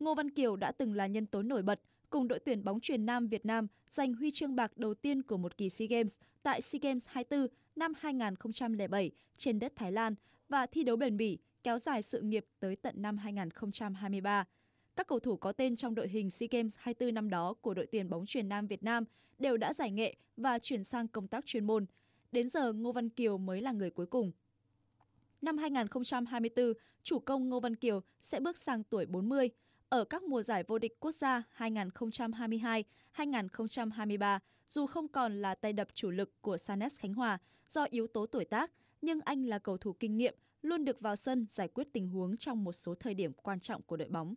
Ngô 0.00 0.14
Văn 0.14 0.30
Kiều 0.30 0.56
đã 0.56 0.72
từng 0.72 0.94
là 0.94 1.06
nhân 1.06 1.26
tố 1.26 1.42
nổi 1.42 1.62
bật 1.62 1.80
cùng 2.12 2.28
đội 2.28 2.38
tuyển 2.38 2.64
bóng 2.64 2.80
truyền 2.80 3.06
nam 3.06 3.28
Việt 3.28 3.46
Nam 3.46 3.66
giành 3.90 4.14
huy 4.14 4.30
chương 4.30 4.56
bạc 4.56 4.76
đầu 4.76 4.94
tiên 4.94 5.22
của 5.22 5.36
một 5.36 5.56
kỳ 5.56 5.70
SEA 5.70 5.88
Games 5.88 6.18
tại 6.42 6.60
SEA 6.60 6.78
Games 6.82 7.06
24 7.08 7.46
năm 7.76 7.92
2007 8.00 9.10
trên 9.36 9.58
đất 9.58 9.72
Thái 9.76 9.92
Lan 9.92 10.14
và 10.48 10.66
thi 10.66 10.82
đấu 10.84 10.96
bền 10.96 11.16
bỉ 11.16 11.38
kéo 11.62 11.78
dài 11.78 12.02
sự 12.02 12.20
nghiệp 12.20 12.46
tới 12.60 12.76
tận 12.76 13.02
năm 13.02 13.18
2023. 13.18 14.44
Các 14.96 15.06
cầu 15.06 15.20
thủ 15.20 15.36
có 15.36 15.52
tên 15.52 15.76
trong 15.76 15.94
đội 15.94 16.08
hình 16.08 16.30
SEA 16.30 16.46
Games 16.50 16.74
24 16.78 17.14
năm 17.14 17.30
đó 17.30 17.54
của 17.60 17.74
đội 17.74 17.86
tuyển 17.86 18.10
bóng 18.10 18.26
truyền 18.26 18.48
nam 18.48 18.66
Việt 18.66 18.82
Nam 18.82 19.04
đều 19.38 19.56
đã 19.56 19.72
giải 19.72 19.90
nghệ 19.90 20.16
và 20.36 20.58
chuyển 20.58 20.84
sang 20.84 21.08
công 21.08 21.28
tác 21.28 21.46
chuyên 21.46 21.66
môn. 21.66 21.86
Đến 22.32 22.48
giờ 22.48 22.72
Ngô 22.72 22.92
Văn 22.92 23.08
Kiều 23.08 23.38
mới 23.38 23.60
là 23.60 23.72
người 23.72 23.90
cuối 23.90 24.06
cùng. 24.06 24.32
Năm 25.42 25.58
2024, 25.58 26.72
chủ 27.02 27.18
công 27.18 27.48
Ngô 27.48 27.60
Văn 27.60 27.76
Kiều 27.76 28.00
sẽ 28.20 28.40
bước 28.40 28.56
sang 28.56 28.82
tuổi 28.84 29.06
40. 29.06 29.50
Ở 29.92 30.04
các 30.04 30.22
mùa 30.22 30.42
giải 30.42 30.62
vô 30.62 30.78
địch 30.78 31.00
quốc 31.00 31.10
gia 31.10 31.42
2022-2023, 31.58 34.38
dù 34.68 34.86
không 34.86 35.08
còn 35.08 35.42
là 35.42 35.54
tay 35.54 35.72
đập 35.72 35.88
chủ 35.94 36.10
lực 36.10 36.42
của 36.42 36.56
Sanes 36.56 37.00
Khánh 37.00 37.14
Hòa 37.14 37.38
do 37.68 37.86
yếu 37.90 38.06
tố 38.06 38.26
tuổi 38.26 38.44
tác, 38.44 38.72
nhưng 39.02 39.20
anh 39.20 39.42
là 39.42 39.58
cầu 39.58 39.76
thủ 39.76 39.92
kinh 39.92 40.16
nghiệm, 40.16 40.34
luôn 40.62 40.84
được 40.84 41.00
vào 41.00 41.16
sân 41.16 41.46
giải 41.50 41.68
quyết 41.68 41.88
tình 41.92 42.08
huống 42.08 42.36
trong 42.36 42.64
một 42.64 42.72
số 42.72 42.94
thời 42.94 43.14
điểm 43.14 43.32
quan 43.32 43.60
trọng 43.60 43.82
của 43.82 43.96
đội 43.96 44.08
bóng. 44.08 44.34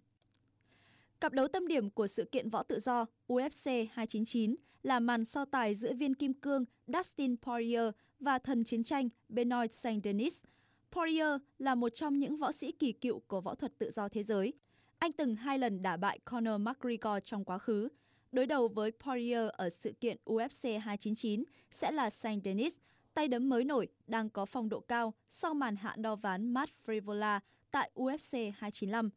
Cặp 1.21 1.33
đấu 1.33 1.47
tâm 1.47 1.67
điểm 1.67 1.89
của 1.89 2.07
sự 2.07 2.25
kiện 2.25 2.49
võ 2.49 2.63
tự 2.63 2.79
do 2.79 3.05
UFC 3.27 3.87
299 3.91 4.55
là 4.83 4.99
màn 4.99 5.25
so 5.25 5.45
tài 5.45 5.73
giữa 5.73 5.93
viên 5.93 6.13
kim 6.13 6.33
cương 6.33 6.65
Dustin 6.87 7.37
Poirier 7.37 7.89
và 8.19 8.39
thần 8.39 8.63
chiến 8.63 8.83
tranh 8.83 9.09
Benoit 9.29 9.71
Saint-Denis. 9.71 10.43
Poirier 10.91 11.37
là 11.59 11.75
một 11.75 11.89
trong 11.89 12.19
những 12.19 12.37
võ 12.37 12.51
sĩ 12.51 12.71
kỳ 12.71 12.91
cựu 12.91 13.19
của 13.19 13.41
võ 13.41 13.55
thuật 13.55 13.77
tự 13.77 13.91
do 13.91 14.09
thế 14.09 14.23
giới. 14.23 14.53
Anh 14.99 15.11
từng 15.11 15.35
hai 15.35 15.59
lần 15.59 15.81
đả 15.81 15.97
bại 15.97 16.19
Conor 16.25 16.61
McGregor 16.61 17.23
trong 17.23 17.45
quá 17.45 17.57
khứ. 17.57 17.89
Đối 18.31 18.45
đầu 18.45 18.67
với 18.67 18.91
Poirier 18.91 19.49
ở 19.53 19.69
sự 19.69 19.91
kiện 19.91 20.17
UFC 20.25 20.79
299 20.81 21.43
sẽ 21.71 21.91
là 21.91 22.09
Saint-Denis, 22.09 22.69
tay 23.13 23.27
đấm 23.27 23.49
mới 23.49 23.63
nổi 23.63 23.87
đang 24.07 24.29
có 24.29 24.45
phong 24.45 24.69
độ 24.69 24.79
cao 24.79 25.13
sau 25.29 25.53
màn 25.53 25.75
hạ 25.75 25.95
đo 25.97 26.15
ván 26.15 26.53
Matt 26.53 26.71
Frivola 26.85 27.39
tại 27.71 27.91
UFC 27.95 28.51
295. 28.57 29.09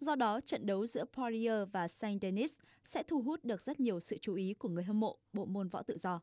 Do 0.00 0.14
đó, 0.14 0.40
trận 0.40 0.66
đấu 0.66 0.86
giữa 0.86 1.04
Poirier 1.04 1.68
và 1.72 1.88
Saint 1.88 2.22
Denis 2.22 2.54
sẽ 2.84 3.02
thu 3.02 3.22
hút 3.22 3.44
được 3.44 3.60
rất 3.60 3.80
nhiều 3.80 4.00
sự 4.00 4.18
chú 4.18 4.34
ý 4.34 4.54
của 4.54 4.68
người 4.68 4.84
hâm 4.84 5.00
mộ 5.00 5.18
bộ 5.32 5.44
môn 5.44 5.68
võ 5.68 5.82
tự 5.82 5.96
do. 5.96 6.20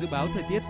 Dự 0.00 0.06
báo 0.12 0.26
thời 0.34 0.44
tiết 0.50 0.62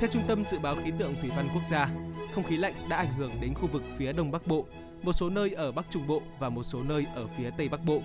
Theo 0.00 0.10
Trung 0.10 0.22
tâm 0.28 0.44
Dự 0.44 0.58
báo 0.58 0.76
Khí 0.84 0.92
tượng 0.98 1.14
Thủy 1.20 1.30
văn 1.36 1.48
Quốc 1.54 1.62
gia, 1.70 1.90
không 2.32 2.44
khí 2.44 2.56
lạnh 2.56 2.74
đã 2.88 2.96
ảnh 2.96 3.14
hưởng 3.16 3.32
đến 3.40 3.54
khu 3.54 3.68
vực 3.72 3.82
phía 3.98 4.12
Đông 4.12 4.30
Bắc 4.30 4.46
Bộ, 4.46 4.66
một 5.04 5.12
số 5.12 5.30
nơi 5.30 5.52
ở 5.52 5.72
Bắc 5.72 5.86
Trung 5.90 6.06
Bộ 6.06 6.22
và 6.38 6.48
một 6.48 6.62
số 6.62 6.82
nơi 6.82 7.06
ở 7.14 7.26
phía 7.26 7.50
Tây 7.50 7.68
Bắc 7.68 7.84
Bộ. 7.84 8.02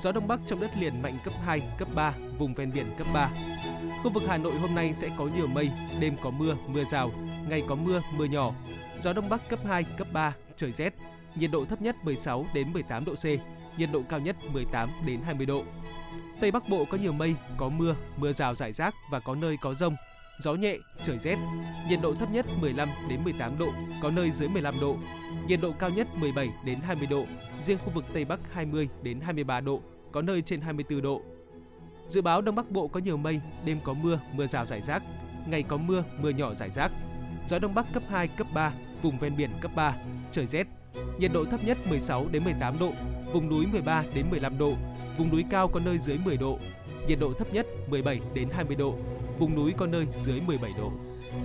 Gió 0.00 0.12
Đông 0.12 0.28
Bắc 0.28 0.40
trong 0.46 0.60
đất 0.60 0.70
liền 0.80 1.02
mạnh 1.02 1.18
cấp 1.24 1.34
2, 1.44 1.62
cấp 1.78 1.88
3, 1.94 2.14
vùng 2.38 2.54
ven 2.54 2.72
biển 2.72 2.86
cấp 2.98 3.06
3. 3.14 3.30
Khu 4.02 4.10
vực 4.10 4.22
Hà 4.28 4.38
Nội 4.38 4.54
hôm 4.54 4.74
nay 4.74 4.94
sẽ 4.94 5.08
có 5.18 5.24
nhiều 5.36 5.46
mây, 5.46 5.70
đêm 6.00 6.16
có 6.22 6.30
mưa, 6.30 6.56
mưa 6.66 6.84
rào, 6.84 7.10
ngày 7.48 7.62
có 7.68 7.74
mưa, 7.74 8.02
mưa 8.16 8.24
nhỏ. 8.24 8.52
Gió 9.00 9.12
Đông 9.12 9.28
Bắc 9.28 9.48
cấp 9.48 9.58
2, 9.66 9.84
cấp 9.98 10.08
3, 10.12 10.34
trời 10.56 10.72
rét, 10.72 10.94
nhiệt 11.34 11.50
độ 11.50 11.64
thấp 11.64 11.82
nhất 11.82 11.96
16 12.04 12.46
đến 12.54 12.72
18 12.72 13.04
độ 13.04 13.14
C, 13.14 13.24
nhiệt 13.78 13.88
độ 13.92 14.02
cao 14.08 14.20
nhất 14.20 14.36
18 14.52 14.90
đến 15.06 15.20
20 15.24 15.46
độ. 15.46 15.62
Tây 16.40 16.50
Bắc 16.50 16.68
Bộ 16.68 16.84
có 16.84 16.98
nhiều 16.98 17.12
mây, 17.12 17.34
có 17.56 17.68
mưa, 17.68 17.94
mưa 18.16 18.32
rào 18.32 18.54
rải 18.54 18.72
rác 18.72 18.94
và 19.10 19.20
có 19.20 19.34
nơi 19.34 19.56
có 19.60 19.74
rông. 19.74 19.96
Gió 20.38 20.54
nhẹ, 20.54 20.76
trời 21.04 21.18
rét. 21.18 21.36
Nhiệt 21.88 21.98
độ 22.02 22.14
thấp 22.14 22.30
nhất 22.32 22.46
15 22.60 22.88
đến 23.08 23.24
18 23.24 23.58
độ, 23.58 23.68
có 24.02 24.10
nơi 24.10 24.30
dưới 24.30 24.48
15 24.48 24.74
độ. 24.80 24.96
Nhiệt 25.48 25.60
độ 25.62 25.72
cao 25.78 25.90
nhất 25.90 26.06
17 26.20 26.50
đến 26.64 26.78
20 26.80 27.06
độ, 27.10 27.24
riêng 27.60 27.78
khu 27.78 27.90
vực 27.90 28.04
Tây 28.12 28.24
Bắc 28.24 28.40
20 28.52 28.88
đến 29.02 29.20
23 29.20 29.60
độ, 29.60 29.80
có 30.12 30.22
nơi 30.22 30.42
trên 30.42 30.60
24 30.60 31.02
độ. 31.02 31.22
Dự 32.08 32.22
báo 32.22 32.42
Đông 32.42 32.54
Bắc 32.54 32.70
Bộ 32.70 32.88
có 32.88 33.00
nhiều 33.00 33.16
mây, 33.16 33.40
đêm 33.64 33.78
có 33.84 33.92
mưa, 33.92 34.20
mưa 34.32 34.46
rào 34.46 34.66
rải 34.66 34.82
rác, 34.82 35.02
ngày 35.46 35.62
có 35.62 35.76
mưa, 35.76 36.04
mưa 36.20 36.30
nhỏ 36.30 36.54
rải 36.54 36.70
rác. 36.70 36.92
Gió 37.48 37.58
Đông 37.58 37.74
Bắc 37.74 37.92
cấp 37.92 38.02
2, 38.08 38.28
cấp 38.28 38.46
3, 38.54 38.72
vùng 39.02 39.18
ven 39.18 39.36
biển 39.36 39.50
cấp 39.60 39.70
3, 39.74 39.96
trời 40.32 40.46
rét, 40.46 40.66
nhiệt 41.18 41.30
độ 41.34 41.44
thấp 41.44 41.64
nhất 41.64 41.78
16 41.88 42.26
đến 42.32 42.44
18 42.44 42.78
độ, 42.78 42.92
vùng 43.32 43.48
núi 43.48 43.66
13 43.66 44.04
đến 44.14 44.26
15 44.30 44.58
độ, 44.58 44.72
vùng 45.18 45.30
núi 45.30 45.44
cao 45.50 45.68
có 45.68 45.80
nơi 45.80 45.98
dưới 45.98 46.18
10 46.24 46.36
độ, 46.36 46.58
nhiệt 47.08 47.18
độ 47.20 47.32
thấp 47.32 47.54
nhất 47.54 47.66
17 47.88 48.20
đến 48.34 48.48
20 48.50 48.76
độ, 48.76 48.94
vùng 49.38 49.54
núi 49.54 49.74
có 49.76 49.86
nơi 49.86 50.06
dưới 50.20 50.40
17 50.40 50.72
độ. 50.78 50.92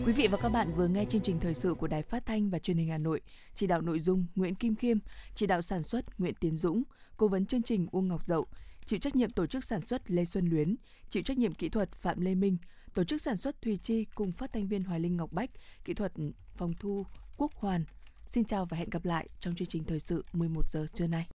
Quý 0.05 0.13
vị 0.13 0.27
và 0.27 0.37
các 0.37 0.49
bạn 0.49 0.71
vừa 0.75 0.87
nghe 0.87 1.05
chương 1.05 1.21
trình 1.21 1.39
thời 1.39 1.53
sự 1.53 1.73
của 1.73 1.87
Đài 1.87 2.01
Phát 2.01 2.25
thanh 2.25 2.49
và 2.49 2.59
Truyền 2.59 2.77
hình 2.77 2.89
Hà 2.89 2.97
Nội, 2.97 3.21
chỉ 3.53 3.67
đạo 3.67 3.81
nội 3.81 3.99
dung 3.99 4.25
Nguyễn 4.35 4.55
Kim 4.55 4.75
Khiêm, 4.75 4.97
chỉ 5.35 5.45
đạo 5.45 5.61
sản 5.61 5.83
xuất 5.83 6.19
Nguyễn 6.19 6.35
Tiến 6.35 6.57
Dũng, 6.57 6.83
cố 7.17 7.27
vấn 7.27 7.45
chương 7.45 7.61
trình 7.61 7.87
Uông 7.91 8.07
Ngọc 8.07 8.25
Dậu, 8.25 8.45
chịu 8.85 8.99
trách 8.99 9.15
nhiệm 9.15 9.31
tổ 9.31 9.45
chức 9.45 9.63
sản 9.63 9.81
xuất 9.81 10.11
Lê 10.11 10.25
Xuân 10.25 10.49
Luyến, 10.49 10.75
chịu 11.09 11.23
trách 11.23 11.37
nhiệm 11.37 11.53
kỹ 11.53 11.69
thuật 11.69 11.91
Phạm 11.91 12.19
Lê 12.19 12.35
Minh, 12.35 12.57
tổ 12.93 13.03
chức 13.03 13.21
sản 13.21 13.37
xuất 13.37 13.61
Thùy 13.61 13.77
Chi 13.77 14.05
cùng 14.15 14.31
phát 14.31 14.53
thanh 14.53 14.67
viên 14.67 14.83
Hoài 14.83 14.99
Linh 14.99 15.17
Ngọc 15.17 15.33
Bách, 15.33 15.49
kỹ 15.85 15.93
thuật 15.93 16.13
phòng 16.55 16.73
thu 16.79 17.05
Quốc 17.37 17.51
Hoàn. 17.55 17.83
Xin 18.27 18.45
chào 18.45 18.65
và 18.65 18.77
hẹn 18.77 18.89
gặp 18.89 19.05
lại 19.05 19.29
trong 19.39 19.55
chương 19.55 19.67
trình 19.67 19.83
thời 19.83 19.99
sự 19.99 20.25
11 20.33 20.69
giờ 20.69 20.85
trưa 20.93 21.07
nay. 21.07 21.27